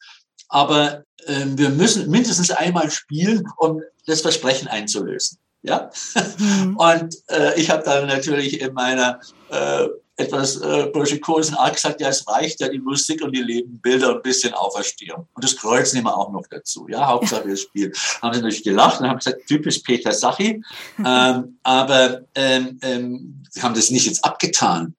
Aber 0.49 1.03
äh, 1.25 1.45
wir 1.45 1.69
müssen 1.69 2.09
mindestens 2.09 2.51
einmal 2.51 2.89
spielen, 2.89 3.43
um 3.57 3.81
das 4.05 4.21
Versprechen 4.21 4.67
einzulösen. 4.67 5.37
Ja, 5.63 5.91
mhm. 6.39 6.75
und 6.77 7.15
äh, 7.29 7.59
ich 7.59 7.69
habe 7.69 7.83
dann 7.83 8.07
natürlich 8.07 8.61
in 8.61 8.73
meiner 8.73 9.19
äh, 9.49 9.87
etwas 10.17 10.57
äh, 10.57 10.87
burschikosen 10.93 11.55
Art 11.55 11.75
gesagt, 11.75 12.01
ja, 12.01 12.09
es 12.09 12.27
reicht 12.27 12.59
ja 12.59 12.67
die 12.67 12.79
Musik 12.79 13.23
und 13.23 13.35
die 13.35 13.41
Lebenbilder 13.41 14.09
und 14.09 14.15
ein 14.17 14.21
bisschen 14.21 14.53
Auferstehung. 14.53 15.27
Und 15.33 15.43
das 15.43 15.55
Kreuz 15.55 15.93
nehmen 15.93 16.05
wir 16.05 16.17
auch 16.17 16.31
noch 16.31 16.45
dazu. 16.47 16.87
Ja, 16.89 17.07
Hauptsache 17.07 17.47
das 17.47 17.61
Spiel. 17.61 17.91
Haben 18.21 18.33
sie 18.33 18.41
natürlich 18.41 18.63
gelacht 18.63 18.99
und 18.99 19.07
haben 19.07 19.17
gesagt, 19.17 19.47
typisch 19.47 19.79
Peter 19.79 20.11
Sachi. 20.11 20.61
ähm, 21.05 21.57
aber 21.63 22.21
ähm, 22.35 22.79
ähm, 22.81 23.43
sie 23.49 23.61
haben 23.61 23.73
das 23.73 23.89
nicht 23.89 24.05
jetzt 24.05 24.23
abgetan, 24.23 24.95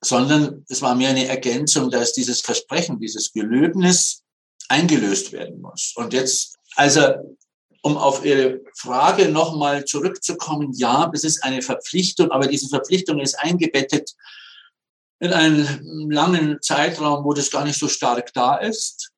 sondern 0.00 0.64
es 0.68 0.80
war 0.80 0.94
mehr 0.94 1.10
eine 1.10 1.26
Ergänzung, 1.26 1.90
dass 1.90 2.12
dieses 2.12 2.40
Versprechen, 2.40 2.98
dieses 2.98 3.32
Gelöbnis 3.32 4.22
eingelöst 4.68 5.32
werden 5.32 5.60
muss. 5.60 5.92
Und 5.96 6.12
jetzt, 6.12 6.56
also 6.76 7.02
um 7.82 7.96
auf 7.96 8.24
Ihre 8.24 8.60
Frage 8.76 9.28
nochmal 9.28 9.84
zurückzukommen, 9.84 10.72
ja, 10.72 11.10
es 11.12 11.24
ist 11.24 11.42
eine 11.42 11.62
Verpflichtung, 11.62 12.30
aber 12.30 12.46
diese 12.46 12.68
Verpflichtung 12.68 13.18
ist 13.18 13.34
eingebettet 13.34 14.14
in 15.22 15.32
einen 15.32 16.10
langen 16.10 16.60
Zeitraum, 16.62 17.24
wo 17.24 17.32
das 17.32 17.52
gar 17.52 17.64
nicht 17.64 17.78
so 17.78 17.86
stark 17.86 18.32
da 18.34 18.56
ist. 18.56 19.12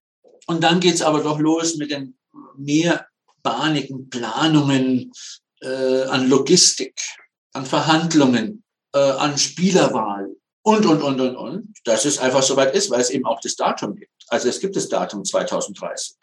Und 0.47 0.63
dann 0.63 0.79
geht's 0.79 1.01
aber 1.01 1.23
doch 1.23 1.39
los 1.39 1.77
mit 1.77 1.91
den 1.91 2.19
mehrbahnigen 2.59 4.11
Planungen 4.11 5.11
äh, 5.63 6.03
an 6.03 6.29
Logistik, 6.29 7.01
an 7.55 7.65
Verhandlungen, 7.65 8.63
äh, 8.93 8.99
an 8.99 9.39
Spielerwahl 9.39 10.29
und, 10.63 10.85
und, 10.85 11.01
und, 11.01 11.21
und, 11.21 11.37
und, 11.37 11.75
dass 11.85 12.05
es 12.05 12.19
einfach 12.19 12.43
soweit 12.43 12.75
ist, 12.75 12.91
weil 12.91 13.01
es 13.01 13.09
eben 13.09 13.25
auch 13.25 13.41
das 13.41 13.57
Datum 13.57 13.97
gibt. 13.97 14.13
Also 14.29 14.51
es 14.51 14.61
gibt 14.61 14.77
das 14.77 14.91
Datum 14.91 15.25
2030. 15.25 16.17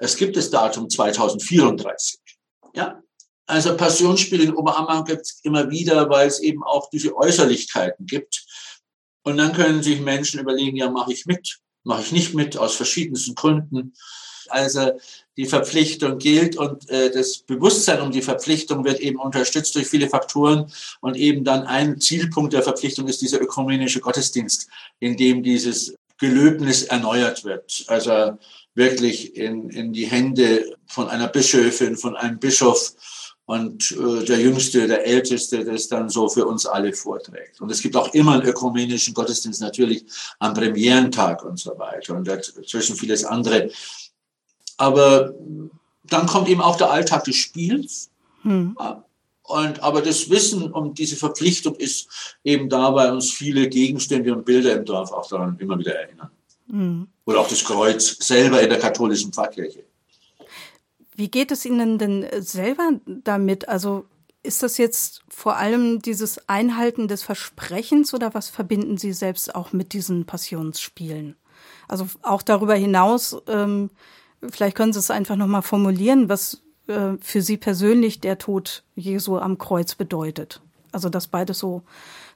Es 0.00 0.16
gibt 0.16 0.36
das 0.36 0.50
Datum 0.50 0.90
2034. 0.90 2.18
Ja, 2.74 3.00
also 3.46 3.76
Passionsspiele 3.76 4.44
in 4.44 4.54
Oberammergau 4.54 5.04
gibt 5.04 5.22
es 5.22 5.40
immer 5.44 5.70
wieder, 5.70 6.10
weil 6.10 6.26
es 6.26 6.40
eben 6.40 6.64
auch 6.64 6.90
diese 6.90 7.16
Äußerlichkeiten 7.16 8.06
gibt. 8.06 8.41
Und 9.22 9.36
dann 9.36 9.52
können 9.52 9.82
sich 9.82 10.00
Menschen 10.00 10.40
überlegen, 10.40 10.76
ja, 10.76 10.90
mache 10.90 11.12
ich 11.12 11.26
mit, 11.26 11.58
mache 11.84 12.02
ich 12.02 12.12
nicht 12.12 12.34
mit, 12.34 12.56
aus 12.56 12.74
verschiedensten 12.74 13.34
Gründen. 13.34 13.94
Also 14.48 14.92
die 15.36 15.46
Verpflichtung 15.46 16.18
gilt 16.18 16.56
und 16.56 16.88
äh, 16.90 17.10
das 17.10 17.38
Bewusstsein 17.38 18.00
um 18.00 18.10
die 18.10 18.22
Verpflichtung 18.22 18.84
wird 18.84 19.00
eben 19.00 19.18
unterstützt 19.18 19.74
durch 19.74 19.86
viele 19.86 20.08
Faktoren 20.08 20.70
und 21.00 21.16
eben 21.16 21.44
dann 21.44 21.62
ein 21.62 22.00
Zielpunkt 22.00 22.52
der 22.52 22.62
Verpflichtung 22.62 23.08
ist 23.08 23.22
dieser 23.22 23.40
ökumenische 23.40 24.00
Gottesdienst, 24.00 24.68
in 25.00 25.16
dem 25.16 25.42
dieses 25.42 25.94
Gelöbnis 26.18 26.84
erneuert 26.84 27.44
wird. 27.44 27.84
Also 27.86 28.38
wirklich 28.74 29.36
in, 29.36 29.70
in 29.70 29.92
die 29.92 30.06
Hände 30.06 30.76
von 30.86 31.08
einer 31.08 31.28
Bischöfin, 31.28 31.96
von 31.96 32.16
einem 32.16 32.38
Bischof 32.38 32.94
und 33.44 33.92
äh, 33.92 34.24
der 34.24 34.40
Jüngste, 34.40 34.86
der 34.86 35.06
Älteste, 35.06 35.64
das 35.64 35.88
dann 35.88 36.08
so 36.08 36.28
für 36.28 36.46
uns 36.46 36.64
alle 36.64 36.92
vorträgt. 36.92 37.60
Und 37.60 37.70
es 37.70 37.80
gibt 37.82 37.96
auch 37.96 38.14
immer 38.14 38.32
einen 38.34 38.42
ökumenischen 38.42 39.14
Gottesdienst 39.14 39.60
natürlich 39.60 40.04
am 40.38 40.54
Premierentag 40.54 41.44
und 41.44 41.58
so 41.58 41.76
weiter 41.78 42.16
und 42.16 42.26
dazwischen 42.26 42.96
vieles 42.96 43.24
andere. 43.24 43.70
Aber 44.76 45.34
dann 46.04 46.26
kommt 46.26 46.48
eben 46.48 46.60
auch 46.60 46.76
der 46.76 46.90
Alltag 46.90 47.24
des 47.24 47.36
Spiels. 47.36 48.10
Hm. 48.42 48.76
Und, 49.42 49.82
aber 49.82 50.02
das 50.02 50.30
Wissen 50.30 50.72
um 50.72 50.94
diese 50.94 51.16
Verpflichtung 51.16 51.74
ist 51.74 52.36
eben 52.44 52.68
da, 52.68 52.94
weil 52.94 53.12
uns 53.12 53.32
viele 53.32 53.68
Gegenstände 53.68 54.32
und 54.32 54.44
Bilder 54.44 54.72
im 54.74 54.84
Dorf 54.84 55.12
auch 55.12 55.28
daran 55.28 55.58
immer 55.58 55.78
wieder 55.78 55.94
erinnern. 55.94 56.30
Mhm. 56.68 57.08
Oder 57.26 57.40
auch 57.40 57.48
das 57.48 57.64
Kreuz 57.64 58.16
selber 58.20 58.62
in 58.62 58.70
der 58.70 58.78
katholischen 58.78 59.32
Pfarrkirche. 59.32 59.84
Wie 61.22 61.30
geht 61.30 61.52
es 61.52 61.64
Ihnen 61.64 61.98
denn 61.98 62.26
selber 62.40 62.94
damit? 63.06 63.68
Also 63.68 64.06
ist 64.42 64.64
das 64.64 64.76
jetzt 64.76 65.22
vor 65.28 65.54
allem 65.54 66.02
dieses 66.02 66.48
Einhalten 66.48 67.06
des 67.06 67.22
Versprechens 67.22 68.12
oder 68.12 68.34
was 68.34 68.50
verbinden 68.50 68.98
Sie 68.98 69.12
selbst 69.12 69.54
auch 69.54 69.72
mit 69.72 69.92
diesen 69.92 70.24
Passionsspielen? 70.24 71.36
Also 71.86 72.08
auch 72.22 72.42
darüber 72.42 72.74
hinaus, 72.74 73.36
ähm, 73.46 73.90
vielleicht 74.50 74.76
können 74.76 74.92
Sie 74.92 74.98
es 74.98 75.12
einfach 75.12 75.36
nochmal 75.36 75.62
formulieren, 75.62 76.28
was 76.28 76.60
äh, 76.88 77.12
für 77.20 77.40
Sie 77.40 77.56
persönlich 77.56 78.18
der 78.18 78.38
Tod 78.38 78.82
Jesu 78.96 79.38
am 79.38 79.58
Kreuz 79.58 79.94
bedeutet. 79.94 80.60
Also 80.90 81.08
dass 81.08 81.28
beides 81.28 81.60
so 81.60 81.84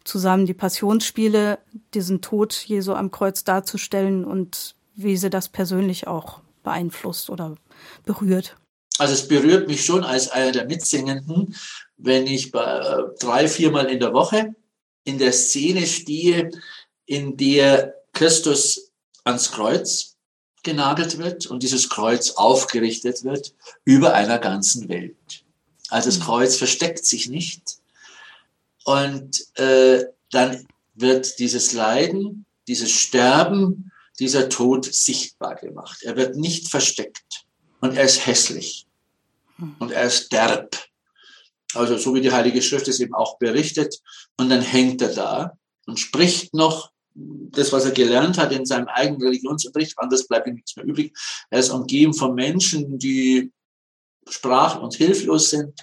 zusammen 0.05 0.47
die 0.47 0.55
Passionsspiele, 0.55 1.59
diesen 1.93 2.21
Tod 2.21 2.53
Jesu 2.53 2.93
am 2.93 3.11
Kreuz 3.11 3.43
darzustellen 3.43 4.25
und 4.25 4.77
wie 4.95 5.17
sie 5.17 5.29
das 5.29 5.49
persönlich 5.49 6.07
auch 6.07 6.41
beeinflusst 6.63 7.31
oder 7.31 7.57
berührt. 8.05 8.57
Also 8.99 9.15
es 9.15 9.29
berührt 9.29 9.69
mich 9.69 9.85
schon 9.85 10.05
als 10.05 10.31
einer 10.31 10.53
der 10.53 10.67
Mitsingenden, 10.67 11.55
wenn 11.97 12.27
ich 12.27 12.51
bei, 12.51 12.63
äh, 12.63 13.19
drei, 13.19 13.49
viermal 13.49 13.87
in 13.87 14.01
der 14.01 14.13
Woche 14.13 14.55
in 15.05 15.19
der 15.19 15.33
Szene 15.33 15.87
stehe, 15.87 16.51
in 17.05 17.37
der 17.37 17.95
Christus 18.13 18.91
ans 19.25 19.53
Kreuz 19.53 20.17
genagelt 20.63 21.19
wird 21.19 21.47
und 21.47 21.63
dieses 21.63 21.89
Kreuz 21.89 22.31
aufgerichtet 22.31 23.23
wird 23.23 23.55
über 23.85 24.15
einer 24.15 24.39
ganzen 24.39 24.89
Welt. 24.89 25.45
Also 25.89 26.09
das 26.09 26.19
mhm. 26.19 26.25
Kreuz 26.25 26.57
versteckt 26.57 27.05
sich 27.05 27.29
nicht, 27.29 27.79
und 28.87 29.45
äh, 29.59 30.05
dann 30.31 30.65
wird 30.95 31.41
dieses 31.41 31.73
Leiden, 31.73 32.47
dieses 32.69 32.93
Sterben, 32.93 33.91
dieser 34.21 34.49
Tod 34.49 34.85
sichtbar 34.85 35.57
gemacht. 35.57 36.05
Er 36.05 36.17
wird 36.17 36.37
nicht 36.37 36.71
versteckt. 36.71 37.47
Und 37.81 37.97
er 37.97 38.05
ist 38.05 38.27
hässlich. 38.27 38.86
Und 39.79 39.93
er 39.93 40.05
ist 40.05 40.33
derb. 40.33 40.77
Also 41.75 41.99
so 41.99 42.15
wie 42.15 42.21
die 42.21 42.33
Heilige 42.33 42.63
Schrift 42.63 42.89
es 42.89 43.01
eben 43.01 43.15
auch 43.15 43.39
berichtet. 43.39 44.01
Und 44.37 44.51
dann 44.51 44.63
hängt 44.63 45.03
er 45.03 45.15
da 45.15 45.53
und 45.87 45.99
spricht 45.99 46.55
noch 46.55 46.91
das, 47.15 47.73
was 47.73 47.87
er 47.87 47.93
gelernt 47.93 48.39
hat 48.39 48.53
in 48.53 48.67
seinem 48.67 48.89
eigenen 48.89 49.23
Religionsunterricht. 49.23 49.99
Anders 49.99 50.27
bleibt 50.27 50.47
ihm 50.47 50.55
nichts 50.55 50.77
mehr 50.77 50.85
übrig. 50.85 51.17
Er 51.51 51.61
ist 51.61 51.71
umgeben 51.71 52.13
von 52.13 52.35
Menschen, 52.35 52.99
die 52.99 53.53
sprach- 54.29 54.81
und 54.81 54.95
hilflos 54.95 55.51
sind 55.51 55.81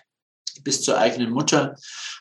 bis 0.63 0.82
zur 0.84 0.97
eigenen 0.97 1.32
Mutter. 1.32 1.76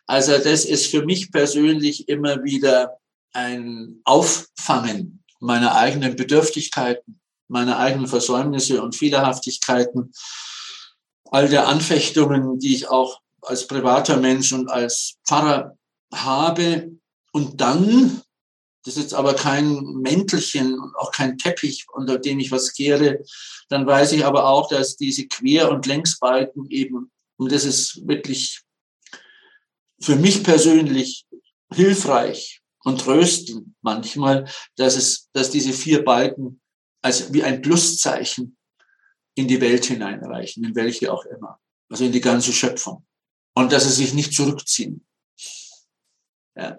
Also 0.07 0.33
das 0.39 0.65
ist 0.65 0.87
für 0.87 1.05
mich 1.05 1.31
persönlich 1.31 2.09
immer 2.09 2.43
wieder 2.43 2.99
ein 3.33 4.01
Auffangen 4.05 5.23
meiner 5.41 5.75
eigenen 5.75 6.17
Bedürftigkeiten, 6.17 7.21
meiner 7.49 7.79
eigenen 7.79 8.07
Versäumnisse 8.07 8.83
und 8.83 8.97
Fehlerhaftigkeiten, 8.97 10.13
all 11.33 11.49
der 11.49 11.67
Anfechtungen, 11.67 12.59
die 12.59 12.75
ich 12.75 12.89
auch 12.89 13.21
als 13.41 13.67
privater 13.67 14.19
Mensch 14.19 14.53
und 14.53 14.69
als 14.69 15.17
Pfarrer 15.27 15.77
habe. 16.15 16.93
Und 17.33 17.61
dann, 17.61 18.21
das 18.85 18.97
ist 18.97 19.03
jetzt 19.03 19.15
aber 19.15 19.35
kein 19.35 19.75
Mäntelchen 20.03 20.79
und 20.79 20.95
auch 20.97 21.11
kein 21.11 21.39
Teppich, 21.39 21.87
unter 21.93 22.19
dem 22.19 22.39
ich 22.39 22.53
was 22.53 22.75
kehre, 22.75 23.25
dann 23.69 23.87
weiß 23.87 24.13
ich 24.13 24.25
aber 24.25 24.47
auch, 24.47 24.69
dass 24.69 24.97
diese 24.97 25.27
Quer- 25.27 25.71
und 25.71 25.87
Längsbalken 25.87 26.69
eben 26.71 27.11
und 27.43 27.51
das 27.51 27.65
ist 27.65 28.07
wirklich 28.07 28.61
für 30.01 30.17
mich 30.17 30.45
persönlich 30.45 31.27
hilfreich 31.75 32.61
und 32.85 33.01
tröstend 33.01 33.75
manchmal, 33.81 34.49
dass 34.77 34.97
es, 34.97 35.29
dass 35.33 35.51
diese 35.51 35.73
vier 35.73 36.05
Balken 36.05 36.61
als 37.03 37.33
wie 37.33 37.43
ein 37.43 37.63
Pluszeichen 37.63 38.57
in 39.35 39.49
die 39.49 39.61
Welt 39.61 39.85
hineinreichen, 39.85 40.65
in 40.65 40.75
welche 40.75 41.13
auch 41.13 41.25
immer, 41.25 41.59
also 41.89 42.05
in 42.05 42.13
die 42.13 42.21
ganze 42.21 42.53
Schöpfung. 42.53 43.07
Und 43.55 43.73
dass 43.73 43.85
sie 43.85 44.05
sich 44.05 44.15
nicht 44.15 44.35
zurückziehen. 44.35 45.05
Ja. 46.57 46.79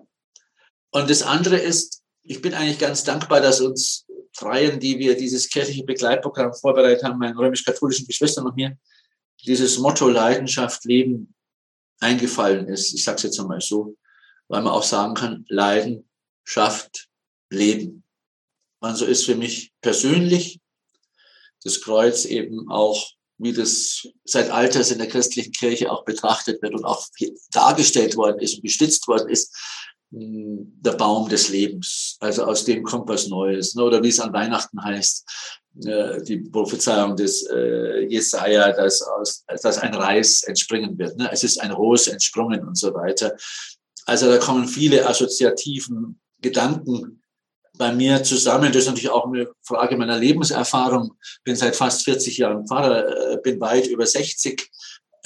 Und 0.92 1.10
das 1.10 1.24
andere 1.24 1.58
ist, 1.58 2.04
ich 2.24 2.42
bin 2.42 2.54
eigentlich 2.54 2.80
ganz 2.80 3.04
dankbar, 3.04 3.42
dass 3.42 3.62
uns 3.62 4.06
Freien, 4.34 4.80
die 4.80 4.98
wir 4.98 5.16
dieses 5.16 5.50
kirchliche 5.50 5.84
Begleitprogramm 5.84 6.54
vorbereitet 6.54 7.04
haben, 7.04 7.20
meinen 7.20 7.38
römisch-katholischen 7.38 8.08
Geschwistern 8.08 8.46
und 8.46 8.56
mir, 8.56 8.78
dieses 9.46 9.78
Motto 9.78 10.08
Leidenschaft, 10.08 10.86
Leben 10.86 11.36
eingefallen 12.00 12.68
ist. 12.68 12.94
Ich 12.94 13.04
sage 13.04 13.18
es 13.18 13.24
jetzt 13.24 13.40
einmal 13.40 13.62
so, 13.62 13.98
weil 14.48 14.62
man 14.62 14.74
auch 14.74 14.84
sagen 14.84 15.14
kann, 15.14 15.46
Leiden 15.50 16.10
schafft 16.44 17.10
Leben. 17.50 18.04
Und 18.80 18.96
so 18.96 19.06
ist 19.06 19.26
für 19.26 19.36
mich 19.36 19.72
persönlich 19.82 20.60
das 21.64 21.82
Kreuz 21.82 22.26
eben 22.26 22.70
auch, 22.70 23.10
wie 23.38 23.54
das 23.54 24.08
seit 24.26 24.52
Alters 24.52 24.92
in 24.92 25.00
der 25.00 25.08
christlichen 25.08 25.52
Kirche 25.52 25.92
auch 25.92 26.06
betrachtet 26.06 26.62
wird 26.62 26.74
und 26.76 26.86
auch 26.86 27.06
dargestellt 27.52 28.16
worden 28.16 28.40
ist 28.40 28.56
und 28.56 28.64
gestützt 28.64 29.08
worden 29.08 29.30
ist, 29.30 29.56
der 30.16 30.92
Baum 30.92 31.28
des 31.28 31.50
Lebens. 31.50 32.18
Also 32.20 32.44
aus 32.44 32.66
dem 32.66 32.84
kommt 32.84 33.10
was 33.10 33.28
Neues. 33.28 33.74
Ne? 33.74 33.84
Oder 33.84 34.04
wie 34.04 34.10
es 34.10 34.20
an 34.20 34.32
Weihnachten 34.32 34.84
heißt, 34.84 35.26
äh, 35.86 36.22
die 36.22 36.38
Prophezeiung 36.38 37.16
des 37.16 37.48
äh, 37.50 38.06
Jesaja, 38.08 38.72
dass, 38.74 39.02
aus, 39.02 39.44
dass 39.48 39.80
ein 39.80 39.96
Reis 39.96 40.44
entspringen 40.44 40.98
wird. 41.00 41.18
Ne? 41.18 41.30
Es 41.32 41.44
ist 41.44 41.60
ein 41.60 41.72
Ros 41.72 42.08
entsprungen 42.08 42.64
und 42.64 42.78
so 42.78 42.94
weiter. 42.94 43.36
Also 44.06 44.28
da 44.28 44.38
kommen 44.38 44.68
viele 44.68 45.08
assoziativen 45.08 46.20
Gedanken 46.42 47.23
bei 47.78 47.92
mir 47.92 48.24
zusammen. 48.24 48.72
Das 48.72 48.84
ist 48.84 48.88
natürlich 48.88 49.10
auch 49.10 49.26
eine 49.26 49.48
Frage 49.62 49.98
meiner 49.98 50.18
Lebenserfahrung. 50.18 51.14
Bin 51.44 51.56
seit 51.56 51.76
fast 51.76 52.04
40 52.04 52.38
Jahren 52.38 52.68
Pfarrer, 52.68 53.34
äh, 53.34 53.38
bin 53.44 53.60
weit 53.60 53.88
über 53.88 54.06
60, 54.06 54.70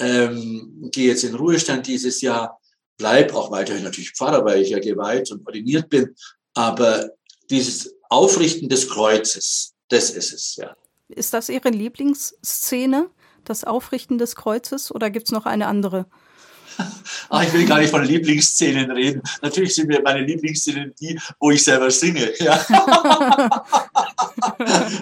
ähm, 0.00 0.88
gehe 0.92 1.08
jetzt 1.08 1.24
in 1.24 1.34
Ruhestand 1.34 1.86
dieses 1.86 2.20
Jahr 2.20 2.58
bleib 2.98 3.32
auch 3.34 3.50
weiterhin 3.50 3.84
natürlich 3.84 4.12
Pfarrer, 4.12 4.44
weil 4.44 4.60
ich 4.60 4.70
ja 4.70 4.80
geweiht 4.80 5.30
und 5.30 5.46
ordiniert 5.46 5.88
bin. 5.88 6.14
Aber 6.52 7.10
dieses 7.48 7.94
Aufrichten 8.10 8.68
des 8.68 8.90
Kreuzes, 8.90 9.74
das 9.88 10.10
ist 10.10 10.32
es, 10.32 10.56
ja. 10.56 10.76
Ist 11.08 11.32
das 11.32 11.48
Ihre 11.48 11.70
Lieblingsszene, 11.70 13.08
das 13.44 13.64
Aufrichten 13.64 14.18
des 14.18 14.36
Kreuzes, 14.36 14.92
oder 14.92 15.08
gibt 15.08 15.26
es 15.26 15.32
noch 15.32 15.46
eine 15.46 15.66
andere? 15.66 16.06
Ach, 17.28 17.42
ich 17.46 17.52
will 17.52 17.66
gar 17.66 17.78
nicht 17.78 17.90
von 17.90 18.04
Lieblingsszenen 18.04 18.90
reden. 18.90 19.22
Natürlich 19.42 19.74
sind 19.74 19.88
mir 19.88 20.00
meine 20.02 20.20
Lieblingsszenen 20.20 20.94
die, 21.00 21.18
wo 21.38 21.50
ich 21.50 21.62
selber 21.62 21.90
singe. 21.90 22.32
Ja. 22.38 22.64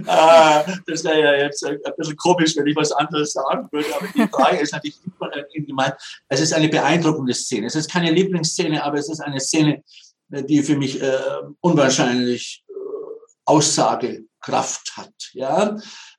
Ah, 0.07 0.65
das 0.87 1.05
wäre 1.05 1.21
ja 1.21 1.35
jetzt 1.45 1.65
ein 1.65 1.79
bisschen 1.97 2.17
komisch, 2.17 2.57
wenn 2.57 2.67
ich 2.67 2.77
was 2.77 2.93
anderes 2.93 3.33
sagen 3.33 3.69
würde. 3.71 3.89
Aber 3.95 4.07
die 4.07 4.29
Frage 4.29 4.59
ist 4.59 4.73
natürlich 4.73 4.99
gemeint, 5.67 5.95
es 6.29 6.41
ist 6.41 6.53
eine 6.53 6.69
beeindruckende 6.69 7.35
Szene. 7.35 7.67
Es 7.67 7.75
ist 7.75 7.91
keine 7.91 8.11
Lieblingsszene, 8.11 8.83
aber 8.83 8.99
es 8.99 9.09
ist 9.09 9.21
eine 9.21 9.41
Szene, 9.41 9.83
die 10.29 10.63
für 10.63 10.77
mich 10.77 11.01
äh, 11.01 11.19
unwahrscheinlich 11.61 12.65
äh, 12.69 12.73
Aussagekraft 13.45 14.97
hat. 14.97 15.13
Ja 15.33 15.77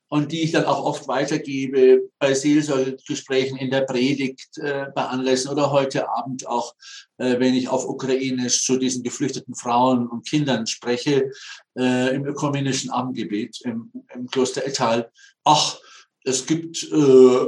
und 0.10 0.32
die 0.32 0.41
ich 0.41 0.51
dann 0.51 0.66
auch 0.66 0.84
oft 0.84 1.08
weitergebe 1.08 2.10
bei 2.20 2.34
Seelsorgegesprächen 2.34 3.58
in 3.58 3.72
der 3.72 3.82
Predigt, 3.82 4.58
äh, 4.58 4.86
bei 4.95 5.03
Anlässen 5.03 5.51
oder 5.51 5.72
heute 5.72 6.10
Abend 6.10 6.47
auch, 6.47 6.76
äh, 7.18 7.39
wenn 7.39 7.53
ich 7.53 7.68
auf 7.68 7.86
Ukrainisch 7.86 8.64
zu 8.66 8.78
diesen 8.78 9.03
geflüchteten 9.03 9.55
Frauen 9.55 10.08
und 10.08 10.28
Kindern 10.28 10.66
spreche, 10.68 11.32
äh, 11.78 12.16
im 12.16 12.26
ökumenischen 12.26 12.89
Abendgebet 12.89 13.60
im, 13.66 13.91
im 14.14 14.28
Kloster 14.28 14.66
Ettal. 14.66 15.12
Ach, 15.43 15.78
es 16.24 16.45
gibt 16.45 16.84
äh, 16.84 17.47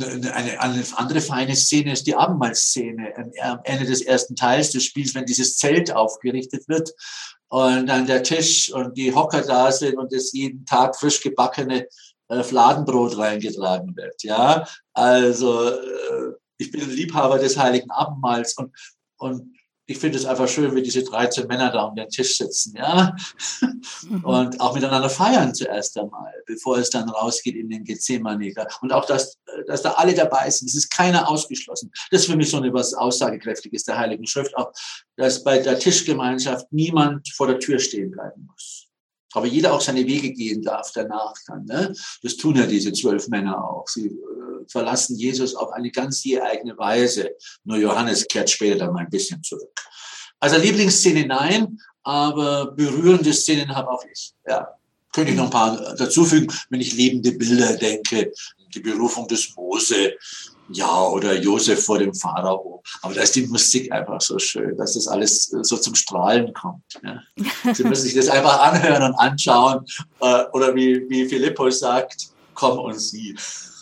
eine, 0.00 0.60
eine 0.60 0.84
andere 0.94 1.20
feine 1.20 1.56
Szene, 1.56 1.92
ist 1.92 2.06
die 2.06 2.14
Abendmahlszene 2.14 3.32
am 3.42 3.60
Ende 3.64 3.86
des 3.86 4.02
ersten 4.02 4.34
Teils 4.34 4.70
des 4.70 4.84
Spiels, 4.84 5.14
wenn 5.14 5.26
dieses 5.26 5.56
Zelt 5.56 5.92
aufgerichtet 5.92 6.68
wird 6.68 6.92
und 7.48 7.86
dann 7.86 8.06
der 8.06 8.22
Tisch 8.22 8.72
und 8.72 8.96
die 8.96 9.14
Hocker 9.14 9.42
da 9.42 9.72
sind 9.72 9.96
und 9.96 10.12
es 10.12 10.32
jeden 10.32 10.64
Tag 10.66 10.96
frisch 10.96 11.20
gebackene 11.20 11.86
äh, 12.28 12.42
Fladenbrot 12.42 13.16
reingetragen 13.16 13.96
wird. 13.96 14.22
Ja, 14.22 14.66
also 14.92 15.70
äh, 15.70 16.32
ich 16.58 16.70
bin 16.70 16.88
Liebhaber 16.90 17.38
des 17.38 17.56
Heiligen 17.56 17.90
Abendmahls 17.90 18.54
und, 18.58 18.74
und 19.18 19.57
ich 19.90 19.98
finde 19.98 20.18
es 20.18 20.26
einfach 20.26 20.46
schön, 20.46 20.74
wie 20.74 20.82
diese 20.82 21.02
13 21.02 21.46
Männer 21.46 21.72
da 21.72 21.84
um 21.84 21.96
den 21.96 22.10
Tisch 22.10 22.36
sitzen, 22.36 22.76
ja, 22.76 23.16
mhm. 24.02 24.22
und 24.22 24.60
auch 24.60 24.74
miteinander 24.74 25.08
feiern 25.08 25.54
zuerst 25.54 25.98
einmal, 25.98 26.30
bevor 26.46 26.76
es 26.76 26.90
dann 26.90 27.08
rausgeht 27.08 27.56
in 27.56 27.70
den 27.70 27.84
Gethsemane. 27.84 28.52
Und 28.82 28.92
auch, 28.92 29.06
dass, 29.06 29.38
dass 29.66 29.80
da 29.80 29.92
alle 29.92 30.14
dabei 30.14 30.50
sind, 30.50 30.68
es 30.68 30.74
ist 30.74 30.90
keiner 30.90 31.26
ausgeschlossen. 31.28 31.90
Das 32.10 32.20
ist 32.20 32.30
für 32.30 32.36
mich 32.36 32.50
so 32.50 32.58
eine 32.58 32.72
was 32.74 32.92
Aussagekräftiges 32.92 33.84
der 33.84 33.96
Heiligen 33.96 34.26
Schrift, 34.26 34.54
auch, 34.58 34.72
dass 35.16 35.42
bei 35.42 35.58
der 35.58 35.78
Tischgemeinschaft 35.78 36.70
niemand 36.70 37.26
vor 37.34 37.46
der 37.46 37.58
Tür 37.58 37.78
stehen 37.78 38.10
bleiben 38.10 38.46
muss 38.46 38.77
aber 39.32 39.46
jeder 39.46 39.72
auch 39.72 39.80
seine 39.80 40.06
Wege 40.06 40.32
gehen 40.32 40.62
darf 40.62 40.90
danach 40.94 41.34
dann. 41.46 41.64
Ne? 41.64 41.94
Das 42.22 42.36
tun 42.36 42.56
ja 42.56 42.66
diese 42.66 42.92
zwölf 42.92 43.28
Männer 43.28 43.62
auch. 43.62 43.86
Sie 43.88 44.06
äh, 44.06 44.64
verlassen 44.68 45.16
Jesus 45.16 45.54
auf 45.54 45.72
eine 45.72 45.90
ganz 45.90 46.24
je 46.24 46.40
eigene 46.40 46.76
Weise. 46.78 47.30
Nur 47.64 47.78
Johannes 47.78 48.26
kehrt 48.26 48.50
später 48.50 48.78
dann 48.78 48.92
mal 48.92 49.00
ein 49.00 49.10
bisschen 49.10 49.42
zurück. 49.42 49.80
Also 50.40 50.56
Lieblingsszene 50.56 51.26
nein, 51.26 51.78
aber 52.02 52.72
berührende 52.72 53.32
Szenen 53.32 53.74
habe 53.74 53.90
auch 53.90 54.04
ich. 54.10 54.32
Ja. 54.46 54.68
Könnte 55.12 55.32
ich 55.32 55.36
noch 55.36 55.44
ein 55.44 55.50
paar 55.50 55.96
dazufügen, 55.96 56.52
wenn 56.70 56.80
ich 56.80 56.94
lebende 56.94 57.32
Bilder 57.32 57.76
denke, 57.76 58.32
die 58.74 58.80
Berufung 58.80 59.26
des 59.26 59.54
Mose, 59.56 60.14
ja, 60.70 61.06
oder 61.06 61.38
Josef 61.38 61.84
vor 61.84 61.98
dem 61.98 62.14
Pharao. 62.14 62.82
Aber 63.02 63.14
da 63.14 63.22
ist 63.22 63.34
die 63.34 63.46
Musik 63.46 63.90
einfach 63.92 64.20
so 64.20 64.38
schön, 64.38 64.76
dass 64.76 64.94
das 64.94 65.08
alles 65.08 65.44
so 65.62 65.76
zum 65.76 65.94
Strahlen 65.94 66.52
kommt. 66.52 66.82
Ja. 67.02 67.22
Sie 67.72 67.84
müssen 67.84 68.04
sich 68.04 68.14
das 68.14 68.28
einfach 68.28 68.60
anhören 68.60 69.02
und 69.02 69.14
anschauen. 69.14 69.84
Äh, 70.20 70.44
oder 70.52 70.74
wie, 70.74 71.08
wie 71.08 71.26
Philippus 71.26 71.80
sagt, 71.80 72.28
komm 72.54 72.78
und 72.78 73.00
sieh. 73.00 73.34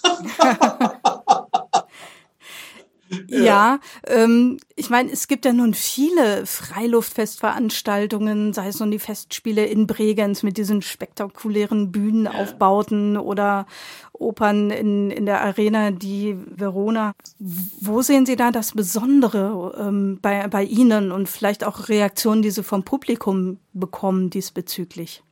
Ja, 3.28 3.80
ähm, 4.06 4.58
ich 4.74 4.90
meine, 4.90 5.10
es 5.10 5.28
gibt 5.28 5.44
ja 5.44 5.52
nun 5.52 5.74
viele 5.74 6.46
Freiluftfestveranstaltungen, 6.46 8.52
sei 8.52 8.68
es 8.68 8.80
nun 8.80 8.90
die 8.90 8.98
Festspiele 8.98 9.66
in 9.66 9.86
Bregenz 9.86 10.42
mit 10.42 10.56
diesen 10.56 10.82
spektakulären 10.82 11.92
Bühnenaufbauten 11.92 13.16
oder 13.16 13.66
Opern 14.12 14.70
in, 14.70 15.10
in 15.10 15.26
der 15.26 15.42
Arena 15.42 15.90
di 15.90 16.36
Verona. 16.54 17.14
Wo 17.38 18.02
sehen 18.02 18.26
Sie 18.26 18.36
da 18.36 18.50
das 18.50 18.72
Besondere 18.72 19.74
ähm, 19.78 20.18
bei, 20.20 20.46
bei 20.48 20.64
Ihnen 20.64 21.12
und 21.12 21.28
vielleicht 21.28 21.64
auch 21.64 21.88
Reaktionen, 21.88 22.42
die 22.42 22.50
Sie 22.50 22.62
vom 22.62 22.84
Publikum 22.84 23.58
bekommen 23.72 24.30
diesbezüglich? 24.30 25.22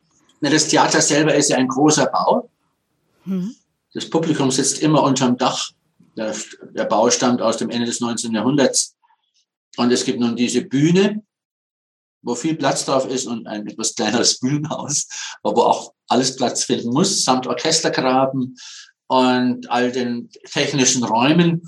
Na, 0.41 0.51
das 0.51 0.69
Theater 0.69 1.01
selber 1.01 1.35
ist 1.35 1.51
ja 1.51 1.57
ein 1.57 1.69
großer 1.69 2.07
Bau. 2.07 2.51
Hm. 3.25 3.55
Das 3.95 4.11
Publikum 4.11 4.51
sitzt 4.51 4.83
immer 4.83 5.03
unterm 5.03 5.39
Dach 5.39 5.71
der, 6.17 6.35
der 6.71 6.85
Bau 6.85 7.11
stammt 7.11 7.43
aus 7.43 7.57
dem 7.57 7.71
Ende 7.71 7.87
des 7.87 8.01
19. 8.01 8.33
Jahrhunderts. 8.33 8.97
Und 9.77 9.93
es 9.93 10.05
gibt 10.05 10.21
nun 10.21 10.37
diese 10.37 10.63
Bühne, 10.63 11.23
wo 12.23 12.35
viel 12.35 12.57
Platz 12.57 12.85
drauf 12.85 13.07
ist 13.07 13.27
und 13.27 13.47
ein 13.47 13.67
etwas 13.67 13.95
kleineres 13.95 14.39
Bühnenhaus, 14.41 15.07
wo 15.43 15.51
auch 15.51 15.93
alles 16.09 16.37
Platz 16.37 16.65
finden 16.65 16.91
muss, 16.91 17.25
samt 17.25 17.47
Orchestergraben 17.47 18.57
und 19.09 19.71
all 19.71 19.93
den 19.93 20.31
technischen 20.51 21.05
Räumen. 21.05 21.63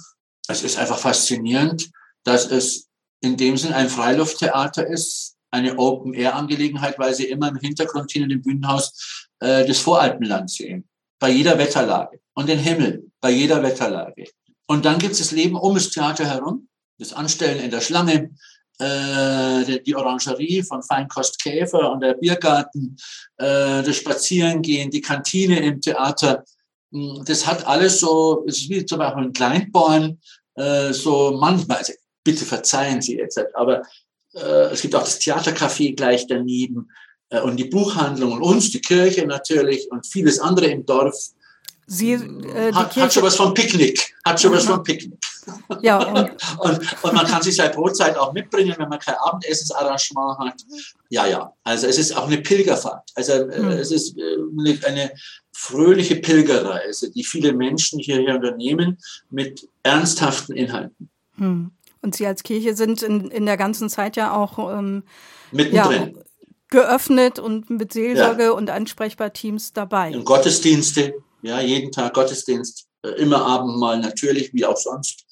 Es 0.49 0.63
ist 0.63 0.79
einfach 0.79 0.99
faszinierend, 0.99 1.91
dass 2.25 2.51
es 2.51 2.89
in 3.21 3.37
dem 3.37 3.57
Sinn 3.57 3.73
ein 3.73 3.89
Freilufttheater 3.89 4.87
ist, 4.87 5.37
eine 5.51 5.79
Open-Air-Angelegenheit, 5.79 6.99
weil 6.99 7.15
sie 7.15 7.27
immer 7.27 7.49
im 7.49 7.57
Hintergrund 7.57 8.13
hin 8.13 8.25
in 8.25 8.29
dem 8.29 8.43
Bühnenhaus 8.43 9.29
äh, 9.41 9.67
das 9.67 9.79
Voralpenland 9.79 10.51
sehen 10.51 10.89
bei 11.19 11.31
jeder 11.31 11.59
Wetterlage 11.59 12.21
und 12.35 12.49
den 12.49 12.59
Himmel 12.59 13.11
bei 13.21 13.31
jeder 13.31 13.63
Wetterlage. 13.63 14.25
Und 14.67 14.85
dann 14.85 14.99
gibt 14.99 15.13
es 15.13 15.19
das 15.19 15.33
Leben 15.33 15.57
um 15.57 15.75
das 15.75 15.91
Theater 15.91 16.27
herum, 16.27 16.69
das 16.99 17.13
Anstellen 17.13 17.63
in 17.63 17.71
der 17.71 17.81
Schlange, 17.81 18.31
äh, 18.79 19.81
die 19.81 19.95
Orangerie 19.95 20.63
von 20.63 20.83
Feinkost 20.83 21.43
Käfer 21.43 21.93
und 21.93 22.01
der 22.01 22.15
Biergarten, 22.15 22.97
äh, 23.39 23.83
das 23.83 23.97
Spazierengehen, 23.97 24.91
die 24.91 25.01
Kantine 25.01 25.61
im 25.61 25.81
Theater. 25.81 26.45
Hm, 26.93 27.23
das 27.25 27.47
hat 27.47 27.67
alles 27.67 28.01
so, 28.01 28.45
es 28.47 28.59
ist 28.59 28.71
wie 28.71 28.85
zum 28.85 28.99
Beispiel 28.99 29.25
ein 29.25 29.33
Kleinborn, 29.33 30.21
äh, 30.55 30.93
so 30.93 31.37
manchmal, 31.41 31.79
also 31.79 31.93
bitte 32.25 32.45
verzeihen 32.45 33.01
Sie 33.01 33.17
jetzt, 33.17 33.39
aber 33.55 33.83
äh, 34.35 34.73
es 34.73 34.83
gibt 34.83 34.95
auch 34.95 35.05
das 35.05 35.21
Theatercafé 35.21 35.95
gleich 35.95 36.27
daneben. 36.27 36.91
Äh, 37.31 37.41
und 37.41 37.57
die 37.57 37.65
Buchhandlung 37.65 38.33
und 38.33 38.43
uns, 38.43 38.71
die 38.71 38.81
Kirche 38.81 39.27
natürlich 39.27 39.91
und 39.91 40.07
vieles 40.07 40.39
andere 40.41 40.67
im 40.67 40.85
Dorf. 40.85 41.31
Sie, 41.89 42.13
äh, 42.13 42.73
hat, 42.73 42.97
hat, 42.97 43.13
schon 43.13 43.23
was 43.23 43.37
vom 43.37 43.55
Picknick. 43.55 44.15
Hat 44.25 44.41
schon 44.41 44.53
was 44.53 44.65
vom 44.65 44.83
Picknick. 44.83 45.19
Ja. 45.81 45.99
Und, 45.99 46.31
und, 46.59 47.05
und, 47.05 47.13
man 47.13 47.27
kann 47.27 47.43
sich 47.43 47.55
seit 47.55 47.75
Brotzeit 47.75 48.17
auch 48.17 48.33
mitbringen, 48.33 48.75
wenn 48.77 48.89
man 48.89 48.99
kein 48.99 49.15
Abendessensarrangement 49.15 50.39
hat. 50.39 50.63
Ja, 51.11 51.27
ja. 51.27 51.53
Also 51.63 51.87
es 51.87 51.99
ist 51.99 52.17
auch 52.17 52.27
eine 52.27 52.39
Pilgerfahrt. 52.39 53.11
Also 53.15 53.35
hm. 53.35 53.69
es 53.71 53.93
ist 53.93 54.17
eine, 54.19 54.79
eine 54.85 55.13
fröhliche 55.53 56.17
Pilgerreise, 56.17 57.13
die 57.13 57.23
viele 57.23 57.53
Menschen 57.53 58.01
hierher 58.01 58.35
unternehmen 58.35 58.99
mit 59.31 59.69
ernsthaften 59.85 60.57
Inhalten. 60.57 61.09
Hm. 61.37 61.71
Und 62.03 62.15
Sie 62.15 62.27
als 62.27 62.43
Kirche 62.43 62.75
sind 62.75 63.03
in, 63.03 63.31
in 63.31 63.47
der 63.47 63.57
ganzen 63.57 63.89
Zeit 63.89 64.17
ja 64.17 64.35
auch 64.35 64.59
ähm, 64.77 65.05
mittendrin. 65.53 66.15
Ja, 66.17 66.23
geöffnet 66.69 67.39
und 67.39 67.71
mit 67.71 67.93
Seelsorge 67.93 68.45
ja. 68.45 68.51
und 68.51 68.71
Ansprechbarteams 68.71 69.73
dabei. 69.73 70.11
Und 70.15 70.25
Gottesdienste, 70.25 71.15
ja, 71.47 71.61
jeden 71.61 71.93
Tag 71.93 72.15
Gottesdienst, 72.15 72.87
äh, 73.03 73.11
immer 73.11 73.45
Abendmahl 73.45 73.99
natürlich, 74.01 74.53
wie 74.53 74.67
auch 74.67 74.77
sonst. 74.77 75.25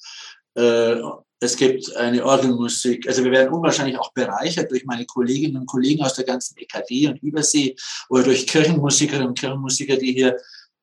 Äh, 0.55 0.95
es 1.41 1.57
gibt 1.57 1.95
eine 1.95 2.25
Orgelmusik. 2.25 3.07
Also 3.07 3.23
wir 3.23 3.31
werden 3.31 3.53
unwahrscheinlich 3.53 3.99
auch 3.99 4.13
bereichert 4.13 4.71
durch 4.71 4.85
meine 4.85 5.05
Kolleginnen 5.05 5.57
und 5.57 5.65
Kollegen 5.65 6.03
aus 6.03 6.13
der 6.13 6.25
ganzen 6.25 6.57
EKD 6.57 7.07
und 7.07 7.21
Übersee 7.21 7.75
oder 8.09 8.23
durch 8.23 8.47
Kirchenmusikerinnen 8.47 9.27
und 9.27 9.37
Kirchenmusiker, 9.37 9.97
die 9.97 10.13
hier 10.13 10.37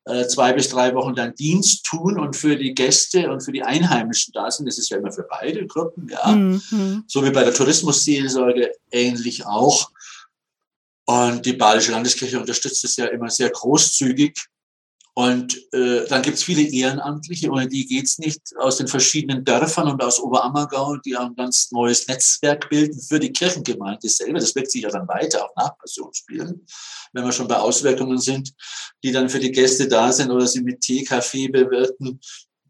äh, 0.05 0.27
zwei 0.27 0.53
bis 0.53 0.69
drei 0.69 0.93
Wochen 0.93 1.15
dann 1.15 1.33
Dienst 1.33 1.85
tun 1.85 2.19
und 2.19 2.35
für 2.35 2.55
die 2.55 2.73
Gäste 2.73 3.31
und 3.31 3.41
für 3.41 3.51
die 3.51 3.63
Einheimischen 3.63 4.31
da 4.33 4.51
sind. 4.51 4.67
Das 4.67 4.77
ist 4.77 4.89
ja 4.89 4.97
immer 4.97 5.11
für 5.11 5.25
beide 5.29 5.65
Gruppen, 5.65 6.07
ja. 6.09 6.31
Mhm. 6.31 7.03
So 7.07 7.25
wie 7.25 7.31
bei 7.31 7.43
der 7.43 7.53
Tourismusseelsorge 7.53 8.71
ähnlich 8.91 9.45
auch. 9.45 9.91
Und 11.05 11.45
die 11.45 11.53
Badische 11.53 11.91
Landeskirche 11.91 12.39
unterstützt 12.39 12.83
es 12.83 12.95
ja 12.95 13.07
immer 13.07 13.29
sehr 13.29 13.49
großzügig. 13.49 14.37
Und 15.15 15.55
äh, 15.73 16.07
dann 16.07 16.23
gibt 16.23 16.37
es 16.37 16.43
viele 16.43 16.63
Ehrenamtliche, 16.63 17.51
ohne 17.51 17.67
die 17.67 17.85
geht's 17.85 18.17
nicht, 18.17 18.41
aus 18.57 18.77
den 18.77 18.87
verschiedenen 18.87 19.45
Dörfern 19.45 19.87
und 19.87 20.01
aus 20.01 20.19
Oberammergau, 20.19 20.95
die 20.97 21.15
ein 21.15 21.35
ganz 21.35 21.71
neues 21.71 22.07
Netzwerk 22.07 22.67
bilden 22.69 22.99
für 22.99 23.19
die 23.19 23.31
Kirchengemeinde 23.31 24.09
selber. 24.09 24.39
Das 24.39 24.55
wirkt 24.55 24.71
sich 24.71 24.81
ja 24.81 24.89
dann 24.89 25.07
weiter, 25.07 25.45
auch 25.45 25.55
nach 25.55 25.77
Passionsspielen, 25.77 26.65
wenn 27.13 27.23
wir 27.23 27.31
schon 27.31 27.47
bei 27.47 27.57
Auswirkungen 27.57 28.17
sind, 28.17 28.53
die 29.03 29.11
dann 29.11 29.29
für 29.29 29.39
die 29.39 29.51
Gäste 29.51 29.87
da 29.87 30.11
sind 30.11 30.31
oder 30.31 30.47
sie 30.47 30.63
mit 30.63 30.81
Tee, 30.81 31.03
Kaffee 31.03 31.47
bewirten. 31.47 32.19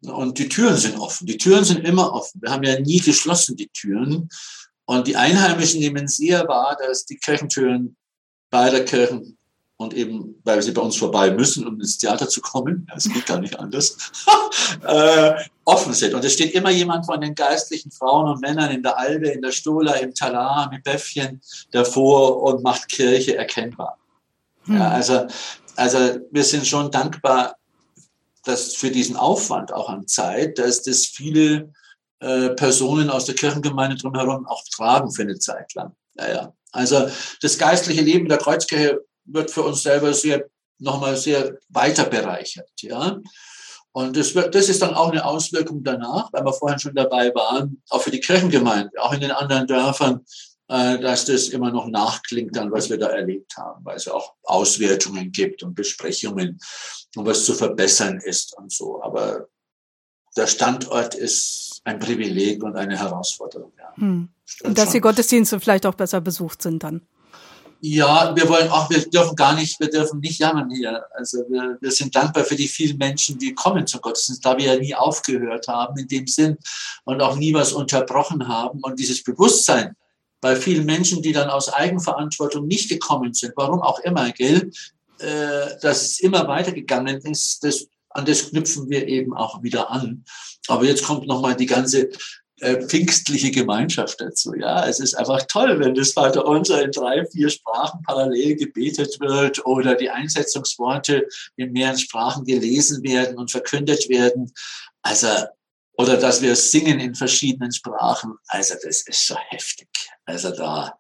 Und 0.02 0.38
die 0.38 0.50
Türen 0.50 0.76
sind 0.76 1.00
offen. 1.00 1.26
Die 1.26 1.38
Türen 1.38 1.64
sind 1.64 1.88
immer 1.88 2.12
offen. 2.12 2.42
Wir 2.42 2.52
haben 2.52 2.64
ja 2.64 2.78
nie 2.78 3.00
geschlossen, 3.00 3.56
die 3.56 3.70
Türen. 3.70 4.28
Und 4.84 5.08
die 5.08 5.16
Einheimischen 5.16 5.80
nehmen 5.80 6.10
sehr 6.10 6.46
wahr, 6.50 6.78
dass 6.78 7.06
die 7.06 7.16
Kirchentüren 7.16 7.96
beider 8.50 8.82
Kirchen 8.82 9.38
und 9.78 9.94
eben, 9.94 10.40
weil 10.44 10.62
sie 10.62 10.72
bei 10.72 10.82
uns 10.82 10.96
vorbei 10.96 11.32
müssen, 11.32 11.68
um 11.68 11.80
ins 11.80 11.98
Theater 11.98 12.30
zu 12.30 12.42
kommen, 12.42 12.88
es 12.96 13.06
geht 13.12 13.26
gar 13.26 13.40
nicht 13.40 13.60
anders, 13.60 13.98
äh, 14.88 15.34
offen 15.66 15.94
sind. 15.94 16.14
Und 16.14 16.24
es 16.24 16.34
steht 16.34 16.54
immer 16.54 16.70
jemand 16.70 17.06
von 17.06 17.20
den 17.20 17.36
geistlichen 17.36 17.92
Frauen 17.92 18.30
und 18.30 18.42
Männern 18.42 18.72
in 18.72 18.84
der 18.84 18.98
Albe, 18.98 19.30
in 19.30 19.42
der 19.42 19.52
Stola, 19.52 19.94
im 19.94 20.14
Talar, 20.14 20.70
mit 20.72 20.84
Bäffchen 20.84 21.42
davor 21.72 22.44
und 22.44 22.64
macht 22.64 22.88
Kirche 22.90 23.36
erkennbar. 23.36 23.98
Hm. 24.66 24.78
Ja, 24.78 24.90
also, 24.90 25.28
also 25.76 25.98
wir 26.32 26.44
sind 26.44 26.68
schon 26.68 26.92
dankbar, 26.92 27.56
dass 28.44 28.76
für 28.76 28.92
diesen 28.92 29.16
Aufwand 29.16 29.74
auch 29.74 29.90
an 29.90 30.08
Zeit, 30.08 30.60
dass 30.60 30.84
das 30.84 31.06
viele 31.06 31.74
äh, 32.20 32.50
Personen 32.50 33.10
aus 33.10 33.26
der 33.26 33.36
Kirchengemeinde 33.36 33.96
drumherum 33.96 34.46
auch 34.46 34.64
tragen 34.76 35.12
für 35.12 35.24
eine 35.24 35.40
Zeit 35.40 35.74
lang. 35.74 35.94
Ja, 36.16 36.32
ja. 36.32 36.54
Also 36.72 37.08
das 37.42 37.58
geistliche 37.58 38.02
Leben 38.02 38.28
der 38.28 38.40
Kreuzkirche 38.40 39.02
wird 39.26 39.52
für 39.52 39.64
uns 39.64 39.84
selber 39.84 40.14
sehr 40.14 40.46
nochmal 40.80 41.16
sehr 41.16 41.58
weiter 41.70 42.06
bereichert. 42.06 42.70
Ja? 42.82 43.20
Und 43.92 44.18
das, 44.18 44.34
wird, 44.36 44.56
das 44.56 44.70
ist 44.70 44.82
dann 44.82 44.94
auch 44.94 45.12
eine 45.12 45.24
Auswirkung 45.24 45.84
danach, 45.84 46.32
weil 46.34 46.44
wir 46.44 46.54
vorhin 46.54 46.80
schon 46.80 46.96
dabei 46.96 47.34
waren, 47.36 47.82
auch 47.90 48.02
für 48.02 48.12
die 48.12 48.20
Kirchengemeinde, 48.20 48.92
auch 49.00 49.14
in 49.14 49.22
den 49.22 49.32
anderen 49.32 49.68
Dörfern, 49.68 50.26
äh, 50.68 50.98
dass 51.00 51.26
das 51.26 51.50
immer 51.50 51.72
noch 51.72 51.88
nachklingt 51.88 52.56
dann, 52.56 52.72
was 52.72 52.90
wir 52.90 52.98
da 52.98 53.08
erlebt 53.08 53.56
haben, 53.56 53.86
weil 53.86 53.96
es 53.96 54.08
auch 54.08 54.34
Auswertungen 54.44 55.32
gibt 55.32 55.62
und 55.62 55.76
Besprechungen 55.76 56.60
und 57.16 57.26
was 57.26 57.46
zu 57.46 57.54
verbessern 57.54 58.20
ist 58.20 58.58
und 58.58 58.72
so. 58.72 59.02
Aber 59.04 59.48
der 60.36 60.48
Standort 60.48 61.14
ist 61.14 61.82
ein 61.84 62.00
Privileg 62.00 62.64
und 62.64 62.76
eine 62.76 62.98
Herausforderung. 62.98 63.74
Ja. 63.78 63.96
Hm. 63.96 64.30
Und 64.64 64.78
dass 64.78 64.86
schon. 64.86 64.94
die 64.94 65.02
Gottesdienste 65.02 65.60
vielleicht 65.60 65.86
auch 65.86 65.94
besser 65.94 66.22
besucht 66.22 66.64
sind 66.64 66.84
dann. 66.84 67.02
Ja, 67.86 68.34
wir 68.34 68.48
wollen 68.48 68.70
auch, 68.70 68.90
wir 68.90 69.02
dürfen 69.10 69.36
gar 69.36 69.56
nicht, 69.56 69.78
wir 69.78 69.90
dürfen 69.90 70.22
nicht 70.22 70.40
jammern 70.40 70.70
hier. 70.70 71.04
Also 71.16 71.40
wir, 71.50 71.78
wir 71.82 71.92
sind 71.92 72.16
dankbar 72.16 72.46
für 72.46 72.56
die 72.56 72.70
vielen 72.70 72.98
Menschen, 72.98 73.38
die 73.38 73.54
kommen 73.54 73.86
zum 73.86 74.00
Gottesdienst, 74.00 74.46
da 74.46 74.58
wir 74.58 74.74
ja 74.74 74.80
nie 74.80 74.96
aufgehört 74.96 75.68
haben 75.68 76.00
in 76.00 76.08
dem 76.08 76.26
Sinn 76.26 76.58
und 77.04 77.22
auch 77.22 77.36
nie 77.36 77.54
was 77.54 77.74
unterbrochen 77.74 78.48
haben. 78.48 78.80
Und 78.84 79.00
dieses 79.00 79.22
Bewusstsein 79.22 79.98
bei 80.40 80.56
vielen 80.56 80.86
Menschen, 80.86 81.22
die 81.22 81.34
dann 81.34 81.50
aus 81.50 81.74
Eigenverantwortung 81.74 82.68
nicht 82.68 82.88
gekommen 82.88 83.34
sind, 83.34 83.52
warum 83.58 83.82
auch 83.82 84.00
immer, 84.00 84.32
gell, 84.32 84.72
äh, 85.20 85.78
dass 85.82 86.04
es 86.04 86.20
immer 86.22 86.48
weitergegangen 86.48 87.18
ist, 87.18 87.66
das, 87.66 87.86
an 88.12 88.24
das 88.24 88.50
knüpfen 88.50 88.90
wir 88.90 89.10
eben 89.10 89.36
auch 89.36 89.62
wieder 89.62 89.92
an. 89.92 90.24
Aber 90.70 90.86
jetzt 90.86 91.04
kommt 91.04 91.28
nochmal 91.28 91.58
die 91.58 91.66
ganze 91.66 92.12
äh, 92.64 92.88
pfingstliche 92.88 93.52
Gemeinschaft 93.52 94.22
dazu. 94.22 94.54
Ja, 94.56 94.88
es 94.88 95.00
ist 95.00 95.16
einfach 95.16 95.44
toll, 95.44 95.80
wenn 95.80 95.96
das 95.96 96.14
Vater 96.14 96.46
Unser 96.46 96.82
in 96.84 96.92
drei, 96.92 97.26
vier 97.26 97.50
Sprachen 97.50 98.02
parallel 98.04 98.56
gebetet 98.56 99.20
wird 99.20 99.66
oder 99.66 99.96
die 99.96 100.10
Einsetzungsworte 100.10 101.28
in 101.58 101.72
mehreren 101.74 102.00
Sprachen 102.00 102.46
gelesen 102.46 103.04
werden 103.04 103.38
und 103.38 103.52
verkündet 103.52 104.08
werden. 104.10 104.52
Also, 105.02 105.28
oder 105.98 106.18
dass 106.18 106.42
wir 106.42 106.56
singen 106.56 107.00
in 107.00 107.16
verschiedenen 107.16 107.72
Sprachen. 107.72 108.36
Also, 108.48 108.76
das 108.84 109.02
ist 109.02 109.28
so 109.28 109.36
heftig. 109.50 109.90
Also 110.26 110.52
da, 110.52 110.98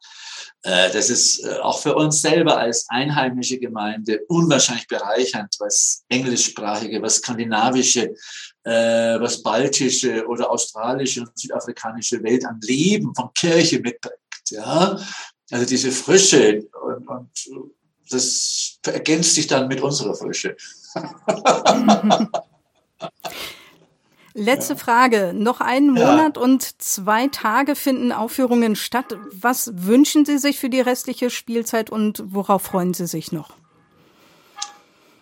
das 0.63 1.09
ist 1.09 1.43
äh, 1.43 1.57
auch 1.59 1.79
für 1.79 1.93
uns 1.95 2.21
selber 2.21 2.57
als 2.57 2.85
einheimische 2.89 3.59
Gemeinde 3.59 4.21
unwahrscheinlich 4.29 4.87
bereichernd, 4.87 5.55
was 5.59 6.03
englischsprachige, 6.07 7.01
was 7.01 7.15
skandinavische, 7.15 8.15
äh, 8.63 9.19
was 9.19 9.43
baltische 9.43 10.25
oder 10.25 10.49
australische 10.49 11.21
und 11.21 11.37
südafrikanische 11.37 12.23
Welt 12.23 12.45
an 12.45 12.61
Leben 12.61 13.13
von 13.13 13.33
Kirche 13.33 13.79
mitbringt. 13.79 14.15
Ja? 14.49 14.97
Also 15.51 15.65
diese 15.65 15.91
Frische 15.91 16.63
und, 16.81 17.07
und 17.09 17.29
das 18.09 18.79
ergänzt 18.85 19.35
sich 19.35 19.47
dann 19.47 19.67
mit 19.67 19.81
unserer 19.81 20.15
Frische. 20.15 20.55
Letzte 24.33 24.73
ja. 24.73 24.79
Frage. 24.79 25.33
Noch 25.35 25.61
einen 25.61 25.91
Monat 25.91 26.37
ja. 26.37 26.41
und 26.41 26.81
zwei 26.81 27.27
Tage 27.27 27.75
finden 27.75 28.11
Aufführungen 28.11 28.75
statt. 28.75 29.15
Was 29.31 29.71
wünschen 29.75 30.25
Sie 30.25 30.39
sich 30.39 30.59
für 30.59 30.69
die 30.69 30.81
restliche 30.81 31.29
Spielzeit 31.29 31.89
und 31.89 32.23
worauf 32.25 32.63
freuen 32.63 32.93
Sie 32.93 33.05
sich 33.05 33.31
noch? 33.31 33.51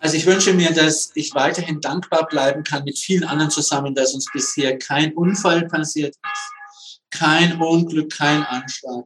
Also 0.00 0.16
ich 0.16 0.26
wünsche 0.26 0.52
mir, 0.52 0.72
dass 0.72 1.12
ich 1.14 1.32
weiterhin 1.34 1.80
dankbar 1.80 2.26
bleiben 2.26 2.64
kann 2.64 2.82
mit 2.84 2.98
vielen 2.98 3.22
anderen 3.22 3.50
zusammen, 3.50 3.94
dass 3.94 4.14
uns 4.14 4.26
bisher 4.32 4.76
kein 4.78 5.12
Unfall 5.12 5.68
passiert 5.68 6.16
ist, 6.16 7.10
kein 7.10 7.60
Unglück, 7.60 8.10
kein 8.10 8.42
Anschlag. 8.42 9.04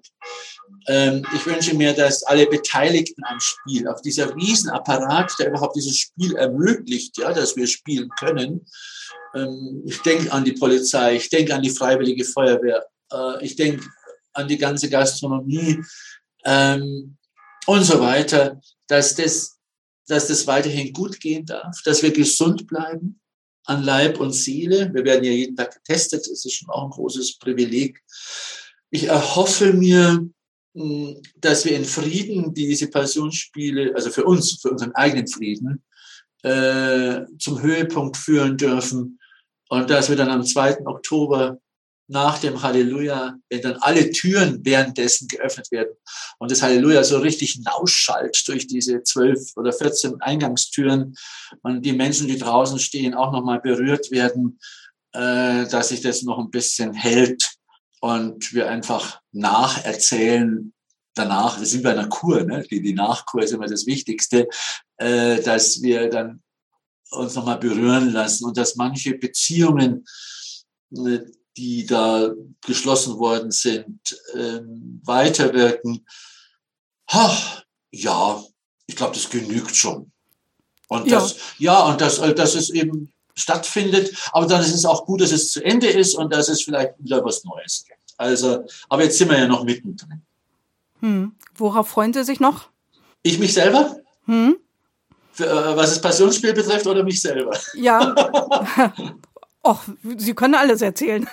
Ähm, 0.89 1.23
ich 1.35 1.45
wünsche 1.45 1.75
mir, 1.75 1.93
dass 1.93 2.23
alle 2.23 2.47
Beteiligten 2.47 3.23
am 3.25 3.41
Spiel, 3.41 3.89
auf 3.89 4.01
dieser 4.01 4.35
Riesenapparat, 4.35 5.35
der 5.39 5.49
überhaupt 5.49 5.77
dieses 5.77 5.99
Spiel 5.99 6.35
ermöglicht, 6.37 7.19
ja, 7.19 7.33
dass 7.33 7.57
wir 7.57 7.67
spielen 7.67 8.09
können, 8.19 8.65
ich 9.85 10.01
denke 10.03 10.33
an 10.33 10.45
die 10.45 10.53
Polizei, 10.53 11.17
ich 11.17 11.29
denke 11.29 11.55
an 11.55 11.63
die 11.63 11.71
Freiwillige 11.71 12.25
Feuerwehr, 12.25 12.85
äh, 13.13 13.45
ich 13.45 13.57
denke 13.57 13.87
an 14.33 14.49
die 14.49 14.59
ganze 14.59 14.89
Gastronomie 14.89 15.83
ähm, 16.45 17.17
und 17.67 17.85
so 17.85 18.01
weiter, 18.01 18.61
dass 18.87 19.15
das, 19.15 19.59
dass 20.07 20.29
das 20.29 20.47
weiterhin 20.47 20.93
gut 20.93 21.19
gehen 21.21 21.45
darf, 21.45 21.83
dass 21.85 22.03
wir 22.03 22.13
gesund 22.13 22.67
bleiben 22.67 23.21
an 23.65 23.83
Leib 23.83 24.21
und 24.21 24.33
Seele. 24.33 24.93
Wir 24.95 25.05
werden 25.05 25.25
ja 25.25 25.33
jeden 25.33 25.57
Tag 25.57 25.75
getestet, 25.75 26.21
das 26.21 26.45
ist 26.45 26.53
schon 26.53 26.71
auch 26.71 26.85
ein 26.85 26.91
großes 26.91 27.39
Privileg. 27.39 28.01
Ich 28.91 29.05
erhoffe 29.05 29.73
mir, 29.73 30.25
hm, 30.75 31.23
dass 31.37 31.65
wir 31.65 31.77
in 31.77 31.85
Frieden 31.85 32.55
diese 32.55 32.89
Passionsspiele, 32.89 33.95
also 33.95 34.11
für 34.11 34.25
uns, 34.25 34.61
für 34.61 34.71
unseren 34.71 34.95
eigenen 34.95 35.27
Frieden, 35.27 35.83
äh, 36.43 37.23
zum 37.39 37.61
Höhepunkt 37.61 38.17
führen 38.17 38.57
dürfen 38.57 39.19
und 39.69 39.91
dass 39.91 40.09
wir 40.09 40.17
dann 40.17 40.31
am 40.31 40.45
2. 40.45 40.87
Oktober 40.87 41.59
nach 42.09 42.39
dem 42.39 42.63
Halleluja, 42.63 43.35
wenn 43.49 43.63
dann 43.63 43.77
alle 43.81 44.11
Türen 44.11 44.65
währenddessen 44.65 45.27
geöffnet 45.27 45.73
werden 45.73 45.97
und 46.39 46.51
das 46.51 46.63
Halleluja 46.63 47.03
so 47.03 47.19
richtig 47.19 47.61
nauschallt 47.65 48.47
durch 48.47 48.67
diese 48.67 49.03
zwölf 49.03 49.57
oder 49.57 49.73
14 49.73 50.21
Eingangstüren 50.21 51.17
und 51.63 51.83
die 51.85 51.93
Menschen, 51.93 52.29
die 52.29 52.39
draußen 52.39 52.79
stehen, 52.79 53.15
auch 53.15 53.33
nochmal 53.33 53.61
berührt 53.61 54.11
werden, 54.13 54.61
äh, 55.13 55.67
dass 55.67 55.89
sich 55.89 56.01
das 56.01 56.23
noch 56.23 56.39
ein 56.39 56.51
bisschen 56.51 56.93
hält 56.93 57.57
und 58.01 58.53
wir 58.55 58.69
einfach 58.69 59.21
nacherzählen, 59.33 60.73
danach, 61.15 61.59
wir 61.59 61.67
sind 61.67 61.83
bei 61.83 61.91
einer 61.91 62.09
Kur, 62.09 62.45
ne? 62.45 62.63
die, 62.71 62.83
die 62.83 62.95
Nachkur 62.95 63.43
ist 63.43 63.53
immer 63.53 63.67
das 63.67 63.87
Wichtigste, 63.87 64.49
äh, 64.99 65.43
dass 65.43 65.83
wir 65.83 66.09
dann 66.09 66.43
uns 67.11 67.35
nochmal 67.35 67.59
berühren 67.59 68.13
lassen 68.13 68.45
und 68.45 68.57
dass 68.57 68.77
manche 68.77 69.15
Beziehungen, 69.15 70.05
äh, 70.93 71.21
die 71.57 71.87
da 71.87 72.33
geschlossen 72.65 73.19
worden 73.19 73.51
sind, 73.51 74.01
ähm, 74.35 75.01
weiterwirken. 75.05 76.07
Ha, 77.11 77.63
ja, 77.91 78.43
ich 78.87 78.97
glaube, 78.97 79.15
das 79.15 79.31
genügt 79.31 79.75
schon. 79.75 80.13
Und 80.89 81.07
ja. 81.07 81.21
das, 81.21 81.37
ja, 81.59 81.81
und 81.87 82.01
das, 82.01 82.19
äh, 82.19 82.35
dass 82.35 82.55
es 82.55 82.71
eben 82.71 83.13
stattfindet, 83.35 84.17
aber 84.33 84.47
dann 84.47 84.63
ist 84.63 84.75
es 84.75 84.85
auch 84.85 85.05
gut, 85.05 85.21
dass 85.21 85.33
es 85.33 85.51
zu 85.51 85.63
Ende 85.65 85.89
ist 85.89 86.15
und 86.15 86.33
dass 86.33 86.49
es 86.49 86.63
vielleicht 86.63 86.95
wieder 86.99 87.25
was 87.25 87.45
Neues 87.45 87.85
gibt. 87.87 87.99
Also, 88.17 88.65
aber 88.89 89.05
jetzt 89.05 89.19
sind 89.19 89.31
wir 89.31 89.39
ja 89.39 89.47
noch 89.47 89.65
mittendrin. 89.65 90.23
Hm. 91.01 91.35
Worauf 91.55 91.89
freuen 91.89 92.13
Sie 92.13 92.25
sich 92.25 92.41
noch? 92.41 92.71
Ich 93.23 93.39
mich 93.39 93.53
selber? 93.53 93.99
Hm? 94.25 94.57
Äh, 95.39 95.77
was 95.77 95.91
das 95.91 96.01
Passionsspiel 96.01 96.53
betrifft 96.53 96.87
oder 96.87 97.03
mich 97.03 97.21
selber? 97.21 97.57
Ja. 97.75 98.15
Och, 99.63 99.83
Sie 100.17 100.35
können 100.35 100.55
alles 100.55 100.81
erzählen. 100.81 101.29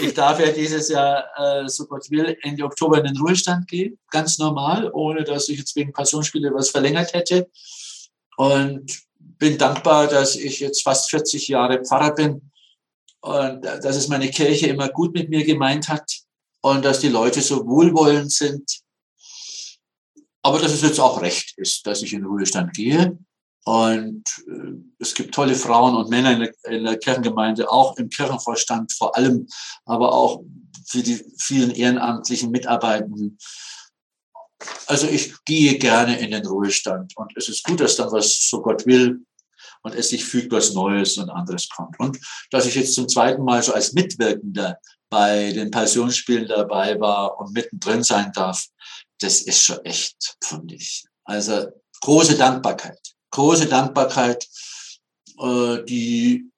ich 0.00 0.14
darf 0.14 0.38
ja 0.38 0.52
dieses 0.52 0.88
Jahr, 0.88 1.24
äh, 1.36 1.68
so 1.68 1.86
Gott 1.86 2.08
will, 2.10 2.36
Ende 2.42 2.64
Oktober 2.64 2.98
in 2.98 3.04
den 3.04 3.16
Ruhestand 3.16 3.66
gehen. 3.66 3.98
Ganz 4.10 4.38
normal, 4.38 4.90
ohne 4.92 5.24
dass 5.24 5.48
ich 5.48 5.58
jetzt 5.58 5.74
wegen 5.74 5.92
Passionsspiele 5.92 6.54
was 6.54 6.70
verlängert 6.70 7.12
hätte. 7.12 7.50
Und 8.36 9.02
bin 9.18 9.58
dankbar, 9.58 10.06
dass 10.06 10.36
ich 10.36 10.60
jetzt 10.60 10.82
fast 10.84 11.10
40 11.10 11.48
Jahre 11.48 11.82
Pfarrer 11.84 12.14
bin 12.14 12.52
und 13.20 13.62
dass 13.64 13.96
es 13.96 14.08
meine 14.08 14.30
Kirche 14.30 14.68
immer 14.68 14.88
gut 14.88 15.12
mit 15.14 15.28
mir 15.30 15.44
gemeint 15.44 15.88
hat 15.88 16.22
und 16.60 16.84
dass 16.84 17.00
die 17.00 17.08
Leute 17.08 17.40
so 17.40 17.66
wohlwollend 17.66 18.30
sind. 18.30 18.80
Aber 20.42 20.60
dass 20.60 20.72
es 20.72 20.82
jetzt 20.82 21.00
auch 21.00 21.20
recht 21.20 21.54
ist, 21.56 21.86
dass 21.86 22.02
ich 22.02 22.12
in 22.12 22.20
den 22.20 22.28
Ruhestand 22.28 22.72
gehe. 22.74 23.18
Und 23.64 24.24
äh, 24.48 24.72
es 24.98 25.14
gibt 25.14 25.34
tolle 25.34 25.54
Frauen 25.54 25.94
und 25.94 26.10
Männer 26.10 26.32
in 26.32 26.40
der, 26.40 26.72
in 26.72 26.84
der 26.84 26.98
Kirchengemeinde, 26.98 27.70
auch 27.70 27.96
im 27.96 28.08
Kirchenvorstand 28.08 28.92
vor 28.92 29.16
allem, 29.16 29.46
aber 29.84 30.12
auch 30.12 30.42
für 30.86 31.02
die 31.02 31.24
vielen 31.38 31.70
ehrenamtlichen 31.70 32.50
Mitarbeitenden. 32.50 33.38
Also 34.86 35.06
ich 35.06 35.34
gehe 35.44 35.78
gerne 35.78 36.18
in 36.18 36.32
den 36.32 36.46
Ruhestand 36.46 37.16
und 37.16 37.32
es 37.36 37.48
ist 37.48 37.64
gut, 37.64 37.80
dass 37.80 37.96
dann 37.96 38.12
was, 38.12 38.48
so 38.48 38.62
Gott 38.62 38.86
will, 38.86 39.24
und 39.82 39.94
es 39.94 40.08
sich 40.08 40.24
fügt 40.24 40.52
was 40.52 40.72
Neues 40.72 41.18
und 41.18 41.30
anderes 41.30 41.68
kommt. 41.68 41.98
Und 41.98 42.18
dass 42.50 42.66
ich 42.66 42.74
jetzt 42.74 42.94
zum 42.94 43.08
zweiten 43.08 43.44
Mal 43.44 43.62
so 43.62 43.74
als 43.74 43.92
Mitwirkender 43.92 44.78
bei 45.10 45.52
den 45.52 45.70
Passionsspielen 45.70 46.48
dabei 46.48 46.98
war 46.98 47.38
und 47.38 47.52
mittendrin 47.52 48.02
sein 48.02 48.32
darf, 48.32 48.66
das 49.20 49.42
ist 49.42 49.62
schon 49.62 49.84
echt 49.84 50.36
pfundig. 50.42 51.04
Also 51.24 51.66
große 52.00 52.36
Dankbarkeit, 52.36 53.11
große 53.32 53.66
Dankbarkeit, 53.66 54.48
äh, 55.40 55.82
die 55.84 56.48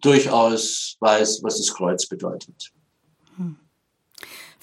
durchaus 0.00 0.96
weiß, 1.00 1.40
was 1.42 1.58
das 1.58 1.74
Kreuz 1.74 2.06
bedeutet. 2.06 2.72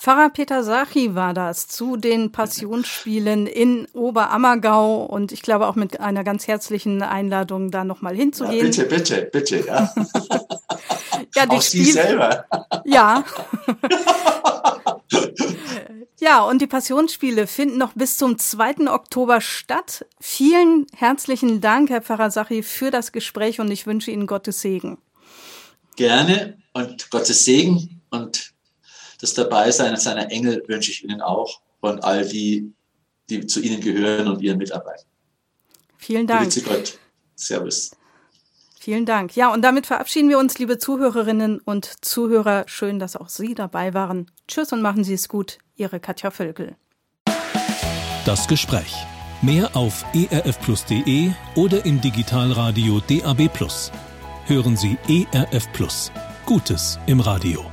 Pfarrer 0.03 0.31
Peter 0.31 0.65
Sachi 0.65 1.15
war 1.15 1.33
das 1.33 1.69
zu 1.69 1.95
den 1.95 2.33
Passionsspielen 2.33 3.47
in 3.47 3.87
Oberammergau 3.93 5.05
und 5.05 5.31
ich 5.31 5.41
glaube 5.41 5.65
auch 5.65 5.75
mit 5.75 6.01
einer 6.01 6.25
ganz 6.25 6.45
herzlichen 6.45 7.01
Einladung 7.01 7.71
da 7.71 7.85
nochmal 7.85 8.13
hinzugehen. 8.13 8.73
Ja, 8.73 8.83
bitte, 8.83 8.85
bitte, 8.85 9.29
bitte, 9.31 9.65
ja. 9.65 9.93
ja, 11.35 11.49
auch 11.49 11.61
Spiel 11.61 11.85
Sie 11.85 11.91
selber. 11.93 12.43
ja. 12.83 13.23
Ja, 16.23 16.41
und 16.41 16.61
die 16.61 16.67
Passionsspiele 16.67 17.47
finden 17.47 17.77
noch 17.77 17.91
bis 17.95 18.15
zum 18.15 18.39
2. 18.39 18.89
Oktober 18.89 19.41
statt. 19.41 20.05
Vielen 20.21 20.87
herzlichen 20.95 21.59
Dank, 21.59 21.89
Herr 21.89 22.01
Pfarrer 22.01 22.31
Sachi, 22.31 22.63
für 22.63 22.91
das 22.91 23.11
Gespräch 23.11 23.59
und 23.59 23.69
ich 23.69 23.85
wünsche 23.85 24.09
Ihnen 24.09 24.25
Gottes 24.25 24.61
Segen. 24.61 24.99
Gerne 25.97 26.57
und 26.71 27.11
Gottes 27.11 27.43
Segen 27.43 27.99
und 28.09 28.53
das 29.19 29.33
Dabeisein 29.33 29.97
seiner 29.97 30.31
Engel 30.31 30.63
wünsche 30.67 30.91
ich 30.91 31.03
Ihnen 31.03 31.19
auch 31.19 31.59
und 31.81 32.05
all 32.05 32.25
die, 32.25 32.71
die 33.29 33.45
zu 33.45 33.59
Ihnen 33.59 33.81
gehören 33.81 34.29
und 34.29 34.41
Ihren 34.41 34.59
Mitarbeitern. 34.59 35.09
Vielen 35.97 36.25
Dank. 36.25 36.45
Grüße 36.45 36.61
Gott. 36.61 36.99
Servus. 37.35 37.91
Vielen 38.83 39.05
Dank. 39.05 39.33
Ja, 39.37 39.53
und 39.53 39.61
damit 39.61 39.85
verabschieden 39.85 40.27
wir 40.27 40.37
uns, 40.37 40.59
liebe 40.59 40.77
Zuhörerinnen 40.77 41.61
und 41.61 42.03
Zuhörer. 42.03 42.65
Schön, 42.67 42.99
dass 42.99 43.15
auch 43.15 43.29
Sie 43.29 43.55
dabei 43.55 43.93
waren. 43.93 44.29
Tschüss 44.45 44.73
und 44.73 44.81
machen 44.81 45.05
Sie 45.05 45.13
es 45.13 45.29
gut. 45.29 45.59
Ihre 45.77 46.01
Katja 46.01 46.31
Völkel. 46.31 46.75
Das 48.25 48.45
Gespräch. 48.45 48.93
Mehr 49.41 49.73
auf 49.77 50.03
erfplus.de 50.13 51.31
oder 51.55 51.85
im 51.85 52.01
Digitalradio 52.01 52.99
DAB+. 53.07 53.49
Hören 54.47 54.75
Sie 54.75 54.97
ERF. 55.07 55.69
Gutes 56.45 56.99
im 57.07 57.21
Radio. 57.21 57.72